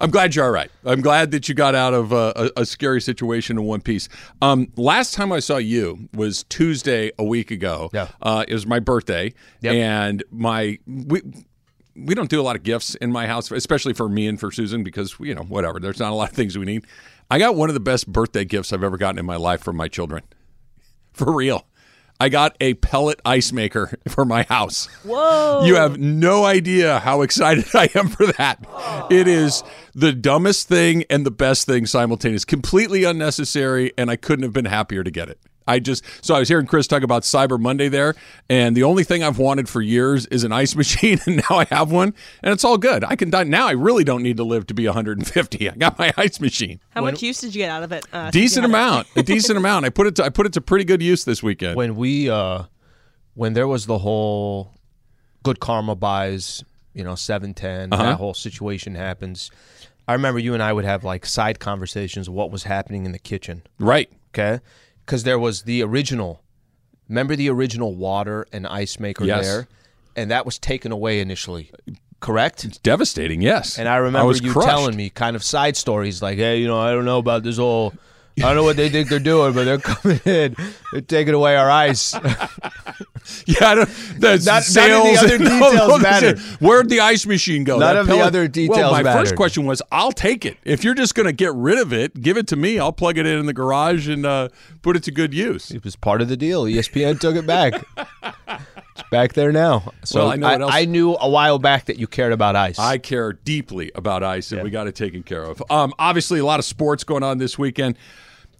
I'm 0.00 0.10
glad 0.10 0.34
you're 0.34 0.44
all 0.46 0.50
right. 0.50 0.70
I'm 0.84 1.02
glad 1.02 1.30
that 1.32 1.48
you 1.48 1.54
got 1.54 1.74
out 1.74 1.92
of 1.92 2.12
uh, 2.12 2.32
a, 2.56 2.62
a 2.62 2.66
scary 2.66 3.00
situation 3.02 3.58
in 3.58 3.64
one 3.64 3.80
piece. 3.82 4.08
Um, 4.40 4.72
last 4.76 5.12
time 5.14 5.30
I 5.30 5.40
saw 5.40 5.58
you 5.58 6.08
was 6.14 6.44
Tuesday 6.44 7.12
a 7.18 7.24
week 7.24 7.50
ago. 7.50 7.90
Yeah. 7.92 8.08
Uh, 8.22 8.44
it 8.48 8.54
was 8.54 8.66
my 8.66 8.80
birthday, 8.80 9.34
Yep. 9.60 9.74
and 9.74 10.24
my 10.30 10.78
we 10.86 11.20
we 11.94 12.14
don't 12.14 12.30
do 12.30 12.40
a 12.40 12.42
lot 12.42 12.56
of 12.56 12.62
gifts 12.62 12.94
in 12.94 13.12
my 13.12 13.26
house, 13.26 13.50
especially 13.50 13.92
for 13.92 14.08
me 14.08 14.26
and 14.26 14.40
for 14.40 14.50
Susan, 14.50 14.82
because 14.82 15.14
you 15.20 15.34
know 15.34 15.42
whatever. 15.42 15.78
There's 15.78 15.98
not 16.00 16.12
a 16.12 16.14
lot 16.14 16.30
of 16.30 16.34
things 16.36 16.56
we 16.56 16.64
need. 16.64 16.86
I 17.30 17.38
got 17.38 17.54
one 17.54 17.68
of 17.68 17.74
the 17.74 17.80
best 17.80 18.10
birthday 18.10 18.44
gifts 18.46 18.72
I've 18.72 18.82
ever 18.82 18.96
gotten 18.96 19.18
in 19.18 19.26
my 19.26 19.36
life 19.36 19.62
from 19.62 19.76
my 19.76 19.88
children. 19.88 20.22
For 21.12 21.30
real. 21.34 21.66
I 22.20 22.28
got 22.28 22.54
a 22.60 22.74
pellet 22.74 23.18
ice 23.24 23.50
maker 23.50 23.98
for 24.08 24.24
my 24.24 24.42
house. 24.42 24.86
Whoa! 25.04 25.64
You 25.64 25.76
have 25.76 25.98
no 25.98 26.44
idea 26.44 27.00
how 27.00 27.22
excited 27.22 27.64
I 27.74 27.88
am 27.94 28.08
for 28.08 28.26
that. 28.26 28.64
It 29.10 29.26
is 29.26 29.64
the 29.94 30.12
dumbest 30.12 30.68
thing 30.68 31.04
and 31.08 31.24
the 31.24 31.30
best 31.30 31.66
thing 31.66 31.86
simultaneous, 31.86 32.44
completely 32.44 33.04
unnecessary, 33.04 33.92
and 33.96 34.10
I 34.10 34.16
couldn't 34.16 34.42
have 34.42 34.52
been 34.52 34.66
happier 34.66 35.02
to 35.02 35.10
get 35.10 35.28
it. 35.30 35.40
I 35.70 35.78
just 35.78 36.04
so 36.22 36.34
I 36.34 36.38
was 36.40 36.48
hearing 36.48 36.66
Chris 36.66 36.86
talk 36.86 37.02
about 37.02 37.22
Cyber 37.22 37.58
Monday 37.58 37.88
there, 37.88 38.14
and 38.48 38.76
the 38.76 38.82
only 38.82 39.04
thing 39.04 39.22
I've 39.22 39.38
wanted 39.38 39.68
for 39.68 39.80
years 39.80 40.26
is 40.26 40.44
an 40.44 40.52
ice 40.52 40.74
machine, 40.82 41.18
and 41.26 41.36
now 41.50 41.58
I 41.58 41.64
have 41.70 41.90
one, 41.90 42.14
and 42.42 42.52
it's 42.52 42.64
all 42.64 42.78
good. 42.78 43.04
I 43.04 43.16
can 43.16 43.30
die 43.30 43.44
now. 43.44 43.66
I 43.68 43.72
really 43.72 44.04
don't 44.04 44.22
need 44.22 44.36
to 44.38 44.44
live 44.44 44.66
to 44.68 44.74
be 44.74 44.86
150. 44.86 45.70
I 45.70 45.74
got 45.76 45.98
my 45.98 46.12
ice 46.16 46.40
machine. 46.40 46.80
How 46.90 47.02
much 47.02 47.22
use 47.22 47.40
did 47.40 47.54
you 47.54 47.62
get 47.62 47.70
out 47.70 47.82
of 47.82 47.92
it? 47.92 48.06
Uh, 48.12 48.30
Decent 48.30 48.66
you 48.66 48.70
had 48.72 48.78
it? 48.78 48.88
amount, 48.90 49.06
a 49.16 49.22
decent 49.22 49.58
amount. 49.58 49.84
I 49.86 49.90
put 49.90 50.06
it 50.06 50.16
to 50.16 50.24
I 50.24 50.28
put 50.28 50.46
it 50.46 50.52
to 50.54 50.60
pretty 50.60 50.84
good 50.84 51.02
use 51.02 51.24
this 51.24 51.42
weekend. 51.42 51.76
when 51.76 51.96
we 51.96 52.28
uh 52.30 52.64
when 53.34 53.52
there 53.54 53.68
was 53.68 53.86
the 53.86 53.98
whole 53.98 54.74
good 55.42 55.60
karma 55.60 55.94
buys 55.94 56.64
you 56.92 57.04
know 57.04 57.14
710 57.14 57.92
Uh-huh. 57.92 58.02
that 58.02 58.16
whole 58.16 58.34
situation 58.34 58.94
happens 58.96 59.50
i 60.08 60.12
remember 60.12 60.40
you 60.40 60.52
and 60.54 60.62
i 60.62 60.72
would 60.72 60.84
have 60.84 61.04
like 61.04 61.24
side 61.24 61.60
conversations 61.60 62.26
of 62.28 62.34
what 62.34 62.50
was 62.50 62.64
happening 62.64 63.06
in 63.06 63.12
the 63.12 63.18
kitchen 63.18 63.62
right. 63.78 64.10
okay 64.34 64.58
because 65.10 65.24
there 65.24 65.40
was 65.40 65.62
the 65.62 65.82
original 65.82 66.40
remember 67.08 67.34
the 67.34 67.50
original 67.50 67.96
water 67.96 68.46
and 68.52 68.64
ice 68.64 69.00
maker 69.00 69.24
Yes. 69.24 69.44
there 69.44 69.66
and 70.14 70.30
that 70.30 70.46
was 70.46 70.56
taken 70.56 70.92
away 70.92 71.18
initially 71.18 71.72
correct 72.20 72.64
It's 72.64 72.78
Devastating, 72.78 73.42
yes. 73.42 73.76
and 73.76 73.88
i 73.88 73.96
remember 73.96 74.28
was 74.28 74.40
you 74.40 74.52
crushed. 74.52 74.68
telling 74.68 74.94
me 74.96 75.10
kind 75.10 75.34
of 75.34 75.42
side 75.42 75.76
stories 75.76 76.22
like 76.22 76.38
hey 76.38 76.60
you 76.60 76.68
know 76.68 76.78
i 76.78 76.92
don't 76.92 77.04
know 77.04 77.18
about 77.18 77.42
this 77.42 77.56
whole 77.56 77.92
I 78.38 78.42
don't 78.42 78.56
know 78.56 78.62
what 78.64 78.76
they 78.76 78.88
think 78.88 79.08
they're 79.08 79.18
doing, 79.18 79.52
but 79.52 79.64
they're 79.64 79.78
coming 79.78 80.20
in. 80.24 80.56
They're 80.92 81.00
taking 81.02 81.34
away 81.34 81.56
our 81.56 81.70
ice. 81.70 82.14
Yeah, 83.46 83.68
I 83.68 83.74
don't, 83.76 83.88
the 84.18 84.42
Not- 84.44 84.46
none 84.46 84.58
of 84.58 84.64
the 84.64 85.16
sales 85.16 85.18
other 85.18 85.38
details 85.38 86.02
matter. 86.02 86.36
Where'd 86.58 86.88
the 86.88 87.00
ice 87.00 87.26
machine 87.26 87.64
go? 87.64 87.78
None 87.78 87.94
That 87.94 88.00
of 88.00 88.06
the 88.06 88.12
pellet- 88.14 88.26
other 88.26 88.40
Well, 88.40 88.48
details 88.48 88.92
my 88.92 89.02
first 89.04 89.36
question 89.36 89.66
was, 89.66 89.82
I'll 89.92 90.10
take 90.10 90.44
it. 90.46 90.56
If 90.64 90.82
you're 90.84 90.94
just 90.94 91.14
going 91.14 91.26
to 91.26 91.32
get 91.32 91.54
rid 91.54 91.78
of 91.78 91.92
it, 91.92 92.20
give 92.22 92.36
it 92.38 92.48
to 92.48 92.56
me. 92.56 92.78
I'll 92.78 92.92
plug 92.94 93.18
it 93.18 93.26
in 93.26 93.38
in 93.38 93.46
the 93.46 93.52
garage 93.52 94.08
and 94.08 94.24
uh, 94.24 94.48
put 94.82 94.96
it 94.96 95.02
to 95.04 95.10
good 95.12 95.34
use. 95.34 95.70
It 95.70 95.84
was 95.84 95.96
part 95.96 96.22
of 96.22 96.28
the 96.28 96.36
deal. 96.36 96.64
ESPN 96.64 97.20
took 97.20 97.36
it 97.36 97.46
back. 97.46 97.84
it's 98.96 99.08
back 99.10 99.32
there 99.34 99.52
now. 99.52 99.92
So 100.04 100.20
Well, 100.20 100.30
I 100.32 100.36
know 100.36 100.48
else- 100.48 100.72
I 100.74 100.84
knew 100.84 101.14
a 101.20 101.28
while 101.28 101.58
back 101.58 101.86
that 101.86 101.98
you 101.98 102.06
cared 102.06 102.32
about 102.32 102.56
ice. 102.56 102.78
I 102.78 102.98
care 102.98 103.32
deeply 103.32 103.90
about 103.94 104.22
ice, 104.22 104.52
and 104.52 104.62
we 104.62 104.70
got 104.70 104.86
it 104.86 104.94
taken 104.94 105.22
care 105.22 105.42
of. 105.44 105.62
Um, 105.70 105.92
obviously, 105.98 106.38
a 106.40 106.44
lot 106.44 106.58
of 106.58 106.64
sports 106.64 107.04
going 107.04 107.22
on 107.22 107.38
this 107.38 107.58
weekend. 107.58 107.96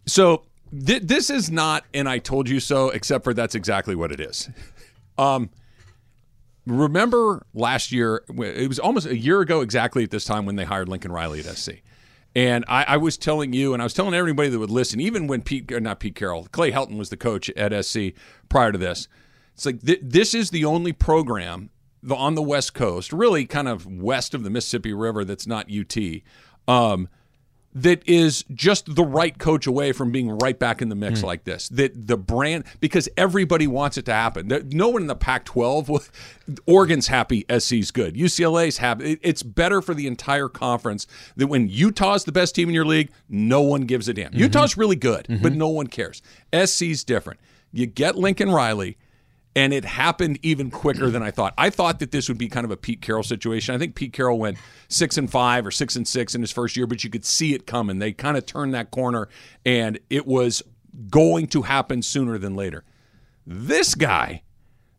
So 0.07 0.45
th- 0.87 1.03
this 1.03 1.31
is 1.31 1.51
not, 1.51 1.85
and 1.95 2.09
I 2.09 2.19
told 2.19 2.49
you 2.49 2.61
so, 2.61 2.91
except 2.91 3.25
for 3.25 3.35
that's 3.35 3.55
exactly 3.55 3.95
what 3.95 4.13
it 4.13 4.21
is. 4.21 4.49
Um, 5.19 5.51
remember 6.67 7.45
last 7.53 7.93
year? 7.93 8.23
It 8.29 8.69
was 8.69 8.79
almost 8.79 9.07
a 9.07 9.17
year 9.17 9.41
ago 9.43 9.61
exactly 9.61 10.03
at 10.05 10.11
this 10.11 10.25
time 10.25 10.47
when 10.47 10.57
they 10.57 10.65
hired 10.65 10.89
Lincoln 10.89 11.13
Riley 11.13 11.41
at 11.41 11.47
SC. 11.47 11.83
And 12.35 12.65
I, 12.69 12.85
I 12.85 12.97
was 12.97 13.19
telling 13.19 13.53
you, 13.53 13.73
and 13.75 13.83
I 13.83 13.85
was 13.85 13.93
telling 13.93 14.15
everybody 14.15 14.49
that 14.49 14.59
would 14.59 14.71
listen, 14.71 15.01
even 15.01 15.27
when 15.27 15.43
Pete, 15.43 15.71
or 15.73 15.81
not 15.81 15.99
Pete 16.01 16.15
Carroll, 16.15 16.47
Clay 16.53 16.71
Helton 16.71 16.97
was 16.97 17.11
the 17.11 17.17
coach 17.17 17.51
at 17.51 17.85
SC 17.85 18.13
prior 18.49 18.71
to 18.73 18.79
this. 18.79 19.09
It's 19.61 19.67
like 19.67 19.83
th- 19.83 20.01
this 20.03 20.33
is 20.33 20.49
the 20.49 20.65
only 20.65 20.95
program 20.95 21.69
the, 22.03 22.15
on 22.15 22.35
the 22.35 22.41
West 22.41 22.73
Coast, 22.73 23.13
really 23.13 23.45
kind 23.45 23.69
of 23.69 23.87
west 23.87 24.33
of 24.33 24.43
the 24.43 24.49
Mississippi 24.49 24.95
River, 24.95 25.23
that's 25.23 25.47
not 25.47 25.67
UT, 25.71 25.99
um, 26.67 27.11
that 27.75 28.03
is 28.09 28.43
just 28.55 28.95
the 28.95 29.05
right 29.05 29.39
coach 29.39 29.67
away 29.67 29.93
from 29.93 30.13
being 30.13 30.31
right 30.31 30.59
back 30.59 30.81
in 30.81 30.89
the 30.89 30.95
mix 30.95 31.21
hmm. 31.21 31.27
like 31.27 31.45
this. 31.45 31.69
That 31.69 32.07
the 32.07 32.17
brand, 32.17 32.65
because 32.81 33.07
everybody 33.19 33.67
wants 33.67 33.99
it 33.99 34.07
to 34.07 34.15
happen. 34.15 34.51
No 34.71 34.89
one 34.89 35.03
in 35.03 35.09
the 35.09 35.15
Pac 35.15 35.45
12, 35.45 36.11
Oregon's 36.67 37.09
happy, 37.09 37.45
SC's 37.55 37.91
good. 37.91 38.15
UCLA's 38.15 38.79
happy. 38.79 39.13
It- 39.13 39.21
It's 39.23 39.43
better 39.43 39.83
for 39.83 39.93
the 39.93 40.07
entire 40.07 40.49
conference 40.49 41.07
that 41.37 41.49
when 41.49 41.69
Utah's 41.69 42.25
the 42.25 42.33
best 42.33 42.55
team 42.55 42.69
in 42.69 42.75
your 42.75 42.87
league, 42.87 43.11
no 43.29 43.61
one 43.61 43.83
gives 43.83 44.09
a 44.09 44.15
damn. 44.15 44.31
Mm-hmm. 44.31 44.41
Utah's 44.41 44.79
really 44.79 44.97
good, 44.97 45.27
but 45.29 45.37
mm-hmm. 45.37 45.59
no 45.59 45.69
one 45.69 45.89
cares. 45.89 46.23
SC's 46.51 47.05
different. 47.05 47.41
You 47.73 47.85
get 47.85 48.17
Lincoln 48.17 48.51
Riley 48.51 48.97
and 49.57 49.73
it 49.73 49.85
happened 49.85 50.39
even 50.43 50.71
quicker 50.71 51.11
than 51.11 51.23
I 51.23 51.31
thought. 51.31 51.55
I 51.59 51.71
thought 51.71 51.99
that 51.99 52.13
this 52.13 52.29
would 52.29 52.39
be 52.39 52.49
kind 52.49 52.65
of 52.65 52.71
a 52.71 52.77
Pete 52.77 53.03
Carroll 53.03 53.23
situation. 53.23 53.75
I 53.75 53.79
think 53.79 53.95
Pete 53.95 54.13
Carroll 54.13 54.39
went 54.39 54.59
six 54.89 55.19
and 55.19 55.31
five 55.31 55.67
or 55.67 55.71
six 55.71 55.97
and 55.97 56.07
six 56.07 56.35
in 56.35 56.41
his 56.41 56.53
first 56.53 56.77
year, 56.77 56.87
but 56.87 57.03
you 57.03 57.11
could 57.11 57.25
see 57.25 57.55
it 57.55 57.67
coming. 57.67 57.99
They 57.99 58.13
kind 58.13 58.37
of 58.37 58.47
turned 58.47 58.75
that 58.75 58.91
corner, 58.91 59.29
and 59.67 59.99
it 60.09 60.27
was 60.27 60.63
going 61.09 61.49
to 61.49 61.63
happen 61.63 62.03
sooner 62.03 62.39
than 62.39 62.55
later. 62.55 62.85
This 63.47 63.95
guy 63.95 64.43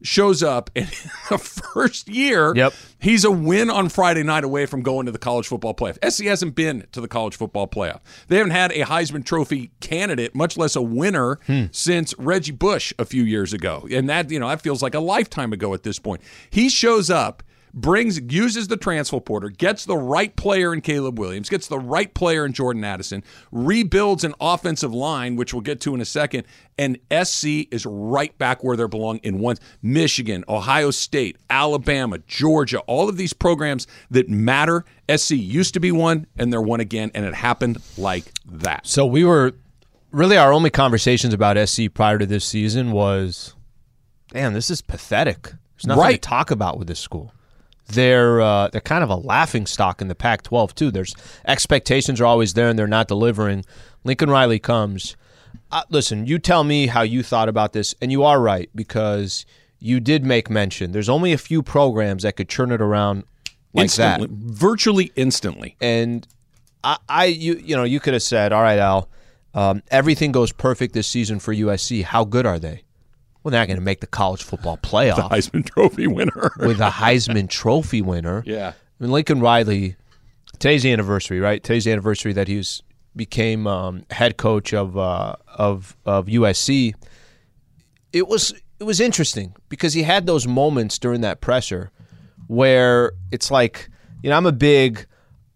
shows 0.03 0.43
up 0.43 0.69
in 0.75 0.85
the 1.29 1.37
first 1.37 2.07
year. 2.07 2.53
Yep. 2.55 2.73
He's 2.99 3.23
a 3.23 3.31
win 3.31 3.69
on 3.69 3.89
Friday 3.89 4.23
night 4.23 4.43
away 4.43 4.65
from 4.65 4.81
going 4.81 5.05
to 5.05 5.11
the 5.11 5.17
college 5.17 5.47
football 5.47 5.73
playoff. 5.73 5.97
SC 6.09 6.25
hasn't 6.25 6.55
been 6.55 6.85
to 6.91 7.01
the 7.01 7.07
college 7.07 7.35
football 7.35 7.67
playoff. 7.67 8.01
They 8.27 8.37
haven't 8.37 8.51
had 8.51 8.71
a 8.71 8.81
Heisman 8.81 9.25
Trophy 9.25 9.71
candidate, 9.79 10.35
much 10.35 10.57
less 10.57 10.75
a 10.75 10.81
winner, 10.81 11.39
hmm. 11.47 11.65
since 11.71 12.13
Reggie 12.17 12.51
Bush 12.51 12.93
a 12.99 13.05
few 13.05 13.23
years 13.23 13.53
ago. 13.53 13.87
And 13.91 14.09
that, 14.09 14.29
you 14.29 14.39
know, 14.39 14.47
that 14.47 14.61
feels 14.61 14.81
like 14.81 14.93
a 14.93 14.99
lifetime 14.99 15.53
ago 15.53 15.73
at 15.73 15.83
this 15.83 15.99
point. 15.99 16.21
He 16.49 16.69
shows 16.69 17.09
up 17.09 17.43
brings 17.73 18.19
uses 18.19 18.67
the 18.67 18.77
transfer 18.77 19.19
portal, 19.19 19.49
gets 19.49 19.85
the 19.85 19.97
right 19.97 20.35
player 20.35 20.73
in 20.73 20.81
Caleb 20.81 21.17
Williams, 21.19 21.49
gets 21.49 21.67
the 21.67 21.79
right 21.79 22.13
player 22.13 22.45
in 22.45 22.53
Jordan 22.53 22.83
Addison, 22.83 23.23
rebuilds 23.51 24.23
an 24.23 24.33
offensive 24.41 24.93
line, 24.93 25.35
which 25.35 25.53
we'll 25.53 25.61
get 25.61 25.79
to 25.81 25.93
in 25.93 26.01
a 26.01 26.05
second, 26.05 26.43
and 26.77 26.97
SC 27.23 27.67
is 27.71 27.85
right 27.85 28.37
back 28.37 28.63
where 28.63 28.75
they 28.75 28.85
belong 28.87 29.17
in 29.19 29.39
one 29.39 29.57
Michigan, 29.81 30.43
Ohio 30.49 30.91
State, 30.91 31.37
Alabama, 31.49 32.17
Georgia, 32.27 32.79
all 32.81 33.07
of 33.07 33.17
these 33.17 33.33
programs 33.33 33.87
that 34.09 34.27
matter. 34.29 34.83
SC 35.13 35.31
used 35.31 35.73
to 35.73 35.79
be 35.79 35.91
one, 35.91 36.27
and 36.37 36.51
they're 36.51 36.61
one 36.61 36.79
again, 36.79 37.11
and 37.13 37.25
it 37.25 37.33
happened 37.35 37.77
like 37.97 38.25
that. 38.45 38.85
so 38.87 39.05
we 39.05 39.23
were 39.23 39.53
really 40.11 40.37
our 40.37 40.51
only 40.51 40.69
conversations 40.69 41.33
about 41.33 41.57
SC 41.69 41.83
prior 41.93 42.17
to 42.17 42.25
this 42.25 42.43
season 42.45 42.91
was, 42.91 43.55
damn, 44.33 44.53
this 44.53 44.69
is 44.69 44.81
pathetic. 44.81 45.43
There's 45.75 45.87
nothing 45.87 46.01
Right. 46.01 46.21
to 46.21 46.29
talk 46.29 46.51
about 46.51 46.77
with 46.77 46.87
this 46.87 46.99
school. 46.99 47.33
They're 47.93 48.41
uh, 48.41 48.69
they're 48.69 48.81
kind 48.81 49.03
of 49.03 49.09
a 49.09 49.15
laughing 49.15 49.65
stock 49.65 50.01
in 50.01 50.07
the 50.07 50.15
Pac-12 50.15 50.73
too. 50.75 50.91
There's 50.91 51.13
expectations 51.45 52.21
are 52.21 52.25
always 52.25 52.53
there 52.53 52.69
and 52.69 52.77
they're 52.77 52.87
not 52.87 53.07
delivering. 53.07 53.65
Lincoln 54.03 54.29
Riley 54.29 54.59
comes. 54.59 55.15
Uh, 55.71 55.83
listen, 55.89 56.25
you 56.25 56.39
tell 56.39 56.63
me 56.63 56.87
how 56.87 57.01
you 57.01 57.23
thought 57.23 57.49
about 57.49 57.73
this, 57.73 57.95
and 58.01 58.11
you 58.11 58.23
are 58.23 58.41
right 58.41 58.69
because 58.75 59.45
you 59.79 59.99
did 59.99 60.25
make 60.25 60.49
mention. 60.49 60.91
There's 60.91 61.09
only 61.09 61.33
a 61.33 61.37
few 61.37 61.61
programs 61.61 62.23
that 62.23 62.35
could 62.35 62.49
turn 62.49 62.71
it 62.71 62.81
around 62.81 63.23
like 63.73 63.83
instantly, 63.83 64.27
that. 64.27 64.35
virtually 64.35 65.11
instantly. 65.15 65.75
and 65.81 66.27
I, 66.83 66.97
I 67.07 67.25
you 67.25 67.55
you 67.55 67.75
know 67.75 67.83
you 67.83 67.99
could 67.99 68.13
have 68.13 68.23
said, 68.23 68.51
all 68.51 68.61
right, 68.61 68.79
Al, 68.79 69.09
um, 69.53 69.83
everything 69.89 70.31
goes 70.31 70.51
perfect 70.51 70.93
this 70.93 71.07
season 71.07 71.39
for 71.39 71.53
USC. 71.53 72.03
How 72.03 72.25
good 72.25 72.45
are 72.45 72.59
they? 72.59 72.83
Well, 73.43 73.51
they're 73.51 73.61
not 73.61 73.67
going 73.67 73.79
to 73.79 73.83
make 73.83 74.01
the 74.01 74.07
college 74.07 74.43
football 74.43 74.77
playoff 74.77 75.15
the 75.15 75.35
Heisman 75.35 75.65
Trophy 75.65 76.07
winner. 76.07 76.51
with 76.59 76.79
a 76.79 76.89
Heisman 76.89 77.49
Trophy 77.49 78.01
winner. 78.01 78.43
yeah. 78.45 78.73
I 78.99 79.03
mean, 79.03 79.11
Lincoln 79.11 79.39
Riley. 79.39 79.95
Today's 80.53 80.83
the 80.83 80.91
anniversary, 80.91 81.39
right? 81.39 81.63
Today's 81.63 81.85
the 81.85 81.91
anniversary 81.91 82.33
that 82.33 82.47
he 82.47 82.57
was 82.57 82.83
became 83.15 83.65
um, 83.65 84.03
head 84.11 84.37
coach 84.37 84.73
of 84.73 84.97
uh, 84.97 85.35
of 85.47 85.97
of 86.05 86.27
USC. 86.27 86.93
It 88.13 88.27
was 88.27 88.53
it 88.79 88.83
was 88.83 88.99
interesting 88.99 89.55
because 89.69 89.93
he 89.93 90.03
had 90.03 90.25
those 90.25 90.47
moments 90.47 90.99
during 90.99 91.21
that 91.21 91.41
presser 91.41 91.91
where 92.47 93.13
it's 93.31 93.49
like, 93.49 93.89
you 94.23 94.29
know, 94.29 94.37
I'm 94.37 94.45
a 94.45 94.51
big 94.51 95.05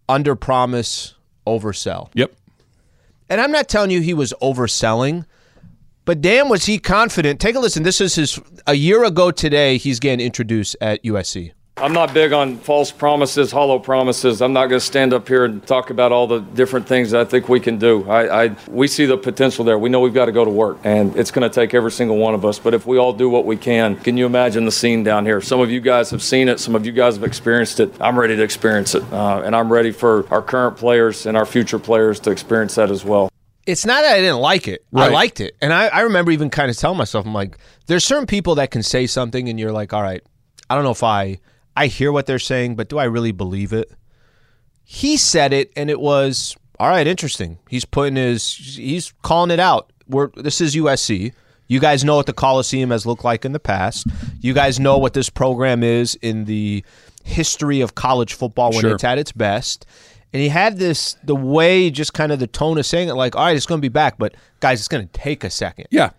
under 0.08 0.34
promise, 0.36 1.14
oversell. 1.46 2.10
Yep. 2.14 2.32
And 3.28 3.40
I'm 3.40 3.50
not 3.50 3.68
telling 3.68 3.90
you 3.90 4.00
he 4.00 4.14
was 4.14 4.32
overselling, 4.40 5.26
but 6.06 6.22
damn 6.22 6.48
was 6.48 6.64
he 6.64 6.78
confident. 6.78 7.38
Take 7.40 7.56
a 7.56 7.60
listen. 7.60 7.82
This 7.82 8.00
is 8.00 8.14
his 8.14 8.40
a 8.66 8.74
year 8.74 9.04
ago 9.04 9.30
today. 9.30 9.76
He's 9.76 10.00
getting 10.00 10.24
introduced 10.24 10.76
at 10.80 11.04
USC. 11.04 11.52
I'm 11.78 11.92
not 11.92 12.14
big 12.14 12.32
on 12.32 12.56
false 12.56 12.90
promises, 12.90 13.52
hollow 13.52 13.78
promises. 13.78 14.40
I'm 14.40 14.54
not 14.54 14.68
going 14.68 14.80
to 14.80 14.86
stand 14.86 15.12
up 15.12 15.28
here 15.28 15.44
and 15.44 15.64
talk 15.66 15.90
about 15.90 16.10
all 16.10 16.26
the 16.26 16.38
different 16.38 16.86
things 16.86 17.10
that 17.10 17.20
I 17.20 17.24
think 17.26 17.50
we 17.50 17.60
can 17.60 17.76
do. 17.76 18.08
I, 18.08 18.44
I, 18.44 18.56
we 18.68 18.88
see 18.88 19.04
the 19.04 19.18
potential 19.18 19.62
there. 19.62 19.78
We 19.78 19.90
know 19.90 20.00
we've 20.00 20.14
got 20.14 20.24
to 20.24 20.32
go 20.32 20.42
to 20.42 20.50
work, 20.50 20.78
and 20.84 21.14
it's 21.18 21.30
going 21.30 21.46
to 21.46 21.54
take 21.54 21.74
every 21.74 21.90
single 21.90 22.16
one 22.16 22.32
of 22.32 22.46
us. 22.46 22.58
But 22.58 22.72
if 22.72 22.86
we 22.86 22.96
all 22.96 23.12
do 23.12 23.28
what 23.28 23.44
we 23.44 23.58
can, 23.58 23.96
can 23.96 24.16
you 24.16 24.24
imagine 24.24 24.64
the 24.64 24.72
scene 24.72 25.04
down 25.04 25.26
here? 25.26 25.42
Some 25.42 25.60
of 25.60 25.70
you 25.70 25.82
guys 25.82 26.10
have 26.12 26.22
seen 26.22 26.48
it. 26.48 26.60
Some 26.60 26.74
of 26.74 26.86
you 26.86 26.92
guys 26.92 27.16
have 27.16 27.24
experienced 27.24 27.78
it. 27.78 27.92
I'm 28.00 28.18
ready 28.18 28.36
to 28.36 28.42
experience 28.42 28.94
it, 28.94 29.02
uh, 29.12 29.42
and 29.44 29.54
I'm 29.54 29.70
ready 29.70 29.90
for 29.90 30.26
our 30.32 30.40
current 30.40 30.78
players 30.78 31.26
and 31.26 31.36
our 31.36 31.44
future 31.44 31.78
players 31.78 32.20
to 32.20 32.30
experience 32.30 32.76
that 32.76 32.90
as 32.90 33.04
well. 33.04 33.28
It's 33.66 33.84
not 33.84 34.02
that 34.02 34.14
I 34.14 34.20
didn't 34.20 34.38
like 34.38 34.68
it. 34.68 34.84
I 34.94 35.08
liked 35.08 35.40
it. 35.40 35.56
And 35.60 35.72
I, 35.72 35.88
I 35.88 36.00
remember 36.02 36.30
even 36.30 36.50
kind 36.50 36.70
of 36.70 36.76
telling 36.78 36.96
myself, 36.98 37.26
I'm 37.26 37.34
like, 37.34 37.58
there's 37.86 38.04
certain 38.04 38.26
people 38.26 38.54
that 38.56 38.70
can 38.70 38.82
say 38.82 39.06
something 39.06 39.48
and 39.48 39.58
you're 39.58 39.72
like, 39.72 39.92
all 39.92 40.02
right, 40.02 40.22
I 40.70 40.74
don't 40.74 40.84
know 40.84 40.90
if 40.92 41.02
I 41.02 41.38
I 41.76 41.88
hear 41.88 42.10
what 42.12 42.26
they're 42.26 42.38
saying, 42.38 42.76
but 42.76 42.88
do 42.88 42.98
I 42.98 43.04
really 43.04 43.32
believe 43.32 43.72
it? 43.72 43.90
He 44.84 45.16
said 45.16 45.52
it 45.52 45.72
and 45.76 45.90
it 45.90 46.00
was 46.00 46.56
all 46.78 46.88
right, 46.88 47.06
interesting. 47.06 47.58
He's 47.68 47.84
putting 47.84 48.16
his 48.16 48.54
he's 48.54 49.12
calling 49.22 49.50
it 49.50 49.60
out. 49.60 49.92
We're 50.08 50.28
this 50.36 50.60
is 50.60 50.76
USC. 50.76 51.32
You 51.68 51.80
guys 51.80 52.04
know 52.04 52.14
what 52.14 52.26
the 52.26 52.32
Coliseum 52.32 52.90
has 52.90 53.04
looked 53.06 53.24
like 53.24 53.44
in 53.44 53.50
the 53.50 53.58
past. 53.58 54.06
You 54.40 54.54
guys 54.54 54.78
know 54.78 54.98
what 54.98 55.14
this 55.14 55.28
program 55.28 55.82
is 55.82 56.14
in 56.22 56.44
the 56.44 56.84
history 57.24 57.80
of 57.80 57.96
college 57.96 58.34
football 58.34 58.70
when 58.70 58.82
Sure. 58.82 58.94
it's 58.94 59.02
at 59.02 59.18
its 59.18 59.32
best. 59.32 59.84
And 60.32 60.42
he 60.42 60.48
had 60.48 60.78
this 60.78 61.16
the 61.24 61.34
way, 61.36 61.88
just 61.90 62.12
kind 62.12 62.30
of 62.32 62.38
the 62.38 62.46
tone 62.46 62.78
of 62.78 62.84
saying 62.86 63.08
it, 63.08 63.14
like, 63.14 63.34
all 63.36 63.44
right, 63.44 63.56
it's 63.56 63.66
going 63.66 63.78
to 63.78 63.82
be 63.82 63.88
back, 63.88 64.18
but 64.18 64.34
guys, 64.60 64.80
it's 64.80 64.88
going 64.88 65.06
to 65.06 65.12
take 65.12 65.44
a 65.44 65.50
second. 65.50 65.86
Yeah. 65.90 66.10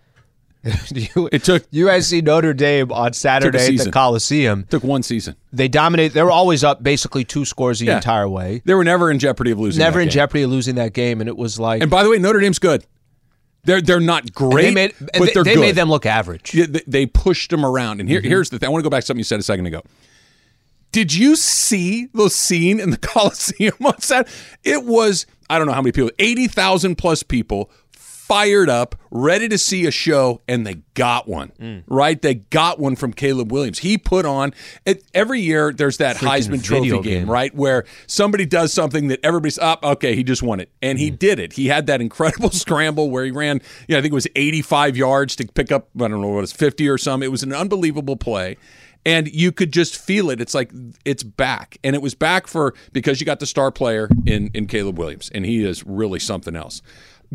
You- 0.90 1.28
It 1.30 1.44
took- 1.44 1.70
USC 1.70 2.22
Notre 2.22 2.52
Dame 2.52 2.90
on 2.90 3.12
Saturday 3.12 3.78
at 3.78 3.84
the. 3.84 3.90
Coliseum. 3.92 4.66
Took 4.68 4.82
one 4.82 5.02
season. 5.04 5.36
They 5.52 5.68
dominate. 5.68 6.14
They 6.14 6.22
were 6.22 6.32
always 6.32 6.64
up 6.64 6.82
basically 6.82 7.22
two 7.24 7.44
scores 7.44 7.78
the 7.78 7.86
Yeah. 7.86 7.96
entire 7.96 8.28
way. 8.28 8.60
They 8.64 8.74
were 8.74 8.82
never 8.84 9.10
in 9.10 9.18
jeopardy 9.20 9.52
of 9.52 9.60
losing. 9.60 9.78
Never 9.78 9.98
that 9.98 10.02
in 10.02 10.08
game. 10.08 10.12
jeopardy 10.14 10.42
of 10.42 10.50
losing 10.50 10.74
that 10.74 10.92
game, 10.94 11.20
and 11.20 11.28
it 11.28 11.36
was 11.36 11.60
like 11.60 11.80
And 11.80 11.90
by 11.90 12.02
the 12.02 12.10
way, 12.10 12.18
Notre 12.18 12.40
Dame's 12.40 12.58
good. 12.58 12.84
They're 13.64 13.80
they're 13.80 14.00
not 14.00 14.32
great, 14.34 14.62
they 14.62 14.70
made 14.74 14.94
but 14.98 15.12
they, 15.12 15.32
they're 15.32 15.44
they 15.44 15.54
good. 15.54 15.60
made 15.60 15.74
them 15.74 15.88
look 15.90 16.06
average. 16.06 16.54
Yeah, 16.54 16.66
they, 16.68 16.82
they 16.86 17.06
pushed 17.06 17.50
them 17.50 17.64
around. 17.64 18.00
And 18.00 18.08
here, 18.08 18.20
Mm-hmm. 18.20 18.28
here's 18.28 18.50
the 18.50 18.58
thing. 18.58 18.66
I 18.68 18.70
want 18.70 18.82
to 18.82 18.84
go 18.84 18.90
back 18.90 19.02
to 19.02 19.06
something 19.06 19.20
you 19.20 19.24
said 19.24 19.40
a 19.40 19.42
second 19.44 19.66
ago. 19.66 19.82
Did 20.98 21.14
you 21.14 21.36
see 21.36 22.06
the 22.12 22.28
scene 22.28 22.80
in 22.80 22.90
the 22.90 22.96
Coliseum 23.12 23.74
on 23.84 24.00
Saturday? 24.00 24.32
It 24.64 24.82
was, 24.84 25.26
I 25.48 25.56
don't 25.56 25.68
know 25.68 25.72
how 25.72 25.80
many 25.80 25.92
people, 25.92 26.10
80,000 26.18 26.96
plus 26.96 27.22
people 27.22 27.70
fired 27.92 28.68
up, 28.68 28.96
ready 29.12 29.48
to 29.48 29.56
see 29.56 29.86
a 29.86 29.92
show, 29.92 30.42
and 30.48 30.66
they 30.66 30.74
got 30.94 31.28
one, 31.28 31.52
Mm. 31.60 31.84
right? 31.86 32.20
They 32.20 32.34
got 32.34 32.80
one 32.80 32.96
from 32.96 33.12
Caleb 33.12 33.52
Williams. 33.52 33.78
He 33.78 33.96
put 33.96 34.26
on, 34.26 34.52
it, 34.84 35.04
every 35.14 35.40
year 35.40 35.72
there's 35.72 35.98
that 35.98 36.16
Heisman 36.16 36.62
Trophy 36.64 36.90
game, 36.90 37.02
game. 37.02 37.30
right? 37.30 37.54
Where 37.54 37.84
somebody 38.08 38.44
does 38.44 38.72
something 38.72 39.06
that 39.06 39.20
everybody's 39.22 39.58
up, 39.60 39.84
okay, 39.84 40.16
he 40.16 40.24
just 40.24 40.42
won 40.42 40.58
it. 40.58 40.68
And 40.82 40.98
Mm. 40.98 41.02
he 41.02 41.10
did 41.10 41.38
it. 41.38 41.52
He 41.52 41.68
had 41.68 41.86
that 41.86 42.00
incredible 42.00 42.50
scramble 42.64 43.08
where 43.08 43.24
he 43.24 43.30
ran, 43.30 43.60
you 43.86 43.92
know, 43.94 43.98
I 43.98 44.02
think 44.02 44.10
it 44.10 44.16
was 44.16 44.26
85 44.34 44.96
yards 44.96 45.36
to 45.36 45.46
pick 45.46 45.70
up, 45.70 45.90
I 45.94 46.08
don't 46.08 46.20
know 46.20 46.26
what 46.28 46.38
it 46.38 46.40
was, 46.40 46.52
50 46.52 46.88
or 46.88 46.98
something. 46.98 47.24
It 47.26 47.30
was 47.30 47.44
an 47.44 47.52
unbelievable 47.52 48.16
play. 48.16 48.56
And 49.08 49.26
you 49.28 49.52
could 49.52 49.72
just 49.72 49.96
feel 49.96 50.28
it. 50.28 50.38
It's 50.38 50.52
like 50.52 50.70
it's 51.06 51.22
back. 51.22 51.78
And 51.82 51.96
it 51.96 52.02
was 52.02 52.14
back 52.14 52.46
for 52.46 52.74
because 52.92 53.20
you 53.20 53.24
got 53.24 53.40
the 53.40 53.46
star 53.46 53.72
player 53.72 54.10
in 54.26 54.50
in 54.52 54.66
Caleb 54.66 54.98
Williams, 54.98 55.30
and 55.34 55.46
he 55.46 55.64
is 55.64 55.82
really 55.86 56.18
something 56.18 56.54
else. 56.54 56.82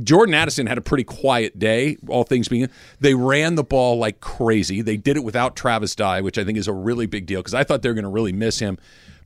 Jordan 0.04 0.36
Addison 0.36 0.68
had 0.68 0.78
a 0.78 0.82
pretty 0.82 1.04
quiet 1.04 1.58
day, 1.58 1.98
all 2.08 2.26
things 2.26 2.48
being. 2.48 2.70
They 3.00 3.16
ran 3.16 3.56
the 3.56 3.64
ball 3.64 3.98
like 3.98 4.20
crazy. 4.20 4.84
They 4.84 4.98
did 4.98 5.18
it 5.18 5.24
without 5.24 5.56
Travis 5.56 5.96
Dye, 5.96 6.22
which 6.22 6.38
I 6.38 6.44
think 6.44 6.60
is 6.60 6.68
a 6.68 6.74
really 6.74 7.08
big 7.08 7.26
deal 7.26 7.40
because 7.40 7.56
I 7.56 7.64
thought 7.64 7.82
they 7.82 7.90
were 7.90 7.96
going 7.96 8.04
to 8.04 8.10
really 8.10 8.34
miss 8.34 8.60
him. 8.60 8.78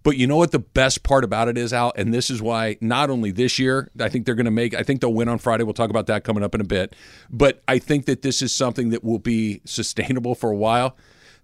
But 0.03 0.15
you 0.15 0.25
know 0.25 0.37
what 0.37 0.51
the 0.51 0.59
best 0.59 1.03
part 1.03 1.25
about 1.25 1.49
it 1.49 1.57
is, 1.57 1.73
Al, 1.73 1.91
and 1.97 2.13
this 2.13 2.29
is 2.29 2.41
why 2.41 2.77
not 2.79 3.09
only 3.09 3.31
this 3.31 3.59
year, 3.59 3.91
I 3.99 4.07
think 4.07 4.25
they're 4.25 4.35
going 4.35 4.45
to 4.45 4.51
make. 4.51 4.73
I 4.73 4.83
think 4.83 5.01
they'll 5.01 5.13
win 5.13 5.27
on 5.27 5.37
Friday. 5.37 5.65
We'll 5.65 5.73
talk 5.73 5.89
about 5.89 6.07
that 6.07 6.23
coming 6.23 6.43
up 6.43 6.55
in 6.55 6.61
a 6.61 6.65
bit. 6.65 6.95
But 7.29 7.61
I 7.67 7.77
think 7.77 8.05
that 8.05 8.21
this 8.21 8.41
is 8.41 8.53
something 8.53 8.91
that 8.91 9.03
will 9.03 9.19
be 9.19 9.59
sustainable 9.65 10.33
for 10.33 10.49
a 10.49 10.55
while. 10.55 10.95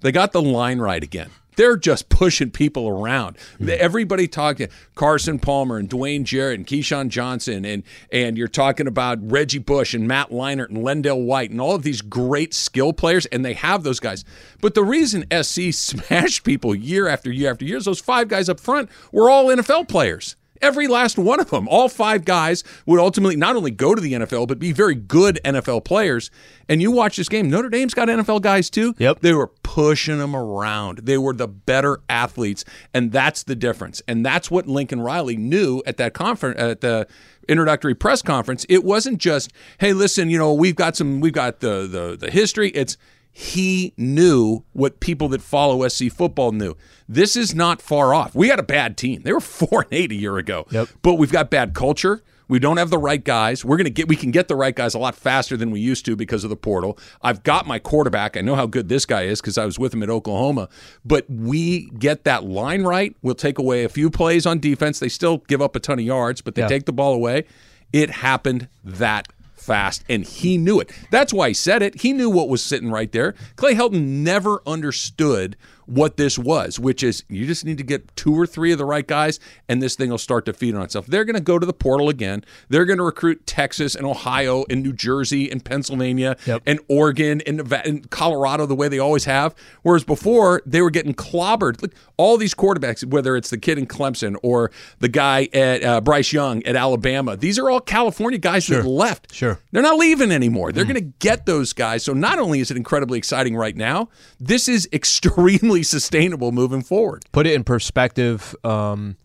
They 0.03 0.11
got 0.11 0.33
the 0.33 0.41
line 0.41 0.79
right 0.79 1.01
again. 1.01 1.29
They're 1.55 1.77
just 1.77 2.09
pushing 2.09 2.51
people 2.51 2.89
around. 2.89 3.37
Hmm. 3.57 3.69
Everybody 3.69 4.27
talking 4.27 4.67
Carson 4.95 5.39
Palmer 5.39 5.77
and 5.77 5.89
Dwayne 5.89 6.23
Jarrett 6.23 6.57
and 6.57 6.67
Keyshawn 6.67 7.07
Johnson 7.07 7.63
and 7.63 7.83
and 8.11 8.37
you're 8.37 8.49
talking 8.49 8.87
about 8.87 9.19
Reggie 9.21 9.59
Bush 9.59 9.93
and 9.93 10.05
Matt 10.07 10.29
Leinart 10.29 10.69
and 10.69 10.79
LenDale 10.79 11.25
White 11.25 11.51
and 11.51 11.61
all 11.61 11.75
of 11.75 11.83
these 11.83 12.01
great 12.01 12.53
skill 12.53 12.91
players, 12.91 13.25
and 13.27 13.45
they 13.45 13.53
have 13.53 13.83
those 13.83 14.01
guys. 14.01 14.25
But 14.61 14.73
the 14.73 14.83
reason 14.83 15.25
SC 15.31 15.71
smashed 15.71 16.43
people 16.43 16.75
year 16.75 17.07
after 17.07 17.31
year 17.31 17.51
after 17.51 17.63
year 17.63 17.77
is 17.77 17.85
those 17.85 18.01
five 18.01 18.27
guys 18.27 18.49
up 18.49 18.59
front 18.59 18.89
were 19.13 19.29
all 19.29 19.45
NFL 19.45 19.87
players. 19.87 20.35
Every 20.63 20.88
last 20.88 21.17
one 21.17 21.41
of 21.41 21.49
them, 21.49 21.67
all 21.67 21.89
five 21.89 22.23
guys 22.23 22.63
would 22.86 22.99
ultimately 22.99 23.36
not 23.36 23.58
only 23.58 23.69
go 23.69 23.93
to 23.93 24.02
the 24.02 24.13
NFL, 24.13 24.47
but 24.47 24.60
be 24.60 24.71
very 24.71 24.95
good 24.95 25.39
NFL 25.43 25.84
players. 25.84 26.32
And 26.69 26.82
you 26.82 26.89
watch 26.89 27.17
this 27.17 27.28
game, 27.28 27.49
Notre 27.49 27.67
Dame's 27.69 27.93
got 27.93 28.08
NFL 28.08 28.41
guys 28.41 28.69
too. 28.69 28.95
Yep. 28.97 29.19
They 29.19 29.34
were 29.34 29.47
pushing 29.63 30.19
them 30.19 30.36
around. 30.36 30.99
They 30.99 31.17
were 31.17 31.34
the 31.34 31.49
better 31.49 31.99
athletes, 32.08 32.63
and 32.93 33.12
that's 33.12 33.43
the 33.43 33.56
difference. 33.56 34.02
And 34.08 34.26
that's 34.26 34.49
what 34.49 34.65
Lincoln 34.65 35.02
Riley 35.02 35.36
knew 35.36 35.84
at 35.86 35.97
that 35.97 36.13
conference 36.13 36.60
at 36.60 36.80
the 36.80 37.08
introductory 37.49 37.93
press 37.93 38.21
conference. 38.21 38.65
It 38.69 38.86
wasn't 38.86 39.17
just, 39.17 39.52
"Hey, 39.80 39.91
listen, 39.91 40.30
you 40.30 40.38
know, 40.38 40.54
we've 40.54 40.78
got 40.78 40.95
some 40.95 41.19
we've 41.19 41.34
got 41.34 41.60
the 41.60 41.88
the 41.88 42.15
the 42.17 42.32
history." 42.32 42.69
It's 42.69 42.95
he 43.36 43.93
knew 43.98 44.63
what 44.74 45.00
people 45.00 45.28
that 45.30 45.41
follow 45.41 45.86
SC 45.88 46.12
football 46.12 46.52
knew. 46.52 46.76
This 47.10 47.36
is 47.36 47.56
not 47.56 47.82
far 47.82 48.13
off. 48.13 48.36
We 48.36 48.50
had 48.50 48.60
a 48.60 48.63
bad 48.63 48.96
team. 48.96 49.24
They 49.24 49.34
were 49.34 49.39
4 49.41 49.82
and 49.82 49.93
8 49.93 50.12
a 50.12 50.15
year 50.15 50.38
ago. 50.38 50.65
Yep. 50.69 50.89
But 51.02 51.15
we've 51.15 51.32
got 51.32 51.50
bad 51.50 51.74
culture. 51.74 52.22
We 52.48 52.60
don't 52.60 52.78
have 52.78 52.91
the 52.91 52.98
right 53.00 53.24
guys. 53.24 53.65
We're 53.65 53.78
to 53.78 53.89
get 53.89 54.08
we 54.08 54.15
can 54.15 54.30
get 54.30 54.48
the 54.50 54.56
right 54.56 54.76
guys 54.76 54.93
a 54.93 55.00
lot 55.00 55.15
faster 55.15 55.58
than 55.58 55.72
we 55.72 55.80
used 55.80 56.06
to 56.06 56.15
because 56.15 56.43
of 56.43 56.52
the 56.52 56.56
portal. 56.56 57.00
I've 57.24 57.41
got 57.41 57.65
my 57.65 57.80
quarterback. 57.80 58.38
I 58.38 58.41
know 58.41 58.56
how 58.56 58.67
good 58.67 58.89
this 58.89 59.06
guy 59.08 59.24
is 59.24 59.41
cuz 59.41 59.58
I 59.58 59.65
was 59.65 59.80
with 59.80 59.93
him 59.93 60.04
at 60.04 60.10
Oklahoma. 60.10 60.69
But 61.04 61.26
we 61.30 61.89
get 61.98 62.26
that 62.26 62.43
line 62.43 62.84
right. 62.84 63.15
We'll 63.24 63.34
take 63.34 63.58
away 63.58 63.84
a 63.86 63.89
few 63.89 64.10
plays 64.12 64.46
on 64.46 64.60
defense. 64.60 65.00
They 65.00 65.10
still 65.10 65.38
give 65.48 65.62
up 65.62 65.76
a 65.76 65.80
ton 65.80 65.98
of 65.98 66.06
yards, 66.06 66.41
but 66.41 66.54
they 66.54 66.62
Yeah. 66.62 66.67
take 66.67 66.86
the 66.86 66.93
ball 66.93 67.13
away. 67.13 67.46
It 67.93 68.10
happened 68.12 68.67
that 68.84 69.28
fast, 69.63 70.04
and 70.10 70.23
he 70.23 70.58
knew 70.58 70.80
it. 70.80 70.91
That's 71.10 71.34
why 71.34 71.49
he 71.49 71.54
said 71.54 71.82
it. 71.82 72.02
He 72.02 72.13
knew 72.13 72.30
what 72.30 72.49
was 72.49 72.62
sitting 72.62 72.91
right 72.91 73.12
there. 73.12 73.34
Clay 73.56 73.73
Helton 73.73 74.23
never 74.23 74.62
understood 74.67 75.56
what 75.86 76.17
this 76.17 76.38
was, 76.39 76.80
which 76.80 77.04
is 77.04 77.24
you 77.30 77.46
just 77.46 77.65
need 77.65 77.78
to 77.78 77.84
get 77.84 78.15
two 78.15 78.34
or 78.39 78.46
three 78.46 78.72
of 78.72 78.78
the 78.78 78.86
right 78.86 79.06
guys, 79.08 79.39
and 79.69 79.82
this 79.82 79.96
thing 79.96 80.10
will 80.10 80.17
start 80.17 80.46
to 80.46 80.54
feed 80.54 80.76
on 80.76 80.82
itself. 80.82 81.06
They're 81.08 81.26
going 81.26 81.36
to 81.36 81.41
go 81.41 81.60
to 81.60 81.65
the 81.65 81.74
portal 81.74 82.10
again. 82.10 82.43
They're 82.69 82.86
going 82.86 82.98
to 82.98 83.04
recruit 83.04 83.46
Texas 83.46 83.96
and 83.96 84.06
Ohio 84.06 84.65
and 84.69 84.84
New 84.84 84.93
Jersey 84.93 85.50
and 85.52 85.63
Pennsylvania 85.63 86.36
Yep. 86.46 86.63
and 86.65 86.80
Oregon 86.88 87.41
and, 87.46 87.58
Nevada, 87.58 87.88
and 87.89 88.10
Colorado 88.10 88.65
the 88.65 88.76
way 88.76 88.88
they 88.88 89.00
always 89.00 89.26
have. 89.26 89.56
Whereas 89.82 90.04
before 90.04 90.62
they 90.65 90.82
were 90.82 90.89
getting 90.91 91.13
clobbered. 91.13 91.82
Look, 91.82 91.93
all 92.17 92.38
these 92.38 92.54
quarterbacks, 92.54 93.04
whether 93.06 93.36
it's 93.36 93.50
the 93.50 93.58
kid 93.58 93.78
in 93.78 93.88
Clemson 93.88 94.36
or 94.43 94.72
the 95.00 95.10
guy 95.10 95.50
at 95.54 95.84
uh, 95.84 96.02
Bryce 96.02 96.32
Young 96.32 96.63
at 96.63 96.76
Alabama, 96.76 97.36
these 97.36 97.58
are 97.60 97.69
all 97.69 97.80
California 97.80 98.38
guys 98.39 98.67
that 98.67 98.86
left. 98.86 99.34
Sure. 99.34 99.60
They're 99.72 99.82
not 99.82 99.98
leaving 99.98 100.32
anymore. 100.32 100.72
They're 100.72 100.86
going 100.86 100.96
to 100.96 101.02
get 101.19 101.46
those 101.46 101.74
guys. 101.74 102.04
So 102.04 102.13
not 102.13 102.39
only 102.39 102.60
is 102.60 102.72
it 102.72 102.78
incredibly 102.78 103.17
exciting 103.17 103.56
right 103.56 103.76
now, 103.76 104.10
this 104.39 104.67
is 104.67 104.88
extremely 104.93 105.72
sustainable 105.81 106.51
moving 106.51 106.83
forward. 106.83 107.25
put 107.31 107.47
it 107.47 107.53
in 107.53 107.63
perspective, 107.63 108.55
um, 108.63 109.17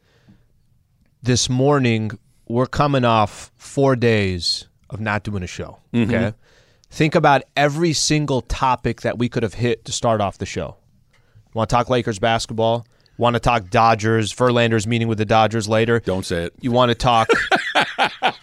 this 1.23 1.51
morning 1.51 2.13
we're 2.47 2.67
coming 2.67 3.05
off 3.05 3.53
four 3.59 3.95
days 3.97 4.69
of 4.89 5.01
not 5.01 5.23
doing 5.25 5.43
a 5.43 5.47
show. 5.47 5.79
Mm-hmm. 5.93 6.15
Okay, 6.15 6.35
think 6.91 7.15
about 7.15 7.43
every 7.57 7.93
single 7.93 8.41
topic 8.41 9.03
that 9.03 9.19
we 9.19 9.29
could 9.29 9.43
have 9.43 9.53
hit 9.55 9.85
to 9.85 9.93
start 9.93 10.23
off 10.23 10.39
the 10.39 10.47
show. 10.47 10.77
Want 11.53 11.69
to 11.69 11.77
talk 11.77 11.91
Lakers 11.91 12.19
basketball? 12.19 12.87
Want 13.19 13.35
to 13.35 13.41
talk 13.41 13.69
Dodgers? 13.69 14.33
Verlander's 14.33 14.87
meeting 14.87 15.09
with 15.09 15.19
the 15.19 15.25
Dodgers 15.25 15.69
later. 15.69 15.99
Don't 16.01 16.25
say 16.25 16.45
it. 16.45 16.55
You 16.61 16.71
want 16.71 16.91
to 16.91 16.95
talk 16.95 17.29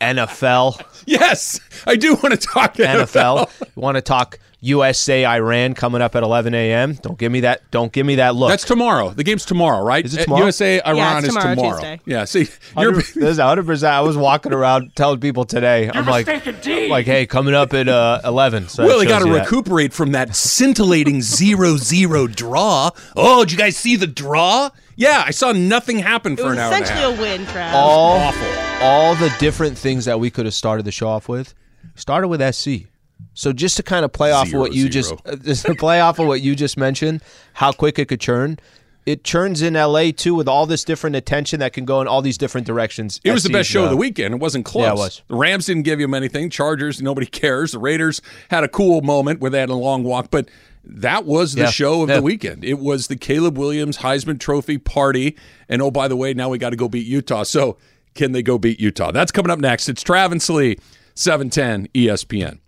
NFL? 0.00 0.82
Yes, 1.06 1.60
I 1.86 1.96
do 1.96 2.14
want 2.14 2.32
to 2.32 2.36
talk 2.36 2.74
NFL. 2.74 3.48
You 3.60 3.82
want 3.82 3.94
to 3.96 4.02
talk 4.02 4.38
USA 4.60 5.24
Iran 5.24 5.74
coming 5.74 6.02
up 6.02 6.16
at 6.16 6.22
11 6.24 6.52
a.m. 6.54 6.94
Don't 6.94 7.16
give 7.18 7.30
me 7.30 7.40
that. 7.40 7.70
Don't 7.70 7.92
give 7.92 8.04
me 8.04 8.16
that 8.16 8.34
look. 8.34 8.48
That's 8.50 8.64
tomorrow. 8.64 9.10
The 9.10 9.22
game's 9.22 9.44
tomorrow, 9.44 9.84
right? 9.84 10.04
Is 10.04 10.14
it 10.14 10.20
Uh, 10.20 10.24
tomorrow? 10.24 10.42
USA 10.42 10.80
Iran 10.84 11.18
it's 11.18 11.28
is 11.28 11.34
tomorrow, 11.34 11.54
tomorrow. 11.54 11.98
Yeah. 12.06 12.24
See, 12.24 12.48
you're 12.76 12.92
100, 12.92 12.94
this 13.14 13.16
is 13.16 13.38
100%. 13.38 13.84
I 13.86 14.00
was 14.00 14.16
walking 14.16 14.52
around 14.52 14.96
telling 14.96 15.20
people 15.20 15.44
today. 15.44 15.88
I'm 15.92 16.06
like, 16.06 16.26
like, 16.66 17.06
hey, 17.06 17.26
coming 17.26 17.54
up 17.54 17.72
at 17.74 17.86
uh, 17.88 18.20
11. 18.24 18.68
So 18.68 18.82
that 18.82 18.88
Well, 18.88 18.98
they 18.98 19.06
got 19.06 19.20
to 19.22 19.30
recuperate 19.32 19.92
from 19.92 20.12
that 20.12 20.34
scintillating 20.34 21.22
zero-zero 21.22 22.26
draw. 22.26 22.90
Oh, 23.14 23.44
did 23.44 23.52
you 23.52 23.58
guys 23.58 23.76
see 23.76 23.94
the 23.94 24.08
draw? 24.08 24.70
Yeah, 24.96 25.22
I 25.24 25.30
saw 25.30 25.52
nothing 25.52 25.98
happen 25.98 26.36
for 26.36 26.52
an 26.52 26.58
hour 26.58 26.72
and 26.72 26.82
a 26.82 26.84
essentially 26.84 27.14
a 27.14 27.20
win, 27.20 27.44
Trav. 27.46 27.72
all, 27.72 28.16
awful. 28.18 28.65
All 28.80 29.14
the 29.14 29.34
different 29.38 29.76
things 29.76 30.04
that 30.04 30.20
we 30.20 30.30
could 30.30 30.44
have 30.44 30.54
started 30.54 30.84
the 30.84 30.92
show 30.92 31.08
off 31.08 31.28
with. 31.28 31.54
Started 31.94 32.28
with 32.28 32.54
SC. 32.54 32.86
So 33.34 33.52
just 33.52 33.76
to 33.78 33.82
kind 33.82 34.04
of 34.04 34.12
play 34.12 34.32
off 34.32 34.48
of 34.52 34.60
what 34.60 34.74
you 34.74 34.90
Zero, 34.90 34.90
just 34.90 35.14
uh, 35.26 35.36
just 35.36 35.66
to 35.66 35.74
play 35.74 36.00
off 36.00 36.18
of 36.18 36.26
what 36.26 36.42
you 36.42 36.54
just 36.54 36.76
mentioned, 36.76 37.22
how 37.54 37.72
quick 37.72 37.98
it 37.98 38.08
could 38.08 38.20
churn. 38.20 38.58
It 39.06 39.22
churns 39.24 39.62
in 39.62 39.74
LA 39.74 40.10
too 40.10 40.34
with 40.34 40.48
all 40.48 40.66
this 40.66 40.82
different 40.84 41.16
attention 41.16 41.60
that 41.60 41.72
can 41.72 41.84
go 41.84 42.00
in 42.00 42.08
all 42.08 42.22
these 42.22 42.36
different 42.36 42.66
directions. 42.66 43.20
It 43.24 43.30
was 43.30 43.44
the 43.44 43.50
best 43.50 43.70
show 43.70 43.82
of 43.82 43.86
uh, 43.88 43.90
the 43.90 43.96
weekend. 43.96 44.34
It 44.34 44.40
wasn't 44.40 44.64
close. 44.64 44.82
Yeah, 44.82 44.92
it 44.92 44.96
was. 44.96 45.22
The 45.28 45.36
Rams 45.36 45.66
didn't 45.66 45.84
give 45.84 46.00
him 46.00 46.12
anything. 46.12 46.50
Chargers, 46.50 47.00
nobody 47.00 47.26
cares. 47.42 47.72
The 47.72 47.78
Raiders 47.78 48.20
had 48.50 48.64
a 48.64 48.68
cool 48.68 49.00
moment 49.02 49.40
where 49.40 49.50
they 49.50 49.60
had 49.60 49.70
a 49.70 49.74
long 49.74 50.02
walk, 50.02 50.30
but 50.30 50.48
that 50.84 51.24
was 51.24 51.54
the 51.54 51.62
Yeah. 51.62 51.70
show 51.70 52.02
of 52.02 52.08
Yeah. 52.08 52.16
the 52.16 52.22
weekend. 52.22 52.64
It 52.64 52.78
was 52.80 53.06
the 53.06 53.16
Caleb 53.16 53.56
Williams 53.56 53.98
Heisman 53.98 54.40
Trophy 54.40 54.76
party. 54.78 55.36
And 55.68 55.80
oh, 55.80 55.90
by 55.90 56.08
the 56.08 56.16
way, 56.16 56.34
now 56.34 56.48
we 56.48 56.58
got 56.58 56.70
to 56.70 56.76
go 56.76 56.88
beat 56.88 57.06
Utah. 57.06 57.44
So 57.44 57.76
can 58.16 58.32
they 58.32 58.42
go 58.42 58.58
beat 58.58 58.80
Utah? 58.80 59.12
That's 59.12 59.30
coming 59.32 59.50
up 59.50 59.58
next. 59.60 59.88
It's 59.88 60.02
Travis 60.02 60.48
Lee, 60.50 60.76
710 61.14 61.88
ESPN. 61.94 62.58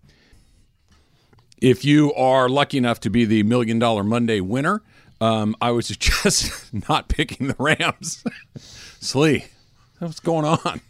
If 1.61 1.85
you 1.85 2.15
are 2.15 2.49
lucky 2.49 2.79
enough 2.79 3.01
to 3.01 3.11
be 3.11 3.25
the 3.25 3.43
Million 3.43 3.79
Dollar 3.81 4.05
Monday 4.05 4.41
winner, 4.41 4.83
um, 5.21 5.57
I 5.61 5.73
would 5.73 5.85
suggest 5.85 6.73
not 6.89 7.09
picking 7.09 7.49
the 7.49 7.57
Rams. 7.59 8.23
Sli, 8.59 9.45
what's 9.99 10.21
going 10.21 10.45
on? 10.45 10.81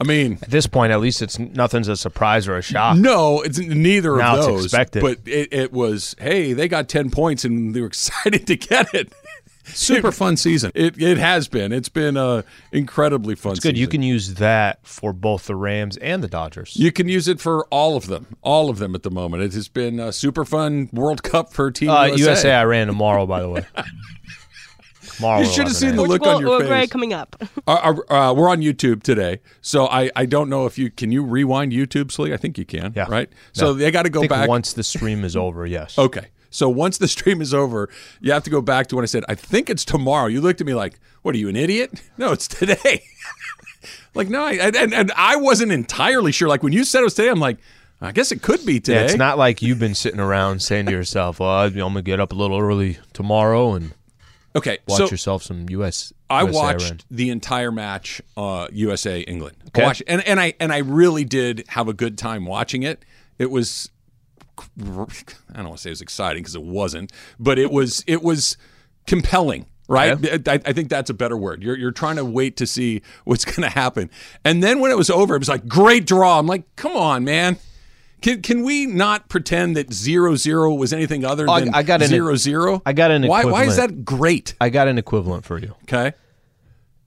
I 0.00 0.04
mean, 0.04 0.38
At 0.42 0.50
this 0.50 0.68
point, 0.68 0.92
at 0.92 1.00
least 1.00 1.22
it's 1.22 1.40
nothing's 1.40 1.88
a 1.88 1.96
surprise 1.96 2.46
or 2.46 2.56
a 2.56 2.62
shock. 2.62 2.96
no, 2.96 3.40
it's 3.42 3.58
neither 3.58 4.16
Now 4.16 4.34
of 4.34 4.38
it's 4.38 4.46
those. 4.46 4.64
expected. 4.66 5.02
But 5.02 5.18
it, 5.26 5.52
it 5.52 5.72
was, 5.72 6.14
hey, 6.20 6.52
they 6.52 6.68
got 6.68 6.88
10 6.88 7.10
points 7.10 7.44
and 7.44 7.74
they 7.74 7.80
were 7.80 7.86
excited 7.88 8.46
to 8.46 8.54
get 8.56 8.94
it. 8.94 9.12
Super 9.74 10.12
fun 10.12 10.36
season. 10.36 10.72
It 10.74 11.00
it 11.00 11.18
has 11.18 11.48
been. 11.48 11.72
It's 11.72 11.88
been 11.88 12.16
a 12.16 12.44
incredibly 12.72 13.34
fun. 13.34 13.52
It's 13.52 13.60
good. 13.60 13.76
You 13.78 13.86
can 13.88 14.02
use 14.02 14.34
that 14.34 14.86
for 14.86 15.12
both 15.12 15.46
the 15.46 15.56
Rams 15.56 15.96
and 15.98 16.22
the 16.22 16.28
Dodgers. 16.28 16.76
You 16.76 16.90
can 16.92 17.08
use 17.08 17.28
it 17.28 17.40
for 17.40 17.64
all 17.66 17.96
of 17.96 18.06
them, 18.06 18.26
all 18.42 18.70
of 18.70 18.78
them 18.78 18.94
at 18.94 19.02
the 19.02 19.10
moment. 19.10 19.42
It 19.42 19.52
has 19.54 19.68
been 19.68 20.00
a 20.00 20.12
super 20.12 20.44
fun 20.44 20.88
World 20.92 21.22
Cup 21.22 21.52
for 21.52 21.70
Team 21.70 21.90
uh, 21.90 22.04
USA. 22.06 22.24
USA 22.24 22.54
Iran 22.60 22.86
tomorrow, 22.88 23.26
by 23.26 23.40
the 23.42 23.48
way. 23.48 23.66
Tomorrow. 25.16 25.40
You 25.40 25.46
should 25.46 25.58
have 25.58 25.68
have 25.68 25.76
seen 25.76 25.96
the 25.96 26.02
look 26.02 26.22
Portugal, 26.22 26.34
on 26.36 26.40
your 26.42 26.50
Uruguay 26.58 26.80
face. 26.82 26.90
coming 26.90 27.12
up. 27.12 27.34
Uh, 27.66 27.94
uh, 28.10 28.14
uh, 28.30 28.32
we're 28.34 28.48
on 28.48 28.62
YouTube 28.62 29.02
today, 29.02 29.40
so 29.60 29.86
I, 29.88 30.10
I 30.16 30.24
don't 30.24 30.48
know 30.48 30.64
if 30.64 30.78
you 30.78 30.90
can 30.90 31.12
you 31.12 31.22
rewind 31.22 31.72
YouTube, 31.72 32.04
Sli. 32.06 32.32
I 32.32 32.38
think 32.38 32.56
you 32.56 32.64
can. 32.64 32.94
Yeah. 32.96 33.06
Right. 33.10 33.28
So 33.52 33.72
Yeah. 33.72 33.78
they 33.84 33.90
got 33.90 34.02
to 34.04 34.06
I 34.06 34.10
go 34.10 34.20
think 34.20 34.30
back. 34.30 34.48
once 34.48 34.72
the 34.72 34.82
stream 34.82 35.24
is 35.24 35.36
over. 35.36 35.66
Yes. 35.66 35.98
Okay. 35.98 36.28
So 36.50 36.68
once 36.68 36.98
the 36.98 37.08
stream 37.16 37.40
is 37.40 37.52
over, 37.54 37.88
you 38.20 38.32
have 38.32 38.44
to 38.44 38.50
go 38.50 38.60
back 38.60 38.86
to 38.88 38.96
when 38.96 39.02
I 39.02 39.06
said, 39.06 39.24
I 39.28 39.34
think 39.34 39.70
it's 39.70 39.84
tomorrow. 39.84 40.26
You 40.26 40.40
looked 40.40 40.60
at 40.60 40.66
me 40.66 40.74
like, 40.74 40.98
what 41.22 41.34
are 41.34 41.38
you, 41.38 41.48
an 41.48 41.56
idiot? 41.56 42.02
No, 42.18 42.32
it's 42.32 42.48
today. 42.48 43.02
like, 44.14 44.28
no, 44.28 44.42
I, 44.42 44.52
and, 44.54 44.92
and 44.92 45.12
I 45.16 45.36
wasn't 45.36 45.70
entirely 45.72 46.32
sure. 46.32 46.48
Like 46.48 46.62
when 46.62 46.72
you 46.72 46.82
said 46.84 47.00
it 47.00 47.04
was 47.04 47.14
today, 47.14 47.28
I'm 47.28 47.38
like, 47.38 47.58
I 48.00 48.12
guess 48.12 48.30
it 48.32 48.42
could 48.42 48.64
be 48.64 48.80
today. 48.80 49.00
Yeah, 49.00 49.04
it's 49.06 49.16
not 49.16 49.38
like 49.38 49.60
you've 49.60 49.78
been 49.78 49.94
sitting 49.94 50.20
around 50.20 50.62
saying 50.62 50.86
to 50.86 50.92
yourself, 50.92 51.40
"Well, 51.40 51.50
I'm 51.50 51.72
gonna 51.74 52.00
get 52.02 52.20
up 52.20 52.32
a 52.32 52.34
little 52.34 52.58
early 52.58 52.98
tomorrow 53.12 53.74
and 53.74 53.92
Okay. 54.54 54.78
watch 54.86 54.98
so 54.98 55.08
yourself 55.08 55.42
some 55.42 55.68
US." 55.68 56.12
I 56.30 56.42
USA 56.42 56.56
watched 56.56 56.84
Iran." 56.84 56.98
the 57.10 57.30
entire 57.30 57.72
match, 57.72 58.22
uh, 58.36 58.68
USA 58.72 59.20
England. 59.22 59.56
Okay. 59.68 59.82
I 59.82 59.86
watched, 59.86 60.02
and, 60.06 60.24
and 60.28 60.38
I 60.38 60.54
and 60.60 60.72
I 60.72 60.78
really 60.78 61.24
did 61.24 61.64
have 61.68 61.88
a 61.88 61.92
good 61.92 62.16
time 62.16 62.46
watching 62.46 62.84
it. 62.84 63.04
It 63.36 63.50
was 63.50 63.90
I 64.80 64.84
don't 65.56 65.66
want 65.66 65.76
to 65.76 65.78
say 65.78 65.90
it 65.90 65.92
was 65.92 66.00
exciting 66.02 66.42
because 66.42 66.54
it 66.54 66.62
wasn't, 66.62 67.12
but 67.38 67.58
it 67.58 67.70
was 67.70 68.04
it 68.06 68.22
was 68.22 68.56
compelling. 69.06 69.66
Right, 69.90 70.18
I, 70.46 70.60
I 70.66 70.72
think 70.74 70.90
that's 70.90 71.08
a 71.08 71.14
better 71.14 71.34
word. 71.36 71.62
You're 71.62 71.76
you're 71.78 71.92
trying 71.92 72.16
to 72.16 72.24
wait 72.24 72.58
to 72.58 72.66
see 72.66 73.00
what's 73.24 73.44
going 73.46 73.62
to 73.62 73.70
happen, 73.70 74.10
and 74.44 74.62
then 74.62 74.80
when 74.80 74.90
it 74.90 74.98
was 74.98 75.08
over, 75.08 75.34
it 75.34 75.38
was 75.38 75.48
like 75.48 75.66
great 75.66 76.06
draw. 76.06 76.38
I'm 76.38 76.46
like, 76.46 76.64
come 76.76 76.94
on, 76.94 77.24
man. 77.24 77.56
Can, 78.20 78.42
can 78.42 78.64
we 78.64 78.84
not 78.84 79.28
pretend 79.30 79.76
that 79.76 79.92
zero 79.92 80.34
zero 80.34 80.74
was 80.74 80.92
anything 80.92 81.24
other 81.24 81.48
I- 81.48 81.60
than 81.60 81.74
I 81.74 81.82
got 81.84 82.02
an- 82.02 82.08
zero 82.08 82.34
zero? 82.36 82.82
I 82.84 82.92
got 82.92 83.10
an 83.12 83.26
why 83.26 83.44
why 83.44 83.64
is 83.64 83.78
equivalent. 83.78 83.96
that 83.98 84.04
great? 84.04 84.54
I 84.60 84.68
got 84.68 84.88
an 84.88 84.98
equivalent 84.98 85.44
for 85.46 85.56
you. 85.58 85.74
Okay, 85.84 86.12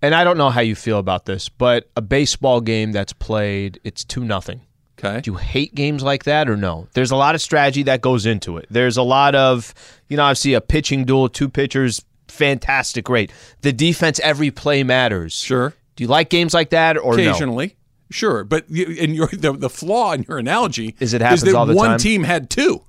And 0.01 0.15
I 0.15 0.23
don't 0.23 0.37
know 0.37 0.49
how 0.49 0.61
you 0.61 0.73
feel 0.73 0.97
about 0.97 1.25
this, 1.25 1.49
but 1.49 1.87
a 1.95 2.01
baseball 2.01 2.61
game 2.61 2.93
that's 2.93 3.13
played, 3.13 3.79
it's 3.83 4.03
2 4.05 4.23
nothing. 4.23 4.61
Okay. 5.03 5.21
Do 5.21 5.31
you 5.31 5.37
hate 5.37 5.73
games 5.75 6.03
like 6.03 6.23
that 6.25 6.49
or 6.49 6.57
no? 6.57 6.87
There's 6.93 7.11
a 7.11 7.15
lot 7.15 7.35
of 7.35 7.41
strategy 7.41 7.83
that 7.83 8.01
goes 8.01 8.25
into 8.25 8.57
it. 8.57 8.67
There's 8.69 8.97
a 8.97 9.03
lot 9.03 9.35
of, 9.35 9.73
you 10.07 10.17
know, 10.17 10.23
I 10.23 10.33
see 10.33 10.53
a 10.53 10.61
pitching 10.61 11.05
duel, 11.05 11.29
two 11.29 11.49
pitchers, 11.49 12.03
fantastic, 12.27 13.05
great. 13.05 13.31
The 13.61 13.73
defense, 13.73 14.19
every 14.21 14.51
play 14.51 14.83
matters. 14.83 15.33
Sure. 15.33 15.73
Do 15.95 16.03
you 16.03 16.07
like 16.07 16.29
games 16.29 16.53
like 16.53 16.69
that 16.71 16.97
or 16.97 17.17
no? 17.17 17.23
occasionally. 17.23 17.75
Sure, 18.09 18.43
but 18.43 18.69
you, 18.69 18.87
in 18.87 19.13
your 19.13 19.27
the, 19.27 19.53
the 19.53 19.69
flaw 19.69 20.11
in 20.11 20.23
your 20.27 20.37
analogy 20.37 20.95
Is 20.99 21.13
it 21.13 21.21
happens 21.21 21.43
that 21.43 21.55
all 21.55 21.65
the 21.65 21.73
one 21.73 21.91
time? 21.91 21.99
team 21.99 22.23
had 22.23 22.49
two, 22.49 22.81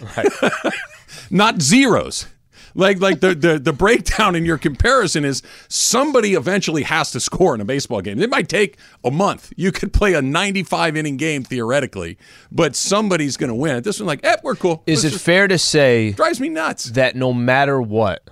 right? 0.16 0.28
not 1.30 1.60
zeros. 1.60 2.26
Like 2.74 3.00
like 3.00 3.20
the, 3.20 3.34
the 3.34 3.58
the 3.58 3.72
breakdown 3.72 4.34
in 4.36 4.44
your 4.44 4.58
comparison 4.58 5.24
is 5.24 5.42
somebody 5.68 6.34
eventually 6.34 6.82
has 6.84 7.10
to 7.12 7.20
score 7.20 7.54
in 7.54 7.60
a 7.60 7.64
baseball 7.64 8.00
game. 8.00 8.20
It 8.20 8.30
might 8.30 8.48
take 8.48 8.76
a 9.04 9.10
month. 9.10 9.52
You 9.56 9.72
could 9.72 9.92
play 9.92 10.14
a 10.14 10.22
95 10.22 10.96
inning 10.96 11.16
game 11.16 11.42
theoretically, 11.42 12.18
but 12.50 12.76
somebody's 12.76 13.36
going 13.36 13.48
to 13.48 13.54
win. 13.54 13.82
This 13.82 14.00
one, 14.00 14.06
like, 14.06 14.24
eh, 14.24 14.36
we're 14.42 14.54
cool. 14.56 14.82
Is 14.86 15.04
Let's 15.04 15.16
it 15.16 15.18
fair 15.20 15.48
to 15.48 15.58
say 15.58 16.12
drives 16.12 16.40
me 16.40 16.48
nuts? 16.48 16.84
that 16.90 17.16
no 17.16 17.32
matter 17.32 17.80
what, 17.80 18.30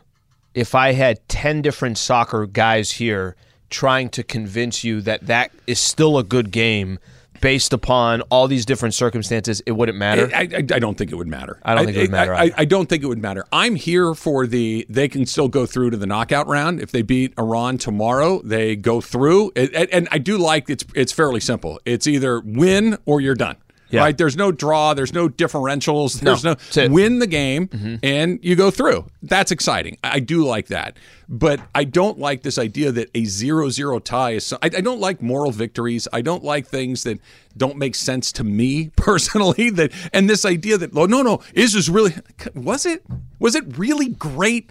if 0.54 0.74
I 0.74 0.92
had 0.92 1.26
10 1.28 1.62
different 1.62 1.98
soccer 1.98 2.46
guys 2.46 2.92
here 2.92 3.36
trying 3.70 4.08
to 4.08 4.22
convince 4.22 4.82
you 4.82 5.00
that 5.02 5.26
that 5.26 5.50
is 5.66 5.78
still 5.78 6.16
a 6.18 6.24
good 6.24 6.50
game 6.50 6.98
based 7.40 7.72
upon 7.72 8.22
all 8.22 8.48
these 8.48 8.64
different 8.64 8.94
circumstances, 8.94 9.62
it 9.66 9.72
wouldn't 9.72 9.98
matter? 9.98 10.30
I, 10.34 10.40
I, 10.40 10.56
I 10.56 10.78
don't 10.78 10.96
think 10.96 11.10
it 11.12 11.14
would 11.14 11.28
matter. 11.28 11.60
I 11.62 11.74
don't 11.74 11.86
think 11.86 11.96
it 11.96 12.00
would 12.02 12.10
matter 12.10 12.34
I, 12.34 12.50
I, 12.56 12.64
don't 12.64 12.88
think 12.88 13.02
it 13.02 13.06
would 13.06 13.22
matter. 13.22 13.44
I'm 13.52 13.74
here 13.74 14.14
for 14.14 14.46
the. 14.46 14.86
They 14.88 15.08
can 15.08 15.26
still 15.26 15.48
go 15.48 15.66
through 15.66 15.90
to 15.90 15.96
the 15.96 16.06
knockout 16.06 16.46
round 16.46 16.80
if 16.80 16.90
they 16.92 17.02
beat 17.02 17.34
Iran 17.38 17.78
tomorrow. 17.78 18.40
They 18.42 18.76
go 18.76 19.00
through, 19.00 19.52
and, 19.56 19.74
and- 19.74 19.88
and 19.90 20.08
I 20.12 20.18
do 20.18 20.38
like 20.38 20.68
it's. 20.70 20.84
It's 20.94 21.12
fairly 21.12 21.40
simple. 21.40 21.80
It's 21.84 22.06
either 22.06 22.40
win 22.40 22.98
or 23.06 23.20
you're 23.20 23.34
done. 23.34 23.56
Yeah. 23.90 24.00
Right? 24.00 24.16
There's 24.16 24.36
no 24.36 24.52
draw. 24.52 24.94
There's 24.94 25.14
no 25.14 25.28
differentials. 25.28 26.20
There's 26.20 26.44
no, 26.44 26.56
it. 26.82 26.90
win 26.90 27.20
the 27.20 27.26
game 27.26 27.68
mm-hmm. 27.68 27.96
and 28.02 28.38
you 28.42 28.54
go 28.54 28.70
through. 28.70 29.06
That's 29.22 29.50
exciting. 29.50 29.96
I 30.04 30.20
do 30.20 30.44
like 30.44 30.66
that. 30.66 30.96
But 31.28 31.60
I 31.74 31.84
don't 31.84 32.18
like 32.18 32.42
this 32.42 32.58
idea 32.58 32.92
that 32.92 33.10
a 33.14 33.24
zero-zero 33.24 33.98
tie 34.00 34.32
is. 34.32 34.46
so- 34.46 34.58
I, 34.62 34.66
I 34.66 34.80
don't 34.80 35.00
like 35.00 35.22
moral 35.22 35.50
victories. 35.52 36.06
I 36.12 36.20
don't 36.20 36.44
like 36.44 36.66
things 36.66 37.04
that 37.04 37.18
don't 37.56 37.76
make 37.76 37.94
sense 37.94 38.30
to 38.32 38.44
me 38.44 38.90
personally. 38.96 39.70
That 39.70 39.92
and 40.12 40.28
this 40.28 40.44
idea 40.44 40.78
that 40.78 40.90
oh 40.94 41.06
no 41.06 41.22
no 41.22 41.40
is 41.54 41.72
this 41.72 41.88
really 41.88 42.14
was 42.54 42.84
it 42.86 43.04
was 43.38 43.54
it 43.54 43.78
really 43.78 44.08
great 44.08 44.70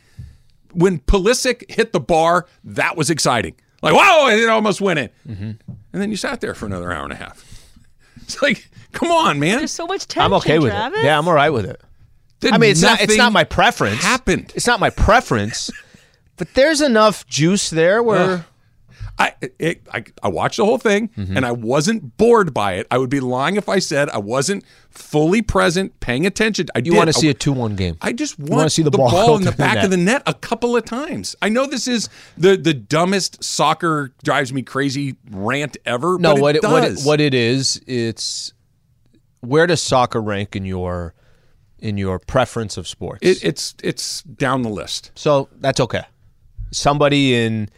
when 0.73 0.99
Pulisic 0.99 1.69
hit 1.71 1.91
the 1.91 1.99
bar? 1.99 2.45
That 2.63 2.95
was 2.95 3.09
exciting. 3.09 3.55
Like 3.81 3.93
wow, 3.93 4.27
and 4.29 4.39
it 4.39 4.49
almost 4.49 4.81
went 4.81 4.99
in. 4.99 5.09
Mm-hmm. 5.27 5.71
And 5.93 6.01
then 6.01 6.11
you 6.11 6.17
sat 6.17 6.41
there 6.41 6.53
for 6.53 6.65
another 6.65 6.91
hour 6.91 7.03
and 7.03 7.13
a 7.13 7.17
half. 7.17 7.53
It's 8.27 8.41
like, 8.41 8.69
come 8.91 9.11
on, 9.11 9.39
man. 9.39 9.57
There's 9.59 9.71
so 9.71 9.85
much 9.87 10.07
tension. 10.07 10.31
I'm 10.31 10.33
okay 10.37 10.59
with 10.59 10.71
Travis. 10.71 10.99
it. 10.99 11.05
Yeah, 11.05 11.17
I'm 11.17 11.27
all 11.27 11.33
right 11.33 11.49
with 11.49 11.65
it. 11.65 11.81
Did 12.39 12.53
I 12.53 12.57
mean, 12.57 12.71
it's 12.71 12.81
not 12.81 13.01
it's 13.01 13.17
not 13.17 13.31
my 13.33 13.43
preference. 13.43 14.01
Happened. 14.03 14.51
It's 14.55 14.67
not 14.67 14.79
my 14.79 14.89
preference, 14.91 15.71
but 16.35 16.53
there's 16.53 16.81
enough 16.81 17.25
juice 17.27 17.69
there 17.71 18.03
where 18.03 18.45
I, 19.19 19.33
it, 19.57 19.81
I 19.91 20.03
I 20.21 20.27
watched 20.27 20.57
the 20.57 20.65
whole 20.65 20.77
thing 20.77 21.07
Mm-hmm. 21.17 21.35
and 21.35 21.43
I 21.47 21.51
wasn't 21.51 22.15
bored 22.17 22.53
by 22.53 22.73
it. 22.73 22.85
I 22.91 22.99
would 22.99 23.09
be 23.09 23.19
lying 23.19 23.55
if 23.55 23.67
I 23.67 23.79
said 23.79 24.09
I 24.11 24.19
wasn't 24.19 24.63
fully 24.91 25.41
present, 25.41 25.99
paying 25.99 26.27
attention. 26.27 26.67
I 26.75 26.79
you 26.79 26.91
did. 26.91 26.97
want 26.97 27.07
to 27.07 27.13
see 27.13 27.27
I, 27.27 27.31
a 27.31 27.33
2-1 27.33 27.75
game. 27.75 27.97
I 28.01 28.13
just 28.13 28.37
want, 28.37 28.51
wanna 28.51 28.69
see 28.69 28.83
the 28.83 28.91
ball 28.91 29.09
go 29.09 29.35
in 29.37 29.41
the 29.45 29.51
through 29.51 29.51
the 29.53 29.57
back 29.57 29.83
of 29.83 29.89
the 29.89 29.97
net 29.97 30.21
a 30.27 30.35
couple 30.35 30.75
of 30.77 30.85
times. 30.85 31.35
I 31.41 31.49
know 31.49 31.65
this 31.65 31.87
is 31.87 32.09
the 32.37 32.55
the 32.55 32.75
dumbest 32.75 33.43
soccer 33.43 34.13
drives 34.23 34.53
me 34.53 34.61
crazy 34.61 35.15
rant 35.31 35.77
ever. 35.87 36.19
No, 36.19 36.35
but 36.35 36.41
what 36.41 36.55
it 36.55 36.63
it, 36.63 36.67
what 36.69 36.83
it, 36.83 36.99
what 37.01 37.19
it 37.19 37.33
is, 37.33 37.81
it's 37.87 38.53
where 39.41 39.67
does 39.67 39.81
soccer 39.81 40.21
rank 40.21 40.55
in 40.55 40.65
your 40.65 41.13
in 41.79 41.97
your 41.97 42.19
preference 42.19 42.77
of 42.77 42.87
sports? 42.87 43.19
It, 43.21 43.43
it's 43.43 43.75
it's 43.83 44.21
down 44.23 44.61
the 44.63 44.69
list. 44.69 45.11
so 45.15 45.49
that's 45.59 45.79
okay. 45.79 46.03
Somebody 46.71 47.33
in, 47.35 47.69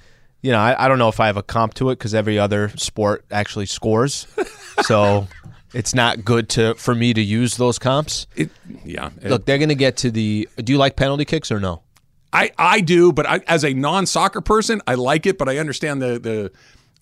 you 0.42 0.52
know, 0.52 0.58
I, 0.58 0.86
I 0.86 0.88
don't 0.88 0.98
know 0.98 1.10
if 1.10 1.20
I 1.20 1.28
have 1.28 1.38
a 1.38 1.44
comp 1.44 1.76
to 1.76 1.90
it 1.92 2.00
because 2.00 2.16
every 2.16 2.40
other 2.40 2.70
sport 2.70 3.24
actually 3.30 3.68
scores, 3.68 4.26
so 4.82 5.28
it's 5.74 5.94
not 5.94 6.26
good 6.26 6.50
to 6.50 6.74
for 6.76 6.96
me 6.96 7.14
to 7.14 7.22
use 7.22 7.58
those 7.58 7.78
comps. 7.78 8.26
It, 8.36 8.50
yeah, 8.84 9.10
it- 9.22 9.30
Look, 9.30 9.46
they're 9.46 9.60
going 9.60 9.70
to 9.70 9.76
get 9.76 9.98
to 9.98 10.12
the. 10.12 10.50
Do 10.58 10.74
you 10.74 10.80
like 10.80 10.96
penalty 10.96 11.26
kicks 11.26 11.52
or 11.52 11.60
no? 11.60 11.84
I, 12.32 12.52
I 12.60 12.82
do, 12.82 13.12
but 13.12 13.26
I, 13.28 13.40
as 13.48 13.64
a 13.66 13.74
non 13.74 14.06
soccer 14.06 14.42
person, 14.42 14.82
I 14.88 14.94
like 14.96 15.26
it, 15.26 15.38
but 15.38 15.50
I 15.50 15.58
understand 15.58 16.02
the 16.02 16.20
the 16.20 16.52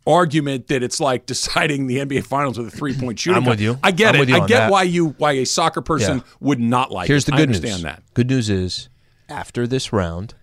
argument 0.07 0.67
that 0.67 0.81
it's 0.83 0.99
like 0.99 1.25
deciding 1.27 1.87
the 1.87 1.97
NBA 1.97 2.23
finals 2.25 2.57
with 2.57 2.67
a 2.67 2.71
three 2.71 2.93
point 2.97 3.19
shooting. 3.19 3.43
I'm 3.43 3.45
with 3.49 3.59
you. 3.61 3.77
I 3.83 3.91
get 3.91 4.15
I'm 4.15 4.21
it. 4.21 4.31
I 4.31 4.39
get 4.47 4.49
that. 4.49 4.71
why 4.71 4.83
you 4.83 5.09
why 5.17 5.33
a 5.33 5.45
soccer 5.45 5.81
person 5.81 6.17
Yeah. 6.19 6.23
would 6.39 6.59
not 6.59 6.91
like 6.91 7.07
Here's 7.07 7.23
it. 7.23 7.31
the 7.31 7.33
I 7.33 7.37
good 7.37 7.49
understand 7.49 7.73
news. 7.75 7.81
that. 7.83 8.03
Good 8.13 8.29
news 8.29 8.49
is, 8.49 8.89
after 9.29 9.67
this 9.67 9.91
round, 9.91 10.33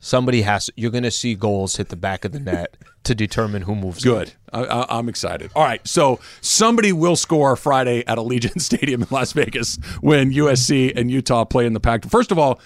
somebody 0.00 0.42
has. 0.42 0.70
You're 0.76 0.90
going 0.90 1.04
to 1.04 1.10
see 1.10 1.34
goals 1.34 1.76
hit 1.76 1.88
the 1.88 1.96
back 1.96 2.24
of 2.24 2.32
the 2.32 2.40
net 2.40 2.76
to 3.04 3.14
determine 3.14 3.62
who 3.62 3.74
moves. 3.76 4.02
Good. 4.02 4.32
I, 4.52 4.64
I, 4.64 4.98
I'm 4.98 5.08
excited. 5.08 5.50
All 5.54 5.62
right. 5.64 5.86
So 5.86 6.18
somebody 6.40 6.92
will 6.92 7.14
score 7.16 7.54
Friday 7.56 8.04
at 8.06 8.18
Allegiant 8.18 8.60
Stadium 8.60 9.02
in 9.02 9.08
Las 9.10 9.32
Vegas 9.32 9.76
when 10.00 10.32
USC 10.32 10.92
and 10.96 11.10
Utah 11.10 11.44
play 11.44 11.66
in 11.66 11.72
the 11.72 11.80
Pac. 11.80 12.04
First 12.06 12.32
of 12.32 12.38
all, 12.38 12.60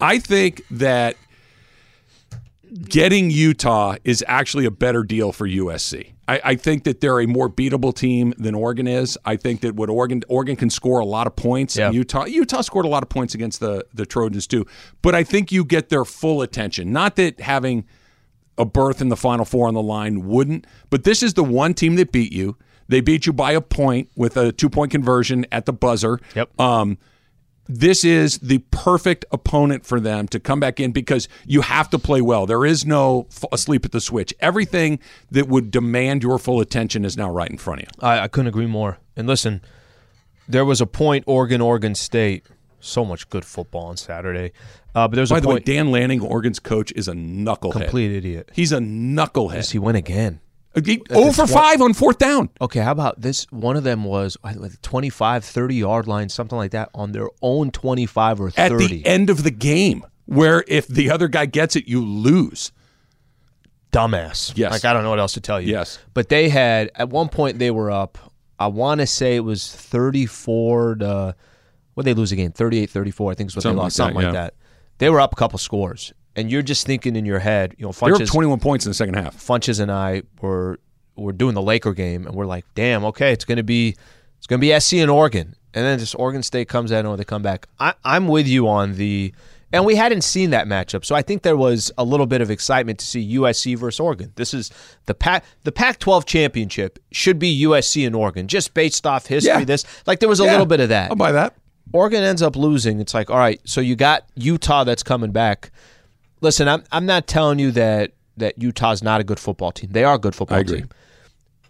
I 0.00 0.18
think 0.18 0.62
that 0.72 1.16
getting 2.88 3.30
Utah 3.30 3.96
is 4.04 4.24
actually 4.26 4.64
a 4.64 4.70
better 4.70 5.02
deal 5.02 5.32
for 5.32 5.46
USC. 5.46 6.12
I, 6.26 6.40
I 6.44 6.54
think 6.56 6.84
that 6.84 7.00
they're 7.00 7.20
a 7.20 7.26
more 7.26 7.48
beatable 7.48 7.94
team 7.94 8.34
than 8.36 8.54
Oregon 8.54 8.86
is. 8.86 9.16
I 9.24 9.36
think 9.36 9.62
that 9.62 9.74
what 9.74 9.88
Oregon 9.88 10.22
Oregon 10.28 10.56
can 10.56 10.70
score 10.70 11.00
a 11.00 11.04
lot 11.04 11.26
of 11.26 11.34
points. 11.34 11.76
Yeah. 11.76 11.90
Utah 11.90 12.26
Utah 12.26 12.60
scored 12.60 12.84
a 12.84 12.88
lot 12.88 13.02
of 13.02 13.08
points 13.08 13.34
against 13.34 13.60
the 13.60 13.84
the 13.94 14.06
Trojans 14.06 14.46
too. 14.46 14.66
But 15.02 15.14
I 15.14 15.24
think 15.24 15.50
you 15.50 15.64
get 15.64 15.88
their 15.88 16.04
full 16.04 16.42
attention. 16.42 16.92
Not 16.92 17.16
that 17.16 17.40
having 17.40 17.86
a 18.58 18.64
berth 18.64 19.00
in 19.00 19.08
the 19.08 19.16
Final 19.16 19.44
Four 19.44 19.68
on 19.68 19.74
the 19.74 19.82
line 19.82 20.26
wouldn't, 20.28 20.66
but 20.90 21.04
this 21.04 21.22
is 21.22 21.34
the 21.34 21.44
one 21.44 21.74
team 21.74 21.96
that 21.96 22.12
beat 22.12 22.32
you. 22.32 22.56
They 22.88 23.00
beat 23.00 23.26
you 23.26 23.32
by 23.32 23.52
a 23.52 23.60
point 23.60 24.10
with 24.16 24.36
a 24.36 24.52
two 24.52 24.68
point 24.68 24.90
conversion 24.90 25.46
at 25.52 25.66
the 25.66 25.72
buzzer. 25.72 26.20
Yep. 26.34 26.60
Um, 26.60 26.98
this 27.68 28.04
is 28.04 28.38
the 28.38 28.58
perfect 28.70 29.24
opponent 29.30 29.84
for 29.84 30.00
them 30.00 30.26
to 30.28 30.40
come 30.40 30.58
back 30.58 30.80
in 30.80 30.92
because 30.92 31.28
you 31.46 31.60
have 31.60 31.90
to 31.90 31.98
play 31.98 32.20
well. 32.22 32.46
There 32.46 32.64
is 32.64 32.86
no 32.86 33.26
f- 33.30 33.44
asleep 33.52 33.84
at 33.84 33.92
the 33.92 34.00
switch. 34.00 34.32
Everything 34.40 34.98
that 35.30 35.48
would 35.48 35.70
demand 35.70 36.22
your 36.22 36.38
full 36.38 36.60
attention 36.60 37.04
is 37.04 37.16
now 37.16 37.30
right 37.30 37.50
in 37.50 37.58
front 37.58 37.82
of 37.82 37.88
you. 37.88 38.06
I, 38.06 38.20
I 38.20 38.28
couldn't 38.28 38.48
agree 38.48 38.66
more. 38.66 38.98
And 39.16 39.26
listen, 39.26 39.60
there 40.48 40.64
was 40.64 40.80
a 40.80 40.86
point 40.86 41.24
Oregon, 41.26 41.60
Oregon 41.60 41.94
State 41.94 42.46
so 42.80 43.04
much 43.04 43.28
good 43.28 43.44
football 43.44 43.86
on 43.86 43.96
Saturday. 43.96 44.52
Uh, 44.94 45.06
but 45.08 45.16
there's 45.16 45.30
By 45.30 45.38
a 45.38 45.40
the 45.40 45.48
way. 45.48 45.58
Dan 45.58 45.90
Lanning, 45.90 46.20
Oregon's 46.20 46.58
coach, 46.58 46.92
is 46.92 47.08
a 47.08 47.12
knucklehead. 47.12 47.72
complete 47.72 48.12
idiot. 48.12 48.50
He's 48.54 48.72
a 48.72 48.78
knucklehead. 48.78 49.54
Does 49.54 49.70
he 49.70 49.78
went 49.78 49.96
again? 49.96 50.40
He- 50.86 51.02
oh 51.10 51.32
for 51.32 51.46
tw- 51.46 51.50
five 51.50 51.80
on 51.80 51.94
fourth 51.94 52.18
down. 52.18 52.50
Okay, 52.60 52.80
how 52.80 52.92
about 52.92 53.20
this? 53.20 53.46
One 53.50 53.76
of 53.76 53.84
them 53.84 54.04
was 54.04 54.36
uh, 54.44 54.52
like 54.56 54.80
25, 54.82 55.44
30 55.44 55.74
yard 55.74 56.06
line, 56.06 56.28
something 56.28 56.56
like 56.58 56.70
that, 56.72 56.90
on 56.94 57.12
their 57.12 57.28
own 57.42 57.70
25 57.70 58.40
or 58.40 58.50
30. 58.50 58.62
At 58.62 58.70
30. 58.80 58.86
the 58.86 59.06
end 59.06 59.30
of 59.30 59.42
the 59.42 59.50
game, 59.50 60.04
where 60.26 60.64
if 60.68 60.86
the 60.88 61.10
other 61.10 61.28
guy 61.28 61.46
gets 61.46 61.76
it, 61.76 61.86
you 61.88 62.04
lose. 62.04 62.72
Dumbass. 63.92 64.52
Yes. 64.56 64.70
Like, 64.72 64.84
I 64.84 64.92
don't 64.92 65.02
know 65.02 65.10
what 65.10 65.18
else 65.18 65.32
to 65.34 65.40
tell 65.40 65.60
you. 65.60 65.70
Yes. 65.72 65.98
But 66.12 66.28
they 66.28 66.48
had, 66.50 66.90
at 66.94 67.08
one 67.08 67.28
point, 67.28 67.58
they 67.58 67.70
were 67.70 67.90
up, 67.90 68.18
I 68.58 68.66
want 68.66 69.00
to 69.00 69.06
say 69.06 69.36
it 69.36 69.40
was 69.40 69.74
34 69.74 70.96
to, 70.96 71.34
what 71.94 72.04
they 72.04 72.12
lose 72.14 72.30
again? 72.32 72.52
38 72.52 72.90
34, 72.90 73.32
I 73.32 73.34
think 73.34 73.50
is 73.50 73.56
what 73.56 73.62
Something 73.62 73.76
they 73.76 73.78
like 73.78 73.84
lost. 73.84 73.96
that, 73.96 74.02
something 74.02 74.16
like 74.16 74.24
yeah. 74.26 74.32
that. 74.32 74.54
They 74.98 75.08
were 75.10 75.20
up 75.20 75.32
a 75.32 75.36
couple 75.36 75.58
scores. 75.58 76.12
And 76.38 76.50
you're 76.50 76.62
just 76.62 76.86
thinking 76.86 77.16
in 77.16 77.24
your 77.26 77.40
head, 77.40 77.74
you 77.78 77.84
know, 77.84 77.92
They 77.92 78.12
were 78.12 78.18
21 78.18 78.60
points 78.60 78.86
in 78.86 78.90
the 78.90 78.94
second 78.94 79.14
half. 79.14 79.36
Funches 79.36 79.80
and 79.80 79.90
I 79.90 80.22
were 80.40 80.78
were 81.16 81.32
doing 81.32 81.54
the 81.54 81.62
Laker 81.62 81.92
game, 81.94 82.26
and 82.26 82.34
we're 82.36 82.46
like, 82.46 82.64
damn, 82.76 83.04
okay, 83.06 83.32
it's 83.32 83.44
gonna 83.44 83.64
be 83.64 83.96
it's 84.38 84.46
gonna 84.46 84.60
be 84.60 84.78
SC 84.78 84.94
and 84.94 85.10
Oregon, 85.10 85.56
and 85.74 85.84
then 85.84 85.98
just 85.98 86.14
Oregon 86.16 86.42
State 86.44 86.68
comes 86.68 86.92
out 86.92 87.04
and 87.04 87.18
they 87.18 87.24
come 87.24 87.42
back. 87.42 87.66
I, 87.80 87.94
I'm 88.04 88.28
with 88.28 88.46
you 88.46 88.68
on 88.68 88.94
the, 88.94 89.34
and 89.72 89.84
we 89.84 89.96
hadn't 89.96 90.22
seen 90.22 90.50
that 90.50 90.68
matchup, 90.68 91.04
so 91.04 91.16
I 91.16 91.22
think 91.22 91.42
there 91.42 91.56
was 91.56 91.90
a 91.98 92.04
little 92.04 92.26
bit 92.26 92.40
of 92.40 92.52
excitement 92.52 93.00
to 93.00 93.04
see 93.04 93.34
USC 93.36 93.76
versus 93.76 93.98
Oregon. 93.98 94.32
This 94.36 94.54
is 94.54 94.70
the 95.06 95.14
Pac 95.14 95.44
the 95.64 95.72
Pac-12 95.72 96.24
championship 96.24 97.00
should 97.10 97.40
be 97.40 97.64
USC 97.64 98.06
and 98.06 98.14
Oregon, 98.14 98.46
just 98.46 98.72
based 98.74 99.04
off 99.04 99.26
history. 99.26 99.50
Yeah. 99.58 99.64
This 99.64 99.84
like 100.06 100.20
there 100.20 100.28
was 100.28 100.38
a 100.38 100.44
Yeah, 100.44 100.52
little 100.52 100.66
bit 100.66 100.78
of 100.78 100.90
that. 100.90 101.10
I'll 101.10 101.16
buy 101.16 101.32
that. 101.32 101.54
Oregon 101.92 102.22
ends 102.22 102.42
up 102.42 102.54
losing. 102.54 103.00
It's 103.00 103.12
like, 103.14 103.28
all 103.28 103.38
right, 103.38 103.60
so 103.64 103.80
you 103.80 103.96
got 103.96 104.24
Utah 104.36 104.84
that's 104.84 105.02
coming 105.02 105.32
back. 105.32 105.72
Listen, 106.40 106.68
I'm 106.68 106.84
I'm 106.92 107.06
not 107.06 107.26
telling 107.26 107.58
you 107.58 107.70
that 107.72 108.12
that 108.36 108.60
Utah's 108.60 109.02
not 109.02 109.20
a 109.20 109.24
good 109.24 109.40
football 109.40 109.72
team. 109.72 109.90
They 109.92 110.04
are 110.04 110.14
a 110.14 110.18
good 110.18 110.34
football 110.34 110.58
I 110.58 110.60
agree. 110.60 110.78
team. 110.78 110.88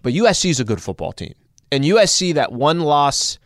But 0.02 0.12
USC 0.12 0.50
is 0.50 0.60
a 0.60 0.64
good 0.64 0.82
football 0.82 1.12
team. 1.12 1.34
And 1.72 1.84
USC 1.84 2.34
that 2.34 2.52
one 2.52 2.80
loss 2.80 3.38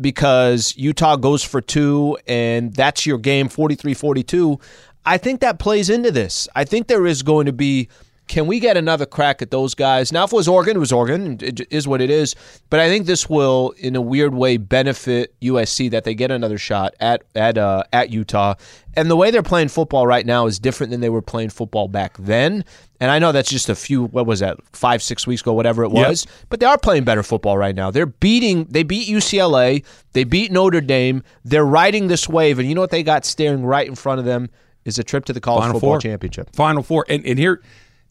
because 0.00 0.74
Utah 0.76 1.16
goes 1.16 1.42
for 1.42 1.60
two 1.60 2.16
and 2.26 2.72
that's 2.74 3.04
your 3.04 3.18
game 3.18 3.48
43-42, 3.48 4.60
I 5.04 5.18
think 5.18 5.40
that 5.40 5.58
plays 5.58 5.90
into 5.90 6.10
this. 6.10 6.48
I 6.54 6.64
think 6.64 6.86
there 6.86 7.06
is 7.06 7.22
going 7.22 7.46
to 7.46 7.52
be 7.52 7.88
can 8.30 8.46
we 8.46 8.60
get 8.60 8.76
another 8.76 9.06
crack 9.06 9.42
at 9.42 9.50
those 9.50 9.74
guys? 9.74 10.12
Now, 10.12 10.22
if 10.22 10.32
it 10.32 10.36
was 10.36 10.46
Oregon, 10.46 10.76
it 10.76 10.78
was 10.78 10.92
Oregon. 10.92 11.36
It 11.42 11.60
is 11.72 11.88
what 11.88 12.00
it 12.00 12.10
is. 12.10 12.36
But 12.70 12.78
I 12.78 12.88
think 12.88 13.06
this 13.06 13.28
will, 13.28 13.74
in 13.76 13.96
a 13.96 14.00
weird 14.00 14.34
way, 14.34 14.56
benefit 14.56 15.34
USC 15.40 15.90
that 15.90 16.04
they 16.04 16.14
get 16.14 16.30
another 16.30 16.56
shot 16.56 16.94
at 17.00 17.24
at 17.34 17.58
uh, 17.58 17.82
at 17.92 18.10
Utah. 18.10 18.54
And 18.94 19.10
the 19.10 19.16
way 19.16 19.32
they're 19.32 19.42
playing 19.42 19.66
football 19.68 20.06
right 20.06 20.24
now 20.24 20.46
is 20.46 20.60
different 20.60 20.92
than 20.92 21.00
they 21.00 21.08
were 21.10 21.20
playing 21.22 21.50
football 21.50 21.88
back 21.88 22.16
then. 22.18 22.64
And 23.00 23.10
I 23.10 23.18
know 23.18 23.32
that's 23.32 23.50
just 23.50 23.68
a 23.68 23.74
few. 23.74 24.04
What 24.04 24.26
was 24.26 24.38
that? 24.40 24.58
Five, 24.72 25.02
six 25.02 25.26
weeks 25.26 25.42
ago, 25.42 25.52
whatever 25.52 25.82
it 25.84 25.92
Yep. 25.92 26.08
was. 26.08 26.26
But 26.50 26.60
they 26.60 26.66
are 26.66 26.78
playing 26.78 27.02
better 27.02 27.24
football 27.24 27.58
right 27.58 27.74
now. 27.74 27.90
They're 27.90 28.06
beating. 28.06 28.66
They 28.70 28.84
beat 28.84 29.08
UCLA. 29.08 29.84
They 30.12 30.22
beat 30.22 30.52
Notre 30.52 30.80
Dame. 30.80 31.24
They're 31.44 31.66
riding 31.66 32.06
this 32.06 32.28
wave. 32.28 32.60
And 32.60 32.68
you 32.68 32.76
know 32.76 32.80
what 32.80 32.90
they 32.90 33.02
got 33.02 33.24
staring 33.24 33.64
right 33.64 33.88
in 33.88 33.96
front 33.96 34.20
of 34.20 34.24
them 34.24 34.50
is 34.84 34.98
a 35.00 35.04
trip 35.04 35.24
to 35.26 35.32
the 35.32 35.40
college 35.40 35.62
Final 35.62 35.74
football 35.74 35.90
Four. 35.94 36.00
championship. 36.00 36.54
Final 36.54 36.82
four. 36.82 37.04
And, 37.08 37.24
and 37.26 37.38
here, 37.38 37.60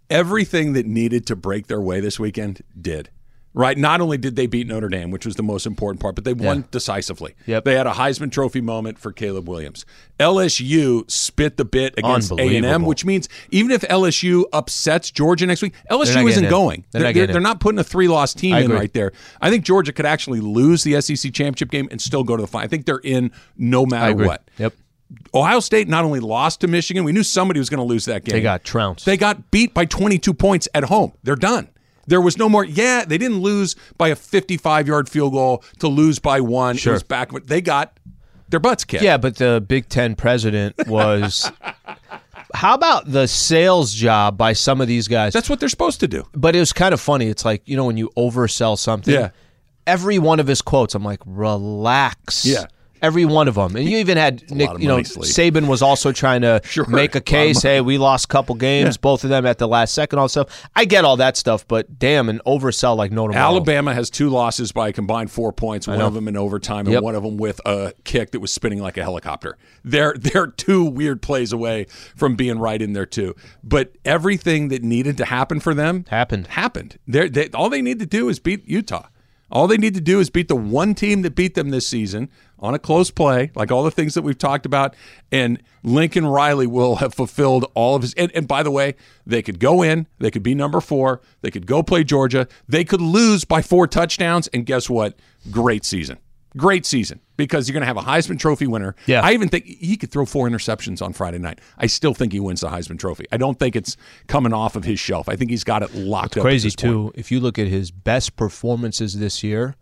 everything 0.10 0.74
that 0.74 0.86
needed 0.86 1.26
to 1.28 1.36
break 1.36 1.67
their 1.67 1.82
way 1.82 2.00
this 2.00 2.19
weekend 2.19 2.62
did. 2.80 3.10
Right? 3.52 3.76
Not 3.80 4.00
only 4.00 4.19
did 4.19 4.36
they 4.36 4.45
beat 4.45 4.67
Notre 4.67 4.89
Dame, 4.89 5.10
which 5.10 5.26
was 5.26 5.36
the 5.36 5.41
most 5.43 5.65
important 5.65 6.00
part, 6.00 6.13
but 6.13 6.24
they 6.24 6.34
won 6.34 6.58
Yeah. 6.58 6.63
decisively. 6.69 7.34
Yep. 7.48 7.65
They 7.65 7.74
had 7.74 7.88
a 7.88 7.93
Heisman 7.93 8.32
Trophy 8.32 8.62
moment 8.62 9.00
for 9.00 9.12
Caleb 9.12 9.50
Williams. 9.50 9.86
LSU 10.19 11.04
spit 11.10 11.58
the 11.58 11.65
bit 11.65 11.95
against 11.98 12.32
A&M, 12.32 12.84
which 12.86 13.06
means 13.06 13.28
even 13.50 13.72
if 13.72 13.82
LSU 13.89 14.45
upsets 14.54 15.10
Georgia 15.10 15.48
next 15.48 15.63
week, 15.63 15.74
LSU 15.89 16.30
isn't 16.30 16.43
in. 16.45 16.50
going. 16.50 16.86
They're 16.91 17.12
They're, 17.12 17.26
not 17.26 17.32
they're, 17.34 17.41
not 17.41 17.60
putting 17.60 17.80
a 17.80 17.84
three-loss 17.84 18.36
team 18.36 18.54
I 18.54 18.60
in 18.60 18.65
agree. 18.65 18.78
right 18.78 18.93
there. 18.93 19.12
I 19.41 19.50
think 19.50 19.65
Georgia 19.65 19.93
could 19.93 20.06
actually 20.06 20.41
lose 20.41 20.84
the 20.84 21.02
SEC 21.02 21.32
championship 21.34 21.72
game 21.72 21.88
and 21.89 22.00
still 22.00 22.24
go 22.24 22.36
to 22.38 22.41
the 22.41 22.48
final. 22.48 22.65
I 22.65 22.67
think 22.67 22.86
they're 22.86 22.98
in 23.04 23.32
no 23.58 23.84
matter 23.86 24.13
what. 24.13 24.48
Yep. 24.60 24.74
Ohio 25.34 25.60
State 25.60 25.88
not 25.88 26.06
only 26.06 26.19
lost 26.19 26.62
to 26.62 26.67
Michigan, 26.67 27.04
we 27.04 27.12
knew 27.12 27.24
somebody 27.24 27.60
was 27.60 27.69
going 27.69 27.80
to 27.80 27.84
lose 27.84 28.06
that 28.06 28.24
game. 28.24 28.34
They 28.34 28.41
got 28.41 28.63
trounced. 28.63 29.06
They 29.06 29.17
got 29.17 29.50
beat 29.52 29.74
by 29.74 29.86
22 29.86 30.34
points 30.34 30.67
at 30.74 30.84
home. 30.86 31.13
They're 31.24 31.36
done. 31.36 31.69
There 32.08 32.22
was 32.22 32.38
no 32.38 32.50
more. 32.50 32.63
Yeah, 32.65 33.06
they 33.06 33.17
didn't 33.17 33.39
lose 33.39 33.76
by 33.98 34.10
a 34.10 34.15
55 34.15 34.88
yard 34.88 35.10
field 35.10 35.34
goal 35.34 35.63
to 35.80 35.88
lose 35.88 36.19
by 36.19 36.41
one. 36.41 36.76
Sure. 36.78 36.93
It 36.93 36.95
was 36.95 37.04
back. 37.04 37.32
They 37.45 37.62
got 37.62 38.00
their 38.50 38.60
butts 38.60 38.84
kicked. 38.84 39.04
Yeah, 39.04 39.17
but 39.17 39.36
the 39.36 39.63
Big 39.67 39.89
Ten 39.89 40.15
president 40.15 40.76
was. 40.88 41.52
How 42.56 42.74
about 42.74 43.12
the 43.12 43.28
sales 43.28 43.93
job 43.93 44.36
by 44.38 44.54
some 44.54 44.82
of 44.82 44.88
these 44.88 45.08
guys? 45.08 45.34
That's 45.34 45.52
what 45.52 45.60
they're 45.60 45.69
supposed 45.69 46.00
to 46.00 46.08
do. 46.08 46.26
but 46.34 46.56
it 46.56 46.60
was 46.60 46.74
kind 46.74 46.93
of 46.95 47.00
funny. 47.00 47.28
It's 47.28 47.45
like 47.45 47.62
you 47.65 47.78
know 47.78 47.86
when 47.86 47.98
you 47.98 48.10
oversell 48.17 48.78
something. 48.78 49.13
Yeah. 49.13 49.30
Every 49.86 50.17
one 50.19 50.39
of 50.39 50.45
his 50.48 50.62
quotes, 50.62 50.93
I'm 50.95 51.04
like, 51.04 51.19
relax. 51.26 52.45
Yeah. 52.45 52.65
Every 53.02 53.26
one 53.26 53.48
of 53.48 53.56
them, 53.56 53.76
and 53.76 53.88
you 53.88 53.98
even 53.98 54.18
had 54.18 54.50
Nick. 54.52 54.70
You 54.80 54.88
know, 54.88 54.96
money, 54.96 55.04
Sli. 55.04 55.52
Saban 55.52 55.68
was 55.68 55.82
also 55.82 56.12
trying 56.12 56.42
to 56.42 56.62
Sure. 56.66 56.86
make 56.88 57.16
A 57.16 57.18
lot 57.18 57.22
a 57.22 57.22
case. 57.22 57.62
Hey, 57.62 57.82
we 57.82 57.98
lost 57.98 58.26
a 58.26 58.28
couple 58.28 58.56
games, 58.56 58.98
both 58.98 59.24
of 59.24 59.30
them 59.30 59.46
at 59.46 59.58
the 59.58 59.68
last 59.68 59.94
second. 59.94 60.20
All 60.20 60.26
that 60.26 60.32
stuff. 60.32 60.70
I 60.76 60.86
get 60.86 61.06
all 61.06 61.18
that 61.18 61.38
stuff, 61.38 61.68
but 61.68 61.98
damn, 62.00 62.30
an 62.30 62.42
oversell 62.46 62.96
like 62.98 63.12
no 63.12 63.28
tomorrow. 63.28 63.46
Alabama 63.46 63.94
has 63.94 64.10
two 64.10 64.30
losses 64.30 64.72
by 64.72 64.90
a 64.90 64.94
combined 64.94 65.32
four 65.32 65.52
points. 65.54 65.88
One 65.88 66.02
of 66.02 66.14
them 66.14 66.28
in 66.28 66.36
overtime, 66.38 66.86
and 66.86 66.94
Yep. 66.94 67.04
one 67.04 67.16
of 67.16 67.24
them 67.24 67.38
with 67.38 67.62
a 67.66 67.94
kick 68.04 68.32
that 68.32 68.40
was 68.40 68.52
spinning 68.52 68.82
like 68.82 68.98
a 68.98 69.04
helicopter. 69.04 69.58
They're 69.84 70.14
they're 70.20 70.48
two 70.48 70.84
weird 70.84 71.22
plays 71.22 71.54
away 71.54 71.86
from 72.16 72.36
being 72.36 72.60
right 72.60 72.82
in 72.82 72.94
there 72.94 73.06
too. 73.06 73.36
But 73.64 73.94
everything 74.06 74.68
that 74.70 74.84
needed 74.84 75.18
to 75.18 75.26
happen 75.26 75.60
for 75.60 75.74
them 75.74 76.06
Happened. 76.10 76.48
Happened. 76.48 76.98
They're, 77.08 77.30
they 77.30 77.50
all 77.50 77.70
they 77.70 77.82
need 77.82 78.00
to 78.00 78.06
do 78.06 78.30
is 78.30 78.40
beat 78.40 78.68
Utah. 78.68 79.08
All 79.52 79.68
they 79.68 79.78
need 79.78 79.96
to 79.96 80.02
do 80.02 80.20
is 80.20 80.30
beat 80.30 80.48
the 80.48 80.56
one 80.56 80.94
team 80.94 81.22
that 81.24 81.36
beat 81.36 81.56
them 81.56 81.70
this 81.70 81.88
season 81.88 82.30
on 82.60 82.74
a 82.74 82.80
close 82.80 83.10
play, 83.10 83.52
like 83.56 83.72
all 83.72 83.84
the 83.84 83.92
things 83.92 84.14
that 84.14 84.22
we've 84.22 84.38
talked 84.38 84.66
about, 84.66 84.96
and 85.32 85.62
Lincoln 85.84 86.26
Riley 86.26 86.68
will 86.68 86.98
have 86.98 87.14
fulfilled 87.14 87.66
all 87.74 87.96
of 87.96 88.02
his. 88.02 88.14
And, 88.16 88.32
and 88.36 88.48
by 88.48 88.64
the 88.64 88.72
way, 88.72 88.96
they 89.26 89.42
could 89.42 89.60
go 89.60 89.82
in, 89.82 90.08
they 90.20 90.32
could 90.32 90.44
be 90.44 90.54
number 90.54 90.82
four, 90.82 91.22
they 91.42 91.52
could 91.52 91.66
go 91.66 91.82
play 91.82 92.04
Georgia, 92.04 92.48
they 92.68 92.84
could 92.84 93.02
lose 93.02 93.46
by 93.46 93.62
four 93.62 93.88
touchdowns, 93.88 94.48
and 94.50 94.66
guess 94.66 94.90
what? 94.90 95.18
Great 95.50 95.86
season. 95.86 96.20
Great 96.58 96.86
season 96.86 97.20
because 97.38 97.68
you're 97.68 97.74
going 97.74 97.82
to 97.82 97.88
have 97.88 97.98
a 97.98 98.02
Heisman 98.02 98.40
Trophy 98.40 98.66
winner. 98.68 98.96
Yeah. 99.06 99.22
I 99.22 99.34
even 99.34 99.50
think 99.50 99.66
he 99.66 99.96
could 99.98 100.12
throw 100.12 100.26
four 100.26 100.50
interceptions 100.50 101.02
on 101.02 101.14
Friday 101.14 101.38
night. 101.38 101.60
I 101.78 101.86
still 101.88 102.14
think 102.14 102.34
he 102.34 102.40
wins 102.40 102.62
the 102.62 102.70
Heisman 102.70 102.98
Trophy. 102.98 103.26
I 103.32 103.38
don't 103.38 103.58
think 103.60 103.76
it's 103.76 103.96
coming 104.28 104.52
off 104.52 104.76
of 104.76 104.84
his 104.84 105.00
shelf. 105.00 105.30
I 105.30 105.36
think 105.36 105.52
he's 105.52 105.64
got 105.64 105.84
it 105.84 105.94
locked 105.94 106.34
up. 106.34 106.38
at 106.38 106.42
crazy 106.42 106.68
this 106.68 106.76
point. 106.76 106.92
too. 106.92 107.12
If 107.16 107.32
you 107.32 107.40
look 107.40 107.60
at 107.60 107.68
his 107.68 107.92
best 107.92 108.36
performances 108.36 109.20
this 109.20 109.44
year, 109.44 109.76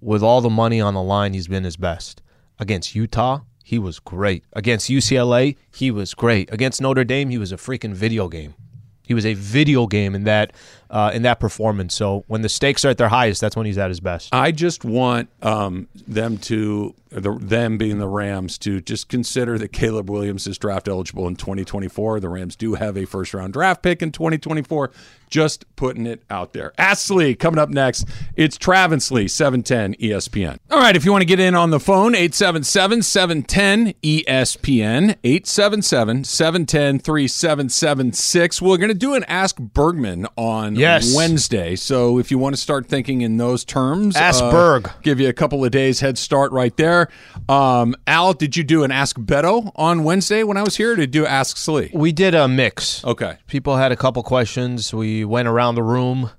with 0.00 0.22
all 0.22 0.40
the 0.40 0.50
money 0.50 0.80
on 0.80 0.94
the 0.94 1.02
line, 1.02 1.34
he's 1.34 1.48
been 1.48 1.64
his 1.64 1.76
best. 1.76 2.22
Against 2.58 2.94
Utah, 2.94 3.40
he 3.64 3.78
was 3.78 3.98
great. 3.98 4.44
Against 4.52 4.90
UCLA, 4.90 5.56
he 5.74 5.90
was 5.90 6.14
great. 6.14 6.52
Against 6.52 6.80
Notre 6.80 7.04
Dame, 7.04 7.30
he 7.30 7.38
was 7.38 7.52
a 7.52 7.56
freaking 7.56 7.92
video 7.94 8.28
game. 8.28 8.54
He 9.02 9.14
was 9.14 9.26
a 9.26 9.34
video 9.34 9.86
game 9.86 10.14
in 10.14 10.24
that 10.24 10.52
uh, 10.90 11.10
in 11.14 11.22
that 11.22 11.40
performance. 11.40 11.94
So 11.94 12.24
when 12.26 12.42
the 12.42 12.48
stakes 12.48 12.84
are 12.84 12.88
at 12.88 12.98
their 12.98 13.08
highest, 13.08 13.40
that's 13.40 13.56
when 13.56 13.66
he's 13.66 13.78
at 13.78 13.88
his 13.88 14.00
best. 14.00 14.34
I 14.34 14.50
just 14.50 14.84
want 14.84 15.28
um, 15.42 15.88
them 16.06 16.36
to, 16.38 16.94
the, 17.10 17.36
them 17.40 17.78
being 17.78 17.98
the 17.98 18.08
Rams, 18.08 18.58
to 18.58 18.80
just 18.80 19.08
consider 19.08 19.56
that 19.58 19.72
Caleb 19.72 20.10
Williams 20.10 20.46
is 20.46 20.58
draft 20.58 20.88
eligible 20.88 21.28
in 21.28 21.36
2024. 21.36 22.20
The 22.20 22.28
Rams 22.28 22.56
do 22.56 22.74
have 22.74 22.96
a 22.96 23.04
first 23.04 23.32
round 23.32 23.52
draft 23.52 23.82
pick 23.82 24.02
in 24.02 24.10
2024. 24.12 24.90
Just 25.28 25.64
putting 25.76 26.06
it 26.06 26.24
out 26.28 26.54
there. 26.54 26.72
Ask 26.76 27.08
Sli 27.08 27.38
coming 27.38 27.60
up 27.60 27.68
next. 27.68 28.04
It's 28.34 28.58
Travis 28.58 29.10
Sli, 29.10 29.30
710 29.30 29.94
ESPN. 29.94 30.58
All 30.72 30.80
right, 30.80 30.96
if 30.96 31.04
you 31.04 31.12
want 31.12 31.22
to 31.22 31.26
get 31.26 31.38
in 31.38 31.54
on 31.54 31.70
the 31.70 31.78
phone, 31.78 32.16
877 32.16 33.02
710 33.02 33.94
ESPN, 34.02 35.16
877 35.22 36.24
710 36.24 36.98
3776. 36.98 38.60
We're 38.60 38.76
going 38.76 38.88
to 38.88 38.94
do 38.94 39.14
an 39.14 39.22
Ask 39.24 39.56
Bergman 39.58 40.26
on 40.36 40.74
Yes. 40.80 41.14
Wednesday. 41.14 41.76
So 41.76 42.18
if 42.18 42.30
you 42.30 42.38
want 42.38 42.54
to 42.56 42.60
start 42.60 42.86
thinking 42.86 43.20
in 43.20 43.36
those 43.36 43.64
terms, 43.64 44.16
Ask 44.16 44.42
uh, 44.42 44.50
Berg. 44.50 44.90
give 45.02 45.20
you 45.20 45.28
a 45.28 45.32
couple 45.32 45.64
of 45.64 45.70
days 45.70 46.00
head 46.00 46.18
start 46.18 46.52
right 46.52 46.76
there. 46.76 47.08
Um, 47.48 47.94
Al, 48.06 48.32
did 48.32 48.56
you 48.56 48.64
do 48.64 48.82
an 48.84 48.90
Ask 48.90 49.16
Beto 49.18 49.70
on 49.76 50.04
Wednesday 50.04 50.42
when 50.42 50.56
I 50.56 50.62
was 50.62 50.76
here? 50.76 50.92
Or 50.92 50.96
did 50.96 51.14
you 51.14 51.26
Ask 51.26 51.56
Sli? 51.56 51.92
We 51.94 52.12
did 52.12 52.34
a 52.34 52.48
mix. 52.48 53.04
Okay. 53.04 53.36
People 53.46 53.76
had 53.76 53.92
a 53.92 53.96
couple 53.96 54.22
questions. 54.22 54.92
We 54.94 55.24
went 55.24 55.48
around 55.48 55.74
the 55.74 55.82
room, 55.82 56.30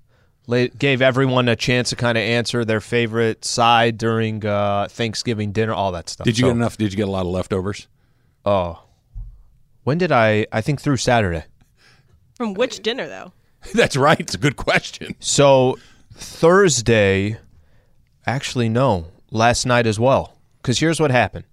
gave 0.77 1.01
everyone 1.01 1.47
a 1.47 1.55
chance 1.55 1.89
to 1.91 1.95
kind 1.95 2.17
of 2.17 2.21
answer 2.23 2.65
their 2.65 2.81
favorite 2.81 3.45
side 3.45 3.97
during 3.97 4.45
uh, 4.45 4.87
Thanksgiving 4.89 5.51
dinner, 5.51 5.73
all 5.73 5.91
that 5.93 6.09
stuff. 6.09 6.25
Did 6.25 6.37
you 6.37 6.43
So- 6.43 6.47
get 6.49 6.55
enough? 6.57 6.77
Did 6.77 6.91
you 6.91 6.97
get 6.97 7.07
a 7.07 7.11
lot 7.11 7.21
of 7.21 7.27
leftovers? 7.31 7.87
Oh. 8.45 8.83
When 9.83 9.97
did 9.97 10.11
I? 10.11 10.45
I 10.51 10.61
think 10.61 10.81
through 10.81 10.97
Saturday. 10.97 11.45
From 12.35 12.53
which 12.53 12.81
dinner 12.81 13.07
though? 13.07 13.33
That's 13.73 13.95
right. 13.95 14.19
It's 14.19 14.33
a 14.35 14.37
good 14.37 14.55
question. 14.55 15.15
So 15.19 15.77
Thursday, 16.13 17.37
actually, 18.25 18.69
no, 18.69 19.07
last 19.29 19.65
night 19.65 19.85
as 19.87 19.99
well. 19.99 20.37
Because 20.61 20.79
here's 20.79 20.99
what 20.99 21.11
happened. 21.11 21.45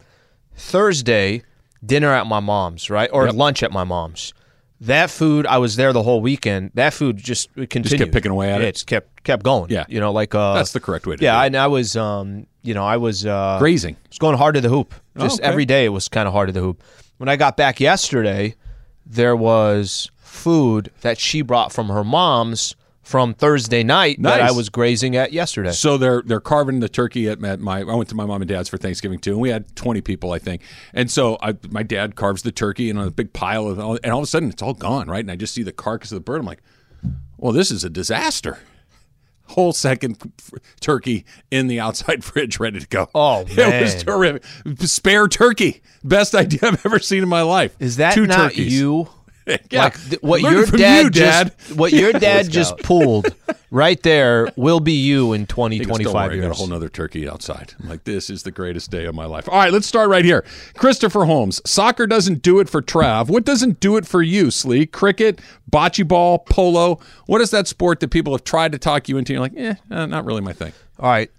Thursday, 0.55 1.43
dinner 1.85 2.13
at 2.13 2.27
my 2.27 2.41
mom's, 2.41 2.91
right? 2.91 3.09
Or 3.13 3.27
Yep. 3.27 3.35
lunch 3.35 3.63
at 3.63 3.73
my 3.73 3.85
mom's. 3.85 4.35
That 4.81 5.11
food, 5.11 5.45
I 5.47 5.59
was 5.59 5.75
there 5.77 5.93
the 5.93 6.03
whole 6.05 6.21
weekend. 6.21 6.71
That 6.75 6.95
food 6.95 7.17
just 7.17 7.49
it 7.57 7.69
continued. 7.69 8.13
picking 8.13 8.31
away 8.31 8.53
at 8.53 8.61
it? 8.61 8.69
It's 8.69 8.85
kept 8.85 9.25
kept 9.25 9.43
going. 9.43 9.71
Yeah. 9.71 9.85
you 9.89 9.99
know, 9.99 10.13
like 10.13 10.35
uh, 10.37 10.55
That's 10.55 10.73
the 10.73 10.79
correct 10.81 11.07
way 11.07 11.17
to 11.17 11.23
yeah. 11.23 11.37
do 11.41 11.43
it. 11.43 11.47
And 11.47 11.57
I 11.57 11.67
was, 11.67 11.97
um, 11.97 12.47
you 12.63 12.75
know, 12.75 12.85
I 12.85 12.97
was 12.97 13.27
uh, 13.27 13.57
Grazing. 13.59 13.97
I 13.97 14.09
was 14.09 14.19
going 14.19 14.37
hard 14.37 14.55
to 14.55 14.61
the 14.61 14.69
hoop. 14.69 14.95
Just 15.19 15.41
Oh, 15.41 15.43
okay. 15.43 15.49
every 15.51 15.65
day, 15.65 15.85
it 15.85 15.89
was 15.89 16.09
kind 16.09 16.29
of 16.29 16.33
hard 16.33 16.49
to 16.49 16.53
the 16.53 16.61
hoop. 16.61 16.83
When 17.17 17.29
I 17.29 17.35
got 17.37 17.57
back 17.57 17.81
yesterday, 17.81 18.55
there 19.05 19.35
was 19.35 20.11
food 20.39 20.91
that 21.03 21.19
she 21.19 21.43
brought 21.43 21.73
from 21.73 21.89
her 21.89 22.03
mom's 22.05 22.75
from 23.03 23.33
Thursday 23.33 23.83
night 23.83 24.21
that 24.21 24.43
I 24.43 24.51
was 24.51 24.69
grazing 24.69 25.17
at 25.17 25.33
yesterday. 25.33 25.71
So 25.73 25.97
they're 25.97 26.21
they're 26.23 26.41
carving 26.41 26.81
the 26.81 26.91
turkey 26.91 27.27
at 27.29 27.41
my, 27.41 27.57
my 27.57 27.81
I 27.81 27.95
went 27.95 28.11
to 28.11 28.15
my 28.15 28.27
mom 28.27 28.43
and 28.43 28.49
dad's 28.49 28.69
for 28.69 28.77
Thanksgiving 28.77 29.19
too, 29.19 29.33
and 29.33 29.41
we 29.41 29.49
had 29.49 29.75
twenty 29.75 30.03
people 30.03 30.33
I 30.33 30.39
think. 30.39 30.61
And 30.93 31.11
so 31.11 31.39
I, 31.41 31.55
my 31.71 31.83
dad 31.83 32.17
carves 32.17 32.43
the 32.43 32.53
turkey 32.53 32.91
in 32.91 32.99
a 32.99 33.11
big 33.11 33.33
pile 33.33 33.67
of, 33.67 33.79
and 33.79 34.13
all 34.13 34.19
of 34.19 34.25
a 34.25 34.27
sudden 34.27 34.51
it's 34.51 34.61
all 34.63 34.75
gone, 34.75 35.09
right? 35.09 35.21
And 35.21 35.31
I 35.31 35.37
just 35.37 35.55
see 35.55 35.63
the 35.63 35.73
carcass 35.73 36.13
of 36.13 36.17
the 36.17 36.21
bird. 36.21 36.41
I'm 36.41 36.47
like, 36.47 36.63
well, 37.39 37.53
this 37.53 37.71
is 37.71 37.83
a 37.83 37.89
disaster. 37.91 38.59
Whole 39.47 39.73
second 39.73 40.31
turkey 40.81 41.25
in 41.51 41.69
the 41.69 41.81
outside 41.81 42.23
fridge, 42.25 42.61
ready 42.61 42.79
to 42.81 42.87
go. 42.87 43.09
Oh, 43.15 43.47
it 43.49 43.83
was 43.83 44.03
terrific. 44.03 44.45
Spare 44.81 45.29
turkey, 45.29 45.81
best 46.05 46.35
idea 46.35 46.61
I've 46.65 46.85
ever 46.85 46.99
seen 46.99 47.23
in 47.23 47.29
my 47.31 47.41
life. 47.41 47.75
Is 47.81 47.97
that 47.97 48.13
Two 48.13 48.27
not 48.27 48.51
turkeys. 48.51 48.79
you? 48.79 49.09
Yeah. 49.71 49.85
Like 49.85 50.09
th- 50.09 50.23
what 50.23 50.41
your 50.41 50.65
dad, 50.67 51.05
you, 51.05 51.11
Dad. 51.11 51.53
just 51.59 51.73
what 51.77 51.93
your 51.93 52.13
dad 52.13 52.51
just 52.51 52.79
pulled 52.79 53.35
right 53.71 54.03
there 54.03 54.51
will 54.57 54.81
be 54.81 54.93
you 54.93 55.33
in 55.33 55.47
20 55.47 55.79
He 55.79 55.85
25 55.85 56.15
worry, 56.15 56.39
I 56.39 56.43
got 56.43 56.51
a 56.51 56.55
whole 56.55 56.67
nother 56.67 56.89
turkey 56.89 57.29
outside. 57.29 57.75
I'm 57.81 57.89
like, 57.89 58.05
this 58.05 58.31
is 58.31 58.43
the 58.43 58.51
greatest 58.51 58.91
day 58.91 59.05
of 59.05 59.15
my 59.15 59.25
life. 59.27 59.49
All 59.49 59.57
right, 59.59 59.73
let's 59.73 59.87
start 59.87 60.09
right 60.09 60.25
here. 60.25 60.45
Christopher 60.75 61.25
Holmes. 61.25 61.61
Soccer 61.67 62.07
doesn't 62.07 62.43
do 62.43 62.61
it 62.61 62.69
for 62.69 62.81
Trav. 62.83 63.29
What 63.29 63.45
doesn't 63.45 63.81
do 63.81 63.97
it 63.97 64.07
for 64.07 64.23
you, 64.23 64.51
Sleek? 64.51 64.93
Cricket, 64.93 65.41
bocce 65.71 66.07
ball, 66.07 66.39
polo. 66.41 66.99
What 67.27 67.41
is 67.41 67.51
that 67.51 67.67
sport 67.67 68.01
that 68.01 68.09
people 68.09 68.33
have 68.33 68.45
tried 68.45 68.73
to 68.73 68.79
talk 68.79 69.09
you 69.09 69.19
into? 69.19 69.33
You're 69.35 69.43
like, 69.43 69.57
eh, 69.57 69.75
uh, 69.91 70.07
not 70.07 70.25
really 70.25 70.41
my 70.41 70.53
thing. 70.53 70.73
All 70.99 71.11
right. 71.11 71.31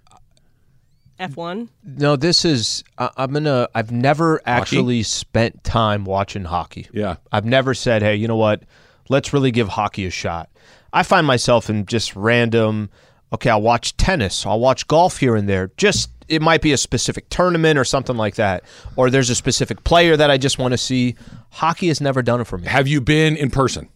F1. 1.20 1.68
No, 1.84 2.16
this 2.16 2.44
is 2.44 2.82
I, 2.98 3.10
I'm 3.16 3.32
gonna. 3.32 3.68
I've 3.74 3.92
never 3.92 4.40
actually 4.46 5.02
spent 5.02 5.62
time 5.62 6.04
watching 6.04 6.44
hockey. 6.44 6.88
Yeah. 6.92 7.16
I've 7.30 7.44
never 7.44 7.74
said, 7.74 8.02
hey, 8.02 8.16
you 8.16 8.26
know 8.26 8.36
what? 8.36 8.62
Let's 9.08 9.32
really 9.32 9.50
give 9.50 9.68
hockey 9.68 10.06
a 10.06 10.10
shot. 10.10 10.48
I 10.92 11.02
find 11.02 11.26
myself 11.26 11.68
in 11.68 11.86
just 11.86 12.16
random. 12.16 12.90
Okay, 13.32 13.50
I'll 13.50 13.62
watch 13.62 13.96
tennis. 13.96 14.44
I'll 14.44 14.58
watch 14.58 14.88
golf 14.88 15.18
here 15.18 15.36
and 15.36 15.48
there. 15.48 15.70
Just 15.76 16.10
it 16.28 16.40
might 16.40 16.62
be 16.62 16.72
a 16.72 16.76
specific 16.76 17.28
tournament 17.28 17.78
or 17.78 17.84
something 17.84 18.16
like 18.16 18.36
that, 18.36 18.64
or 18.96 19.10
there's 19.10 19.30
a 19.30 19.34
specific 19.34 19.84
player 19.84 20.16
that 20.16 20.30
I 20.30 20.38
just 20.38 20.58
want 20.58 20.72
to 20.72 20.78
see. 20.78 21.16
Hockey 21.50 21.88
has 21.88 22.00
never 22.00 22.22
done 22.22 22.40
it 22.40 22.44
for 22.44 22.56
me. 22.56 22.66
Have 22.66 22.88
you 22.88 23.00
been 23.00 23.36
in 23.36 23.50
person? 23.50 23.88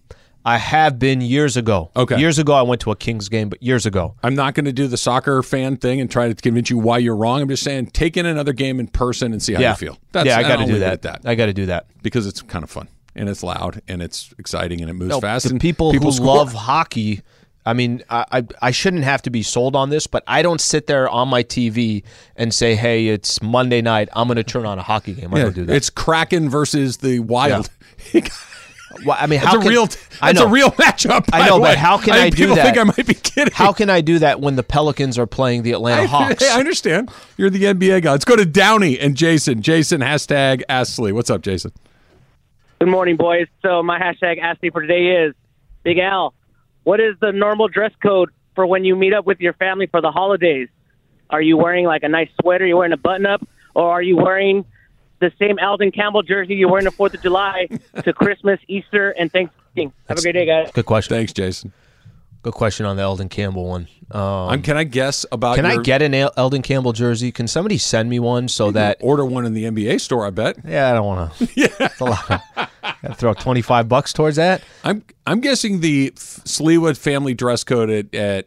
I 0.47 0.59
have 0.59 0.99
been 0.99 1.21
years 1.23 1.57
ago. 1.57 1.91
Okay. 1.97 2.19
Years 2.19 2.39
ago, 2.39 2.53
I 2.53 2.63
went 2.63 2.83
to 2.83 2.91
a 2.91 2.97
Kings 2.97 3.29
game, 3.31 3.49
but 3.49 3.63
years 3.63 3.87
ago. 3.87 4.15
I'm 4.23 4.35
not 4.35 4.55
going 4.55 4.67
to 4.67 4.73
do 4.73 4.87
the 4.87 4.99
soccer 4.99 5.43
fan 5.43 5.79
thing 5.79 6.01
and 6.01 6.11
try 6.11 6.29
to 6.29 6.35
convince 6.35 6.69
you 6.69 6.77
why 6.79 6.99
you're 6.99 7.17
wrong. 7.17 7.41
I'm 7.41 7.49
just 7.49 7.63
saying, 7.63 7.87
take 7.89 8.17
in 8.19 8.27
another 8.27 8.53
game 8.53 8.79
in 8.79 8.89
person 8.89 9.33
and 9.33 9.43
see 9.43 9.55
how 9.55 9.61
yeah. 9.61 9.71
you 9.71 9.77
feel. 9.77 9.99
yeah, 10.15 10.37
I 10.37 10.43
got 10.43 10.57
to 10.57 10.67
do 10.67 10.79
that. 10.81 10.93
at 10.93 11.03
that 11.03 11.21
I 11.25 11.35
got 11.35 11.47
to 11.47 11.55
do 11.55 11.67
that. 11.67 11.87
because 12.03 12.27
it's 12.27 12.43
kind 12.43 12.63
of 12.63 12.69
fun 12.71 12.89
and 13.17 13.29
it's 13.29 13.43
loud 13.43 13.81
and 13.89 14.03
it's 14.03 14.35
exciting 14.39 14.81
and 14.83 14.91
it 14.91 14.95
moves 14.95 15.09
No, 15.11 15.21
fast. 15.21 15.45
the 15.47 15.51
and 15.53 15.61
people, 15.61 15.93
who 15.93 16.13
score. 16.13 16.27
love 16.37 16.53
hockey. 16.53 17.23
I 17.67 17.73
mean, 17.73 18.03
I, 18.11 18.27
I 18.31 18.47
I 18.61 18.71
shouldn't 18.73 19.05
have 19.05 19.23
to 19.23 19.31
be 19.31 19.43
sold 19.43 19.75
on 19.75 19.89
this, 19.89 20.07
but 20.07 20.23
I 20.27 20.43
don't 20.43 20.61
sit 20.61 20.87
there 20.87 21.09
on 21.09 21.29
my 21.29 21.43
TV 21.43 22.03
and 22.37 22.53
say, 22.53 22.75
"Hey, 22.75 23.07
it's 23.09 23.41
Monday 23.41 23.81
night. 23.81 24.11
I'm 24.13 24.27
going 24.29 24.37
to 24.37 24.43
turn 24.45 24.67
on 24.67 24.79
a 24.79 24.83
hockey 24.83 25.15
game." 25.15 25.33
I 25.33 25.39
Yeah, 25.39 25.43
don't 25.45 25.55
do 25.55 25.65
that. 25.65 25.75
It's 25.75 25.89
Kraken 25.89 26.51
versus 26.51 26.99
the 26.99 27.21
Wild. 27.21 27.71
Well, 29.05 29.17
I 29.19 29.27
mean, 29.27 29.41
That's 29.41 29.53
how 29.53 29.59
a 29.59 29.63
can, 29.63 29.71
real. 29.71 29.89
I 30.21 30.33
That's 30.33 30.45
a 30.45 30.49
real 30.49 30.71
matchup. 30.73 31.29
I 31.33 31.49
know, 31.49 31.57
the 31.57 31.63
but 31.63 31.79
how 31.79 31.99
can 31.99 32.15
I 32.15 32.23
think 32.23 32.37
do 32.37 32.43
people 32.43 32.57
that? 32.57 32.65
Think 32.65 32.79
I 32.79 32.85
might 32.85 33.07
be 33.07 33.15
kidding. 33.15 33.53
How 33.55 33.73
can 33.73 33.91
I 33.91 34.01
do 34.01 34.19
that 34.21 34.41
when 34.41 34.57
the 34.57 34.63
Pelicans 34.63 35.19
are 35.19 35.27
playing 35.27 35.63
the 35.63 35.73
Atlanta 35.73 36.03
I, 36.03 36.07
Hawks? 36.07 36.43
Hey, 36.43 36.51
I 36.51 36.59
understand. 36.59 37.11
You're 37.37 37.51
the 37.51 37.65
NBA 37.65 38.03
guy. 38.03 38.13
Let's 38.13 38.25
go 38.25 38.37
to 38.37 38.45
Downey 38.45 38.99
and 38.99 39.17
Jason. 39.17 39.63
Jason 39.63 40.01
hashtag 40.01 40.63
Ask 40.69 40.99
Sli. 40.99 41.13
What's 41.13 41.31
up, 41.31 41.43
Jason? 41.43 41.73
Good 42.79 42.89
morning, 42.89 43.17
boys. 43.17 43.47
So 43.63 43.83
my 43.83 43.99
hashtag 43.99 44.41
ask 44.41 44.61
me 44.63 44.71
for 44.71 44.83
today 44.83 45.25
is 45.27 45.35
Big 45.85 45.99
Al. 45.99 46.35
What 46.83 47.01
is 47.01 47.15
the 47.21 47.33
normal 47.33 47.69
dress 47.69 47.93
code 48.03 48.31
for 48.55 48.67
when 48.67 48.85
you 48.85 48.95
meet 48.95 49.15
up 49.15 49.25
with 49.25 49.41
your 49.41 49.55
family 49.55 49.87
for 49.87 50.01
the 50.01 50.11
holidays? 50.11 50.69
Are 51.31 51.41
you 51.41 51.57
wearing 51.57 51.87
like 51.87 52.03
a 52.03 52.09
nice 52.09 52.29
sweater? 52.41 52.67
You 52.67 52.77
wearing 52.77 52.93
a 52.93 52.99
button 52.99 53.27
up, 53.27 53.47
or 53.75 53.91
are 53.91 54.03
you 54.03 54.17
wearing 54.17 54.65
the 55.31 55.33
same 55.39 55.59
Elden 55.59 55.91
Campbell 55.93 56.22
jersey 56.22 56.55
you 56.55 56.68
wear 56.68 56.79
on 56.79 56.85
the 56.85 56.91
Fourth 56.91 57.14
of 57.14 57.22
July 57.22 57.68
to 58.03 58.12
Christmas, 58.14 58.61
Easter, 58.68 59.11
and 59.11 59.31
Thanksgiving? 59.33 59.93
Have 60.09 60.18
a 60.18 60.22
great 60.22 60.33
day, 60.33 60.47
guys. 60.47 60.70
Good 60.72 60.87
question. 60.87 61.16
Thanks, 61.16 61.33
Jason. 61.33 61.72
Good 62.43 62.53
question 62.53 62.85
on 62.85 62.97
the 62.97 63.03
Elden 63.03 63.31
Campbell 63.31 63.66
one. 63.66 63.89
Um, 64.11 64.20
Um, 64.20 64.62
can 64.62 64.77
I 64.77 64.85
guess 64.85 65.25
about? 65.33 65.57
can 65.57 65.64
I 65.64 65.79
get 65.79 66.03
an 66.03 66.12
El- 66.12 66.31
Elden 66.37 66.61
Campbell 66.61 66.93
jersey? 66.93 67.33
Can 67.33 67.49
somebody 67.49 67.79
send 67.79 68.11
me 68.11 68.18
one 68.20 68.49
so 68.49 68.70
that? 68.72 68.99
order 69.01 69.25
one 69.25 69.47
in 69.47 69.55
the 69.55 69.64
NBA 69.64 69.99
store? 70.03 70.27
I 70.27 70.31
bet. 70.31 70.59
Yeah, 70.62 70.91
I 70.91 70.93
don't 70.93 71.07
want 71.07 71.33
to. 71.39 71.49
yeah, 71.57 71.68
it's 71.81 72.01
a 72.01 72.05
lot. 72.05 72.43
Gotta 72.85 73.14
throw 73.14 73.33
twenty 73.33 73.62
five 73.62 73.89
bucks 73.89 74.12
towards 74.12 74.37
that. 74.37 74.62
I'm 74.85 75.03
I'm 75.27 75.41
guessing 75.41 75.81
the 75.81 76.12
F- 76.14 76.43
Sleewood 76.45 76.99
family 76.99 77.33
dress 77.33 77.64
code 77.64 77.89
at, 77.89 78.14
at 78.14 78.47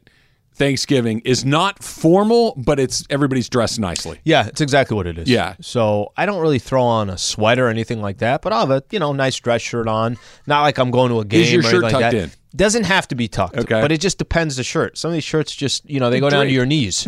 Thanksgiving 0.58 1.20
is 1.24 1.46
not 1.46 1.84
formal, 1.84 2.56
but 2.58 2.80
it's 2.80 3.06
everybody's 3.12 3.48
dressed 3.48 3.80
nicely. 3.80 4.20
Yeah, 4.24 4.48
it's 4.48 4.60
exactly 4.60 4.96
what 4.96 5.06
it 5.06 5.20
is. 5.20 5.30
Yeah. 5.30 5.56
So 5.62 6.12
I 6.18 6.26
don't 6.26 6.42
really 6.42 6.58
throw 6.58 6.82
on 6.82 7.12
a 7.12 7.18
sweater 7.18 7.68
or 7.68 7.70
anything 7.70 8.02
like 8.02 8.18
that, 8.18 8.42
but 8.42 8.52
I'll 8.54 8.68
have 8.68 8.72
a 8.72 8.84
you 8.90 8.98
know 9.00 9.14
nice 9.14 9.36
dress 9.40 9.62
shirt 9.62 9.88
on. 9.88 10.18
Not 10.48 10.64
like 10.64 10.80
I'm 10.80 10.90
going 10.90 11.10
to 11.12 11.20
a 11.20 11.26
game. 11.26 11.42
Is 11.42 11.52
your 11.52 11.60
or 11.62 11.64
shirt 11.70 11.84
like 11.84 11.92
tucked 11.92 12.02
that. 12.02 12.14
in? 12.16 12.32
Doesn't 12.56 12.86
have 12.86 13.08
to 13.10 13.16
be 13.16 13.28
tucked. 13.28 13.56
Okay. 13.58 13.80
But 13.82 13.92
it 13.92 14.02
just 14.02 14.18
depends 14.18 14.56
the 14.56 14.64
shirt. 14.64 14.98
Some 14.98 15.10
of 15.10 15.14
these 15.14 15.24
shirts 15.24 15.56
just 15.56 15.88
you 15.88 16.00
know 16.00 16.10
they 16.10 16.20
go 16.20 16.30
down 16.30 16.46
to 16.46 16.52
your 16.52 16.66
knees. 16.66 17.08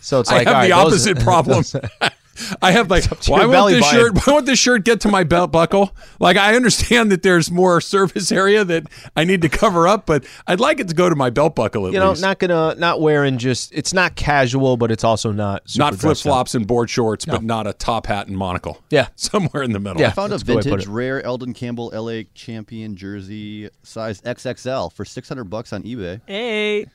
So 0.00 0.20
it's 0.20 0.30
like 0.30 0.46
I 0.46 0.50
have 0.50 0.56
all 0.56 0.62
the 0.62 0.70
right, 0.70 0.90
those- 0.90 1.06
opposite 1.06 1.20
problem. 2.00 2.12
I 2.62 2.72
have 2.72 2.90
like, 2.90 3.04
to 3.04 3.30
why 3.30 3.40
your 3.40 3.48
won't 3.48 3.70
this 3.72 3.80
button. 3.80 3.98
shirt? 3.98 4.14
Why 4.26 4.32
won't 4.32 4.46
this 4.46 4.58
shirt 4.58 4.84
get 4.84 5.00
to 5.02 5.08
my 5.08 5.24
belt 5.24 5.52
buckle? 5.52 5.94
Like, 6.18 6.36
I 6.36 6.54
understand 6.54 7.10
that 7.12 7.22
there's 7.22 7.50
more 7.50 7.80
surface 7.80 8.30
area 8.32 8.64
that 8.64 8.86
I 9.16 9.24
need 9.24 9.42
to 9.42 9.48
cover 9.48 9.86
up, 9.88 10.06
but 10.06 10.24
I'd 10.46 10.60
like 10.60 10.80
it 10.80 10.88
to 10.88 10.94
go 10.94 11.08
to 11.08 11.16
my 11.16 11.30
belt 11.30 11.54
buckle 11.54 11.86
at 11.86 11.92
you 11.92 11.98
know, 11.98 12.10
least. 12.10 12.22
not 12.22 12.38
gonna 12.38 12.74
not 12.76 13.00
wearing 13.00 13.38
just 13.38 13.72
it's 13.72 13.92
not 13.92 14.16
casual, 14.16 14.76
but 14.76 14.90
it's 14.90 15.04
also 15.04 15.32
not 15.32 15.68
super 15.68 15.84
Not 15.84 15.94
flip 15.96 16.16
flops 16.18 16.54
and 16.54 16.66
board 16.66 16.90
shorts, 16.90 17.24
but 17.24 17.42
not 17.42 17.66
a 17.66 17.72
top 17.72 18.06
hat 18.06 18.26
and 18.28 18.36
monocle. 18.36 18.82
Yeah. 18.90 19.08
somewhere 19.16 19.62
in 19.62 19.72
the 19.72 19.80
middle. 19.80 20.00
Yeah. 20.00 20.08
I 20.08 20.10
found 20.10 20.32
a 20.32 20.36
That's 20.36 20.44
the 20.44 20.54
way 20.54 20.58
I 20.58 20.62
put 20.62 20.70
vintage 20.70 20.86
rare 20.86 21.22
Elden 21.24 21.54
Campbell 21.54 21.90
LA 21.94 22.22
champion 22.34 22.96
jersey 22.96 23.68
size 23.82 24.20
XXL 24.22 24.92
for 24.92 25.04
600 25.04 25.44
bucks 25.44 25.72
on 25.72 25.82
eBay. 25.82 26.20
Hey. 26.26 26.86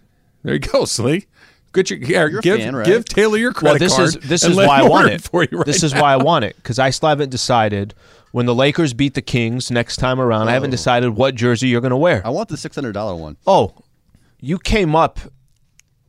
there 0.43 0.53
you 0.53 0.59
go, 0.59 0.83
Sli. 0.83 1.25
Get 1.74 1.89
your 1.89 1.99
yeah, 1.99 2.28
You're 2.28 2.41
give 2.41 2.59
fan, 2.59 2.76
right? 2.76 2.86
give 2.86 3.03
Taylor 3.05 3.38
your 3.38 3.53
Well, 3.61 3.78
this 3.78 3.95
card. 3.95 4.09
is 4.09 4.13
this 4.15 4.43
and 4.43 4.51
is 4.51 4.57
let 4.57 4.67
why 4.67 4.80
I 4.80 4.84
want 4.88 5.09
it. 5.09 5.21
for 5.24 5.43
you 5.43 5.57
right 5.57 5.65
this 5.65 5.82
is 5.84 5.93
now. 5.93 6.03
why 6.03 6.13
I 6.13 6.17
want 6.17 6.45
it 6.45 6.55
because 6.57 6.78
I 6.80 6.91
still 6.91 7.09
haven't 7.09 7.30
decided 7.30 7.93
when 8.32 8.45
the 8.45 8.55
Lakers 8.55 8.93
beat 8.93 9.13
the 9.15 9.21
Kings 9.21 9.69
next 9.71 9.97
time 9.97 10.19
around. 10.19 10.49
I 10.49 10.53
haven't 10.53 10.69
Oh. 10.69 10.71
decided 10.71 11.09
what 11.11 11.36
jersey 11.36 11.67
you're 11.69 11.82
going 11.82 11.91
to 11.91 11.97
wear. 11.97 12.21
I 12.26 12.30
want 12.30 12.49
the 12.49 12.57
$600 12.57 13.17
one. 13.19 13.38
Oh, 13.47 13.74
you 14.39 14.57
came 14.59 14.95
up. 14.95 15.19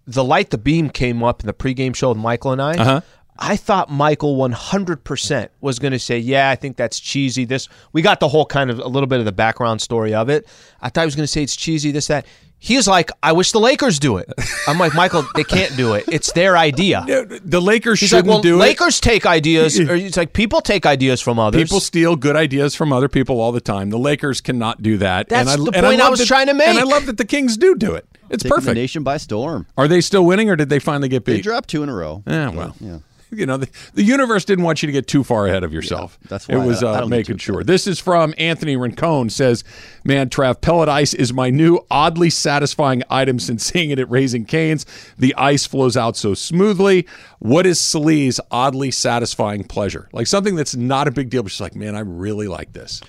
The 0.07 0.23
light, 0.25 0.51
the 0.51 0.59
beam 0.59 0.91
came 0.91 1.23
up 1.23 1.41
in 1.41 1.47
the 1.47 1.55
pregame 1.55 1.95
show 1.95 2.11
with 2.11 2.19
Michael 2.19 2.53
and 2.53 2.61
I. 2.61 2.75
Uh-huh. 2.75 3.01
I 3.39 3.57
thought 3.57 3.91
Michael 3.91 4.37
100% 4.37 5.49
was 5.61 5.79
going 5.79 5.93
to 5.93 5.99
say, 5.99 6.19
"Yeah, 6.19 6.51
I 6.51 6.57
think 6.57 6.77
that's 6.77 7.01
cheesy." 7.01 7.45
This 7.45 7.69
we 7.93 8.01
got 8.03 8.21
the 8.21 8.29
whole 8.29 8.47
kind 8.47 8.71
of 8.71 8.79
a 8.79 8.87
little 8.87 9.07
bit 9.07 9.19
of 9.19 9.25
the 9.25 9.33
background 9.33 9.81
story 9.81 10.15
of 10.15 10.29
it. 10.29 10.47
I 10.81 10.89
thought 10.89 11.01
he 11.03 11.07
was 11.07 11.17
going 11.17 11.25
to 11.25 11.33
say 11.33 11.43
it's 11.43 11.57
cheesy. 11.57 11.91
This 11.91 12.07
that. 12.09 12.27
He's 12.67 12.89
like, 12.89 13.11
"I 13.23 13.33
wish 13.33 13.53
the 13.53 13.61
Lakers 13.61 13.99
do 13.99 14.17
it." 14.17 14.33
I'm 14.67 14.79
like, 14.79 14.95
Michael, 14.95 15.27
they 15.35 15.45
can't 15.45 15.77
do 15.77 15.93
it. 15.93 16.05
It's 16.09 16.33
their 16.33 16.57
idea. 16.57 17.05
The 17.45 17.61
Lakers 17.61 18.01
He's 18.01 18.09
shouldn't 18.09 18.29
well, 18.29 18.41
do 18.41 18.55
it. 18.55 18.59
Lakers 18.61 19.01
take 19.01 19.27
ideas. 19.27 19.79
Or 19.79 19.95
it's 19.95 20.17
like 20.17 20.33
people 20.33 20.62
take 20.62 20.87
ideas 20.87 21.21
from 21.21 21.39
others. 21.39 21.62
People 21.62 21.81
steal 21.81 22.17
good 22.17 22.37
ideas 22.37 22.75
from 22.75 22.91
other 22.91 23.09
people 23.11 23.39
all 23.39 23.53
the 23.53 23.61
time. 23.61 23.91
The 23.91 23.99
Lakers 23.99 24.41
cannot 24.41 24.83
do 24.83 24.97
that. 24.97 25.29
That's 25.29 25.53
and 25.53 25.61
I, 25.61 25.65
the 25.71 25.77
and 25.77 25.85
point 25.87 26.01
I 26.01 26.05
love 26.05 26.11
was 26.12 26.21
that- 26.21 26.27
trying 26.27 26.47
to 26.47 26.55
make. 26.55 26.69
And 26.69 26.79
I 26.79 26.85
love 26.85 27.05
that 27.05 27.19
the 27.19 27.27
Kings 27.27 27.59
do 27.59 27.75
do 27.75 27.93
it. 27.95 28.07
It's 28.31 28.43
Taking 28.43 28.49
the 28.49 28.61
perfect. 28.62 28.75
nation 28.77 29.03
by 29.03 29.19
storm. 29.19 29.67
Are 29.77 29.87
they 29.87 30.01
still 30.01 30.25
winning, 30.25 30.49
or 30.49 30.57
did 30.57 30.71
they 30.71 30.79
finally 30.79 31.09
get 31.11 31.27
beat? 31.27 31.35
They 31.35 31.41
dropped 31.43 31.69
two 31.69 31.83
in 31.83 31.91
a 31.91 31.95
row. 31.95 32.23
Yeah, 32.27 32.49
well, 32.49 32.75
yeah. 32.81 32.99
You 33.39 33.47
know, 33.47 33.57
the, 33.57 33.68
the 33.95 34.03
universe 34.03 34.45
didn't 34.45 34.64
want 34.64 34.82
you 34.82 34.87
to 34.87 34.93
get 34.93 35.07
too 35.07 35.24
far 35.24 35.47
ahead 35.47 35.64
of 35.64 35.72
yourself. 35.72 36.18
that's 36.28 36.49
why 36.49 36.57
it 36.57 36.66
was 36.66 36.82
I- 36.82 36.93
I 36.95 37.03
uh, 37.03 37.07
making 37.07 37.39
sure. 37.39 37.62
This 37.64 37.87
is 37.87 37.99
from 37.99 38.35
Anthony 38.39 38.76
Rincon. 38.76 39.30
Says, 39.30 39.64
"Man, 40.05 40.28
Trav, 40.30 40.61
pellet 40.61 40.89
ice 40.89 41.14
is 41.14 41.32
my 41.32 41.51
new 41.51 41.80
oddly 41.91 42.30
satisfying 42.30 43.03
item 43.11 43.39
since 43.39 43.64
seeing 43.72 43.91
it 43.91 43.99
at 43.99 44.11
Raising 44.11 44.45
Cane's. 44.45 44.87
The 45.18 45.35
ice 45.37 45.66
flows 45.66 45.97
out 45.97 46.16
so 46.16 46.35
smoothly. 46.35 47.07
What 47.39 47.66
is 47.66 47.80
Sli's 47.80 48.41
oddly 48.51 48.91
satisfying 48.91 49.64
pleasure? 49.64 50.09
Like 50.12 50.26
something 50.26 50.55
that's 50.55 50.74
not 50.76 51.09
a 51.09 51.11
big 51.11 51.30
deal, 51.30 51.43
but 51.43 51.53
she's 51.53 51.61
like, 51.61 51.74
man, 51.74 51.95
I 51.95 52.01
really 52.01 52.49
like 52.49 52.72
this. 52.72 53.01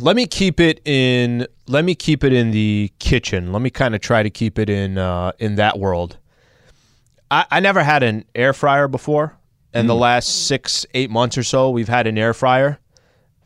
let 0.00 0.14
me 0.16 0.26
keep 0.26 0.60
it 0.60 0.80
in 0.84 1.46
let 1.66 1.84
me 1.84 1.94
keep 1.94 2.22
it 2.22 2.32
in 2.32 2.50
the 2.52 2.92
kitchen 2.98 3.52
let 3.52 3.60
me 3.62 3.70
kind 3.70 3.94
of 3.94 4.00
try 4.00 4.22
to 4.22 4.30
keep 4.30 4.58
it 4.58 4.68
in 4.70 4.98
uh, 4.98 5.32
in 5.38 5.56
that 5.56 5.78
world 5.78 6.16
I, 7.30 7.46
I 7.50 7.60
never 7.60 7.82
had 7.82 8.02
an 8.02 8.24
air 8.34 8.52
fryer 8.52 8.88
before 8.88 9.36
and 9.76 9.88
the 9.88 9.94
mm. 9.94 10.00
last 10.00 10.46
six, 10.46 10.86
eight 10.94 11.10
months 11.10 11.36
or 11.36 11.42
so, 11.42 11.70
we've 11.70 11.88
had 11.88 12.06
an 12.06 12.16
air 12.16 12.32
fryer. 12.32 12.78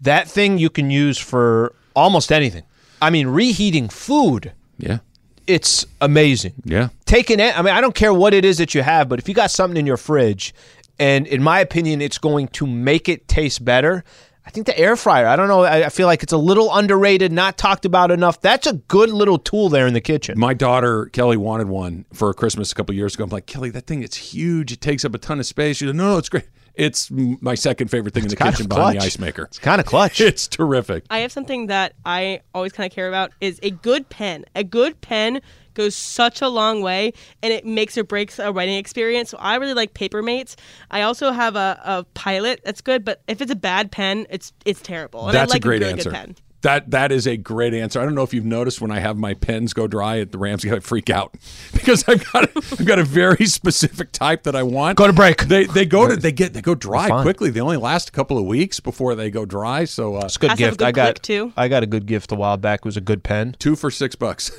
That 0.00 0.28
thing 0.28 0.58
you 0.58 0.70
can 0.70 0.90
use 0.90 1.18
for 1.18 1.74
almost 1.94 2.30
anything. 2.30 2.62
I 3.02 3.10
mean, 3.10 3.26
reheating 3.26 3.88
food, 3.88 4.52
Yeah. 4.78 4.98
it's 5.46 5.86
amazing. 6.00 6.54
Yeah. 6.64 6.88
Taking 7.04 7.40
it, 7.40 7.58
I 7.58 7.62
mean, 7.62 7.74
I 7.74 7.80
don't 7.80 7.94
care 7.94 8.14
what 8.14 8.32
it 8.32 8.44
is 8.44 8.58
that 8.58 8.74
you 8.74 8.82
have, 8.82 9.08
but 9.08 9.18
if 9.18 9.28
you 9.28 9.34
got 9.34 9.50
something 9.50 9.76
in 9.76 9.86
your 9.86 9.96
fridge, 9.96 10.54
and 10.98 11.26
in 11.26 11.42
my 11.42 11.60
opinion, 11.60 12.00
it's 12.00 12.18
going 12.18 12.48
to 12.48 12.66
make 12.66 13.08
it 13.08 13.26
taste 13.26 13.64
better. 13.64 14.04
I 14.50 14.52
think 14.52 14.66
the 14.66 14.76
air 14.76 14.96
fryer. 14.96 15.28
I 15.28 15.36
don't 15.36 15.46
know. 15.46 15.62
I 15.62 15.86
I 15.86 15.88
feel 15.90 16.08
like 16.08 16.24
it's 16.24 16.32
a 16.32 16.36
little 16.36 16.74
underrated, 16.74 17.30
not 17.30 17.56
talked 17.56 17.84
about 17.84 18.10
enough. 18.10 18.40
That's 18.40 18.66
a 18.66 18.72
good 18.72 19.10
little 19.10 19.38
tool 19.38 19.68
there 19.68 19.86
in 19.86 19.94
the 19.94 20.00
kitchen. 20.00 20.36
My 20.36 20.54
daughter 20.54 21.06
Kelly 21.06 21.36
wanted 21.36 21.68
one 21.68 22.04
for 22.12 22.34
Christmas 22.34 22.72
a 22.72 22.74
couple 22.74 22.92
years 22.96 23.14
ago. 23.14 23.22
I'm 23.22 23.30
like, 23.30 23.46
Kelly, 23.46 23.70
that 23.70 23.86
thing 23.86 24.02
it's 24.02 24.16
huge. 24.16 24.72
It 24.72 24.80
takes 24.80 25.04
up 25.04 25.14
a 25.14 25.18
ton 25.18 25.38
of 25.38 25.46
space. 25.46 25.76
She 25.76 25.86
said, 25.86 25.94
No, 25.94 26.14
no, 26.14 26.18
it's 26.18 26.28
great. 26.28 26.48
It's 26.74 27.12
my 27.12 27.54
second 27.54 27.92
favorite 27.92 28.12
thing 28.12 28.24
in 28.24 28.28
the 28.28 28.34
kitchen 28.34 28.66
behind 28.66 28.98
the 28.98 29.04
ice 29.04 29.20
maker. 29.20 29.44
It's 29.44 29.60
kind 29.60 29.80
of 29.80 29.86
clutch. 29.86 30.20
It's 30.30 30.48
terrific. 30.48 31.04
I 31.10 31.20
have 31.20 31.30
something 31.30 31.68
that 31.68 31.92
I 32.04 32.40
always 32.52 32.72
kind 32.72 32.90
of 32.90 32.92
care 32.94 33.06
about 33.06 33.30
is 33.40 33.60
a 33.62 33.70
good 33.70 34.08
pen. 34.08 34.46
A 34.56 34.64
good 34.64 35.00
pen 35.00 35.42
goes 35.74 35.94
such 35.94 36.42
a 36.42 36.48
long 36.48 36.82
way 36.82 37.12
and 37.42 37.52
it 37.52 37.64
makes 37.64 37.96
or 37.96 38.04
breaks 38.04 38.38
a 38.38 38.52
writing 38.52 38.76
experience. 38.76 39.30
So 39.30 39.38
I 39.38 39.56
really 39.56 39.74
like 39.74 39.94
Papermates. 39.94 40.56
I 40.90 41.02
also 41.02 41.30
have 41.32 41.56
a, 41.56 41.80
a 41.84 42.04
Pilot 42.14 42.60
that's 42.64 42.80
good, 42.80 43.04
but 43.04 43.22
if 43.28 43.40
it's 43.40 43.52
a 43.52 43.56
bad 43.56 43.90
pen, 43.92 44.26
it's 44.30 44.52
it's 44.64 44.80
terrible. 44.80 45.26
And 45.26 45.34
That's 45.34 45.52
I 45.52 45.54
like 45.54 45.62
a 45.64 45.68
great 45.68 45.80
really 45.80 45.92
answer. 45.92 46.10
Good 46.10 46.16
pen. 46.16 46.36
That 46.62 46.90
that 46.90 47.10
is 47.10 47.26
a 47.26 47.38
great 47.38 47.72
answer. 47.72 47.98
I 48.00 48.04
don't 48.04 48.14
know 48.14 48.22
if 48.22 48.34
you've 48.34 48.44
noticed 48.44 48.82
when 48.82 48.90
I 48.90 48.98
have 48.98 49.16
my 49.16 49.32
pens 49.32 49.72
go 49.72 49.86
dry 49.86 50.18
at 50.20 50.30
the 50.30 50.36
Rams, 50.36 50.62
I 50.70 50.80
freak 50.80 51.08
out 51.08 51.34
because 51.72 52.04
I've 52.06 52.30
got 52.32 52.50
I've 52.54 52.84
got 52.84 52.98
a 52.98 53.04
very 53.04 53.46
specific 53.46 54.12
type 54.12 54.42
that 54.42 54.54
I 54.54 54.62
want. 54.62 54.98
Go 54.98 55.06
to 55.06 55.12
break. 55.14 55.44
They 55.44 55.64
they 55.64 55.86
go 55.86 56.06
to 56.06 56.16
they 56.16 56.32
get 56.32 56.52
they 56.52 56.60
go 56.60 56.74
dry 56.74 57.22
quickly. 57.22 57.48
They 57.48 57.60
only 57.60 57.78
last 57.78 58.10
a 58.10 58.12
couple 58.12 58.36
of 58.36 58.44
weeks 58.44 58.78
before 58.78 59.14
they 59.14 59.30
go 59.30 59.46
dry. 59.46 59.84
So 59.86 60.16
uh, 60.16 60.24
It's 60.26 60.36
a 60.36 60.38
good 60.40 60.50
Has 60.50 60.58
to 60.58 60.64
a 60.64 60.68
gift. 60.68 60.78
good 60.80 60.86
I 60.86 60.92
got 60.92 61.22
too. 61.22 61.52
I 61.56 61.68
got 61.68 61.82
a 61.82 61.86
good 61.86 62.04
gift 62.04 62.30
a 62.30 62.34
while 62.34 62.58
back. 62.58 62.80
It 62.80 62.84
was 62.84 62.98
a 62.98 63.00
good 63.00 63.22
pen. 63.22 63.56
two 63.58 63.74
for 63.74 63.90
six 63.90 64.14
bucks. 64.14 64.50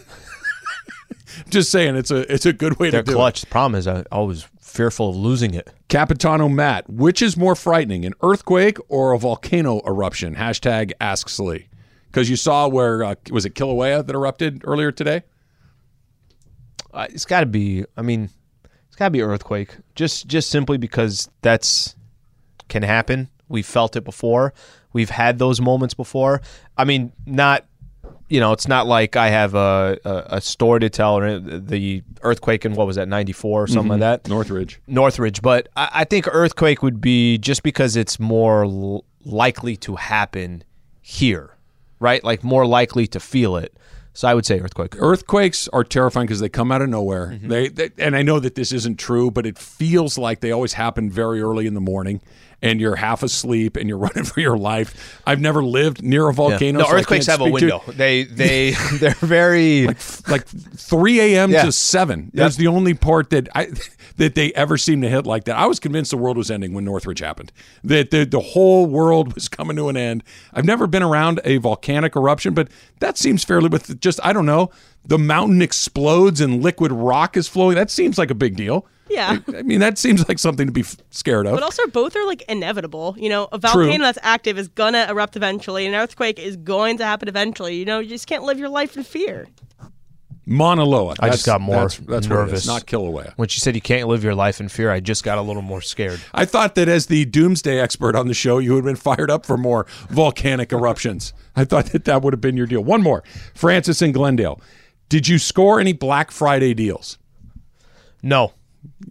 Just 1.50 1.72
saying, 1.72 1.96
it's 1.96 2.12
a 2.12 2.32
it's 2.32 2.46
a 2.46 2.54
good 2.54 2.80
way 2.80 2.90
They're 2.90 3.04
to 3.04 3.12
do 3.12 3.16
clutch. 3.16 3.42
The 3.42 3.48
problem 3.48 3.78
is 3.78 3.88
I, 3.88 4.04
I 4.12 4.20
was 4.20 4.48
fearful 4.60 5.10
of 5.10 5.16
losing 5.16 5.54
it. 5.54 5.68
it. 5.68 5.74
Capitano 5.90 6.48
Matt, 6.48 6.90
which 6.90 7.22
is 7.22 7.36
more 7.36 7.56
frightening, 7.56 8.06
an 8.06 8.14
earthquake 8.22 8.78
or 8.88 9.12
a 9.12 9.20
volcano 9.20 9.82
eruption? 9.86 10.36
Hashtag 10.36 10.92
Ask 11.02 11.28
Sli. 11.28 11.68
Because 12.08 12.30
you 12.30 12.36
saw 12.36 12.68
where 12.68 13.04
uh, 13.04 13.16
was 13.32 13.46
it 13.46 13.56
Kilauea 13.56 14.06
that 14.06 14.16
erupted 14.16 14.64
earlier 14.66 14.92
today? 14.92 15.24
Uh, 16.94 17.08
it's 17.10 17.26
got 17.26 17.42
to 17.42 17.46
be. 17.46 17.86
I 17.96 18.02
mean, 18.02 18.30
it's 18.88 18.96
got 18.96 19.06
to 19.06 19.12
be 19.12 19.22
earthquake. 19.22 19.78
Just 19.96 20.28
just 20.28 20.50
simply 20.50 20.78
because 20.78 21.30
that's 21.42 21.96
can 22.68 22.84
happen. 22.84 23.30
We've 23.48 23.66
felt 23.66 23.96
it 23.96 24.04
before. 24.04 24.54
We've 24.94 25.10
had 25.10 25.40
those 25.40 25.62
moments 25.62 25.94
before. 25.94 26.42
I 26.78 26.84
mean, 26.84 27.14
not. 27.26 27.66
You 28.32 28.40
know, 28.40 28.54
it's 28.54 28.66
not 28.66 28.88
like 28.88 29.18
I 29.18 29.28
have 29.28 29.56
a, 29.56 30.00
a, 30.06 30.38
a 30.38 30.42
story 30.42 30.80
to 30.80 30.90
tell 30.90 31.18
or 31.18 31.38
the 31.38 32.02
earthquake 32.22 32.64
in 32.64 32.76
what 32.76 32.88
was 32.88 32.96
that 32.96 33.10
ninety 33.10 33.34
four 33.34 33.64
or 33.64 33.68
something 33.68 33.90
like 33.90 34.00
that. 34.00 34.30
Northridge. 34.30 34.80
Northridge, 34.88 35.42
but 35.42 35.68
I, 35.76 35.90
I 35.94 36.04
think 36.06 36.28
earthquake 36.32 36.82
would 36.82 37.02
be 37.02 37.38
just 37.38 37.62
because 37.62 37.98
it's 37.98 38.22
more 38.22 38.64
l- 38.64 39.04
likely 39.26 39.76
to 39.78 39.98
happen 39.98 40.64
here, 41.02 41.58
right? 42.00 42.24
Like 42.24 42.42
more 42.42 42.66
likely 42.66 43.06
to 43.08 43.20
feel 43.20 43.58
it. 43.58 43.76
So 44.14 44.30
I 44.30 44.34
would 44.34 44.46
say 44.46 44.62
earthquake. 44.62 44.96
Earthquakes 44.98 45.68
are 45.74 45.84
terrifying 45.84 46.28
because 46.28 46.40
they 46.40 46.50
come 46.50 46.72
out 46.72 46.82
of 46.82 46.90
nowhere. 46.90 47.28
Mm-hmm. 47.28 47.48
They, 47.50 47.68
they 47.68 47.90
and 47.98 48.16
I 48.16 48.22
know 48.22 48.40
that 48.40 48.56
this 48.56 48.72
isn't 48.72 48.98
true, 48.98 49.30
but 49.30 49.46
it 49.46 49.58
feels 49.58 50.18
like 50.18 50.40
they 50.40 50.52
always 50.52 50.74
happen 50.74 51.10
very 51.10 51.42
early 51.42 51.68
in 51.68 51.74
the 51.74 51.82
morning, 51.82 52.22
and 52.62 52.80
you're 52.80 52.96
half 52.96 53.24
asleep 53.24 53.76
and 53.78 53.90
you're 53.90 53.98
running 54.10 54.24
for 54.24 54.40
your 54.40 54.58
life. 54.58 55.20
I've 55.26 55.42
never 55.42 55.64
lived 55.64 56.02
near 56.04 56.28
a 56.28 56.34
volcano. 56.34 56.80
No, 56.80 56.86
so 56.86 56.94
earthquakes 56.94 57.26
have 57.28 57.42
a 57.42 57.46
to- 57.46 57.52
window. 57.52 57.84
They 57.88 58.24
they 58.24 58.72
they're 59.00 59.12
very 59.16 59.88
like 60.28 60.46
3 60.46 61.20
a.m. 61.20 61.52
Yeah. 61.52 61.64
to 61.66 61.72
7. 61.72 62.32
That's 62.34 62.56
the 62.56 62.68
only 62.68 62.94
part 62.94 63.30
that 63.32 63.50
I 63.56 63.72
that 64.18 64.36
they 64.36 64.54
ever 64.54 64.78
seem 64.78 65.02
to 65.02 65.10
hit 65.10 65.26
like 65.26 65.46
that. 65.46 65.58
I 65.58 65.66
was 65.66 65.80
convinced 65.80 66.12
the 66.12 66.18
world 66.18 66.38
was 66.38 66.52
ending 66.52 66.74
when 66.74 66.86
Northridge 66.86 67.20
happened. 67.20 67.52
That 67.84 68.12
the, 68.12 68.26
the 68.26 68.40
whole 68.40 68.86
world 68.86 69.34
was 69.34 69.48
coming 69.48 69.76
to 69.78 69.90
an 69.90 69.98
end. 69.98 70.24
I've 70.54 70.66
never 70.66 70.86
been 70.86 71.04
around 71.04 71.40
a 71.44 71.58
volcanic 71.58 72.16
eruption, 72.16 72.54
but 72.54 72.68
that 73.00 73.18
seems 73.18 73.44
fairly 73.44 73.70
with 73.70 74.00
just 74.00 74.20
I 74.24 74.34
don't 74.34 74.46
know. 74.46 74.70
The 75.06 75.18
mountain 75.18 75.62
explodes 75.62 76.42
and 76.42 76.62
liquid 76.62 76.92
rock 76.92 77.36
is 77.36 77.48
flowing. 77.48 77.76
That 77.76 77.90
seems 77.90 78.18
like 78.18 78.30
a 78.32 78.36
big 78.36 78.56
deal. 78.56 78.86
Yeah. 79.10 79.40
I 79.56 79.62
mean, 79.64 79.80
that 79.82 79.98
seems 79.98 80.26
like 80.28 80.40
something 80.40 80.68
to 80.68 80.72
be 80.72 80.84
scared 81.10 81.46
of. 81.46 81.54
But 81.56 81.64
also, 81.64 81.86
both 81.88 82.16
are 82.16 82.26
like 82.26 82.44
inevitable. 82.44 83.16
You 83.18 83.30
know, 83.30 83.50
a 83.52 83.58
volcano 83.58 84.04
that's 84.04 84.20
active 84.22 84.58
is 84.58 84.68
gonna 84.70 85.08
erupt 85.10 85.36
eventually, 85.36 85.86
an 85.86 85.96
earthquake 85.96 86.40
is 86.40 86.56
going 86.56 86.98
to 87.00 87.06
happen 87.06 87.28
eventually. 87.28 87.76
You 87.76 87.86
know, 87.86 88.00
you 88.00 88.10
just 88.10 88.28
can't 88.28 88.44
live 88.44 88.58
your 88.60 88.70
life 88.70 88.96
in 88.96 89.04
fear. 89.04 89.48
Mauna 90.46 90.84
Loa. 90.84 91.16
I 91.20 91.30
just 91.30 91.46
got 91.46 91.62
more 91.62 91.76
That's, 91.76 91.98
that's 91.98 92.28
what 92.28 92.36
it 92.36 92.40
nervous. 92.40 92.62
is, 92.62 92.68
not 92.68 92.86
Kilauea. 92.88 93.34
when 93.36 93.48
she 93.48 93.60
said 93.60 93.76
you 93.76 93.82
can't 93.82 94.08
live 94.08 94.24
your 94.24 94.34
life 94.34 94.60
in 94.60 94.70
fear. 94.70 94.92
I 94.92 95.00
just 95.00 95.24
got 95.24 95.38
a 95.38 95.42
little 95.42 95.62
more 95.62 95.82
scared. 95.82 96.20
I 96.34 96.46
thought 96.46 96.76
that 96.76 96.90
as 96.90 97.06
the 97.06 97.26
doomsday 97.26 97.80
expert 97.80 98.16
on 98.16 98.28
the 98.28 98.34
show, 98.34 98.58
you 98.58 98.72
would 98.74 98.80
have 98.80 98.86
been 98.86 98.96
fired 98.96 99.30
up 99.30 99.46
for 99.46 99.56
more 99.56 99.86
volcanic 100.10 100.72
eruptions. 100.74 101.32
I 101.56 101.64
thought 101.64 101.88
that 101.88 102.06
that 102.06 102.24
would 102.24 102.34
have 102.34 102.42
been 102.42 102.58
your 102.58 102.66
deal. 102.66 102.84
One 102.84 103.04
more. 103.04 103.24
Francis 103.54 104.02
in 104.02 104.14
Glendale. 104.14 104.60
Did 105.12 105.28
you 105.28 105.38
score 105.40 105.82
any 105.82 105.92
Black 105.92 106.32
Friday 106.32 106.74
deals? 106.74 107.18
No, 108.24 108.54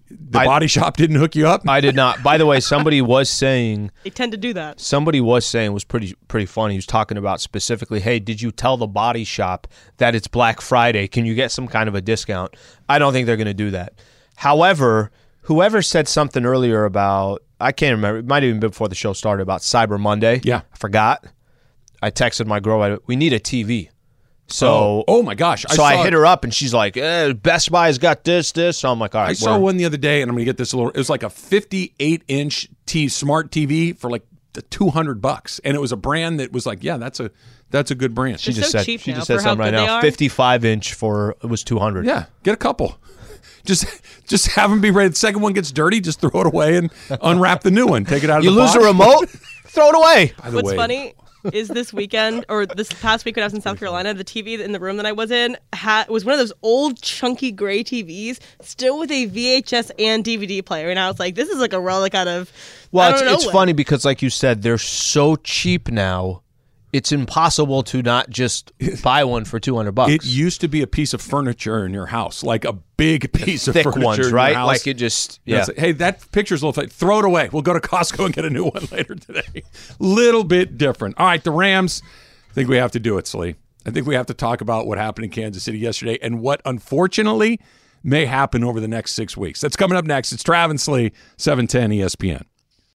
The 0.08 0.38
I- 0.38 0.44
body 0.46 0.66
shop 0.66 0.96
didn't 0.96 1.16
hook 1.16 1.36
you 1.36 1.46
up? 1.46 1.68
I 1.68 1.80
did 1.82 1.94
not. 1.94 2.22
By 2.22 2.38
the 2.38 2.46
way, 2.46 2.58
somebody 2.60 3.02
was 3.02 3.28
saying 3.28 3.90
They 4.04 4.08
tend 4.10 4.32
to 4.32 4.38
do 4.38 4.54
that. 4.54 4.80
somebody 4.80 5.20
was 5.20 5.44
saying 5.44 5.74
was 5.74 5.84
pretty 5.84 6.14
pretty 6.26 6.46
funny. 6.46 6.72
He 6.74 6.78
was 6.78 6.86
talking 6.86 7.18
about 7.18 7.42
specifically, 7.42 8.00
hey, 8.00 8.18
did 8.18 8.40
you 8.40 8.50
tell 8.50 8.78
the 8.78 8.86
body 8.86 9.24
shop 9.24 9.66
that 9.98 10.14
it's 10.14 10.26
Black 10.26 10.62
Friday? 10.62 11.06
Can 11.06 11.26
you 11.26 11.34
get 11.34 11.52
some 11.52 11.68
kind 11.68 11.86
of 11.88 11.94
a 11.94 12.00
discount? 12.00 12.56
I 12.88 12.98
don't 12.98 13.12
think 13.12 13.26
they're 13.26 13.36
going 13.36 13.46
to 13.46 13.52
do 13.54 13.70
that. 13.72 13.92
However, 14.36 15.10
whoever 15.42 15.82
said 15.82 16.08
something 16.08 16.46
earlier 16.46 16.84
about 16.86 17.42
I 17.60 17.72
can't 17.72 17.92
remember. 17.94 18.20
It 18.20 18.26
might 18.26 18.42
have 18.42 18.48
even 18.48 18.60
been 18.60 18.70
before 18.70 18.88
the 18.88 18.94
show 18.94 19.12
started 19.12 19.42
about 19.42 19.60
Cyber 19.60 20.00
Monday. 20.00 20.40
Yeah. 20.44 20.62
I 20.72 20.76
forgot. 20.78 21.26
I 22.00 22.10
texted 22.10 22.46
my 22.46 22.58
girl. 22.58 22.80
I- 22.80 22.96
We 23.06 23.16
need 23.16 23.34
a 23.34 23.38
TV. 23.40 23.90
So. 24.50 24.68
oh, 24.68 25.04
oh 25.08 25.22
my 25.22 25.34
gosh. 25.34 25.64
So 25.70 25.82
I, 25.82 25.94
saw- 25.96 26.02
hit 26.04 26.12
her 26.12 26.26
up 26.26 26.44
and 26.44 26.52
she's 26.52 26.74
like, 26.74 26.96
eh, 26.96 27.32
Best 27.32 27.70
Buy's 27.70 27.98
got 27.98 28.24
this, 28.24 28.52
this. 28.52 28.78
So 28.78 28.90
I'm 28.90 28.98
like, 28.98 29.14
all 29.14 29.22
right. 29.22 29.30
I 29.30 29.32
saw 29.34 29.52
we're- 29.52 29.62
one 29.62 29.76
the 29.76 29.84
other 29.84 29.96
day, 29.96 30.22
and 30.22 30.28
I'm 30.28 30.34
going 30.34 30.44
to 30.44 30.48
get 30.50 30.56
this 30.56 30.72
a 30.72 30.76
little. 30.76 30.90
It 30.90 30.96
was 30.98 31.08
like 31.10 31.22
a 31.22 31.30
58 31.30 32.22
inch 32.28 32.68
T 32.86 33.08
smart 33.08 33.50
TV 33.50 33.96
for 33.96 34.10
like 34.10 34.24
200 34.70 35.20
bucks, 35.22 35.60
and 35.64 35.76
it 35.76 35.80
was 35.80 35.92
a 35.92 35.96
brand 35.96 36.40
that 36.40 36.52
was 36.52 36.66
like, 36.66 36.82
yeah, 36.82 36.96
that's 36.96 37.20
a 37.20 37.30
that's 37.70 37.92
a 37.92 37.94
good 37.94 38.14
brand. 38.14 38.40
She 38.40 38.50
They're 38.52 38.62
just 38.62 38.72
so 38.72 38.78
said 38.78 38.86
cheap 38.86 39.00
she 39.00 39.12
now 39.12 39.18
just 39.18 39.28
said 39.28 39.40
something 39.40 39.64
right 39.64 39.72
now. 39.72 40.00
55 40.00 40.64
inch 40.64 40.94
for 40.94 41.36
it 41.42 41.46
was 41.46 41.62
200. 41.62 42.04
Yeah, 42.04 42.26
get 42.42 42.52
a 42.54 42.56
couple. 42.56 42.98
Just 43.62 43.84
just 44.26 44.46
have 44.52 44.70
them 44.70 44.80
be 44.80 44.90
ready. 44.90 45.10
The 45.10 45.16
second 45.16 45.42
one 45.42 45.52
gets 45.52 45.70
dirty, 45.70 46.00
just 46.00 46.18
throw 46.22 46.40
it 46.40 46.46
away 46.46 46.78
and 46.78 46.90
unwrap 47.20 47.60
the 47.62 47.70
new 47.70 47.86
one. 47.86 48.06
Take 48.06 48.24
it 48.24 48.30
out 48.30 48.38
of 48.38 48.44
You 48.44 48.52
the 48.54 48.56
lose 48.56 48.72
box. 48.72 48.82
a 48.82 48.86
remote, 48.88 49.28
throw 49.66 49.90
it 49.90 49.96
away. 49.96 50.32
By 50.42 50.48
the 50.48 50.56
What's 50.56 50.68
way, 50.70 50.76
funny 50.76 51.14
is 51.52 51.68
this 51.68 51.92
weekend 51.92 52.44
or 52.48 52.66
this 52.66 52.92
past 52.94 53.24
week 53.24 53.36
when 53.36 53.42
I 53.42 53.46
was 53.46 53.54
in 53.54 53.60
South 53.60 53.78
Carolina, 53.78 54.14
the 54.14 54.24
TV 54.24 54.58
in 54.58 54.72
the 54.72 54.80
room 54.80 54.96
that 54.98 55.06
I 55.06 55.12
was 55.12 55.30
in 55.30 55.56
had 55.72 56.08
was 56.08 56.24
one 56.24 56.32
of 56.32 56.38
those 56.38 56.52
old 56.62 57.00
chunky 57.00 57.52
gray 57.52 57.82
TVs, 57.82 58.38
still 58.60 58.98
with 58.98 59.10
a 59.10 59.28
VHS 59.28 59.90
and 59.98 60.24
DVD 60.24 60.64
player, 60.64 60.90
and 60.90 60.98
I 60.98 61.08
was 61.08 61.18
like, 61.18 61.34
this 61.34 61.48
is 61.48 61.58
like 61.58 61.72
a 61.72 61.80
relic 61.80 62.14
out 62.14 62.28
of. 62.28 62.50
I 62.52 62.88
Well, 62.92 63.12
it's, 63.12 63.22
it's 63.22 63.52
funny 63.52 63.72
because, 63.72 64.04
like 64.04 64.22
you 64.22 64.30
said, 64.30 64.62
they're 64.62 64.78
so 64.78 65.36
cheap 65.36 65.90
now. 65.90 66.42
It's 66.92 67.12
impossible 67.12 67.82
to 67.84 68.02
not 68.02 68.30
just 68.30 68.72
buy 69.02 69.22
one 69.24 69.44
for 69.44 69.60
200 69.60 69.92
bucks. 69.92 70.12
It 70.12 70.24
used 70.24 70.60
to 70.62 70.68
be 70.68 70.82
a 70.82 70.86
piece 70.86 71.14
of 71.14 71.20
furniture 71.22 71.86
in 71.86 71.92
your 71.92 72.06
house, 72.06 72.42
like 72.42 72.64
a 72.64 72.72
big 72.96 73.32
piece 73.32 73.68
of 73.68 73.74
Thick 73.74 73.84
furniture 73.84 74.04
ones, 74.04 74.32
right? 74.32 74.60
Like 74.64 74.86
it 74.86 74.94
just, 74.94 75.38
Yeah. 75.44 75.64
like, 75.68 75.78
hey, 75.78 75.92
that 75.92 76.30
picture's 76.32 76.62
a 76.62 76.66
little. 76.66 76.86
Throw 76.88 77.20
it 77.20 77.24
away. 77.24 77.48
We'll 77.52 77.62
go 77.62 77.72
to 77.72 77.80
Costco 77.80 78.24
and 78.26 78.34
get 78.34 78.44
a 78.44 78.50
new 78.50 78.64
one 78.64 78.86
later 78.92 79.14
today. 79.14 79.62
Little 80.00 80.42
bit 80.44 80.76
different. 80.78 81.16
All 81.18 81.26
right, 81.26 81.42
the 81.42 81.52
Rams. 81.52 82.02
I 82.50 82.52
think 82.54 82.68
we 82.68 82.76
have 82.76 82.90
to 82.92 83.00
do 83.00 83.16
it, 83.18 83.26
Sli. 83.26 83.54
I 83.86 83.90
think 83.90 84.06
we 84.06 84.14
have 84.16 84.26
to 84.26 84.34
talk 84.34 84.60
about 84.60 84.86
what 84.86 84.98
happened 84.98 85.26
in 85.26 85.30
Kansas 85.30 85.62
City 85.62 85.78
yesterday 85.78 86.18
and 86.20 86.40
what, 86.40 86.60
unfortunately, 86.64 87.60
may 88.02 88.26
happen 88.26 88.64
over 88.64 88.80
the 88.80 88.88
next 88.88 89.12
six 89.12 89.36
weeks. 89.36 89.60
That's 89.60 89.76
coming 89.76 89.96
up 89.96 90.04
next. 90.04 90.32
It's 90.32 90.42
Travis 90.42 90.86
Sli, 90.88 91.12
710 91.36 91.90
ESPN. 91.90 92.42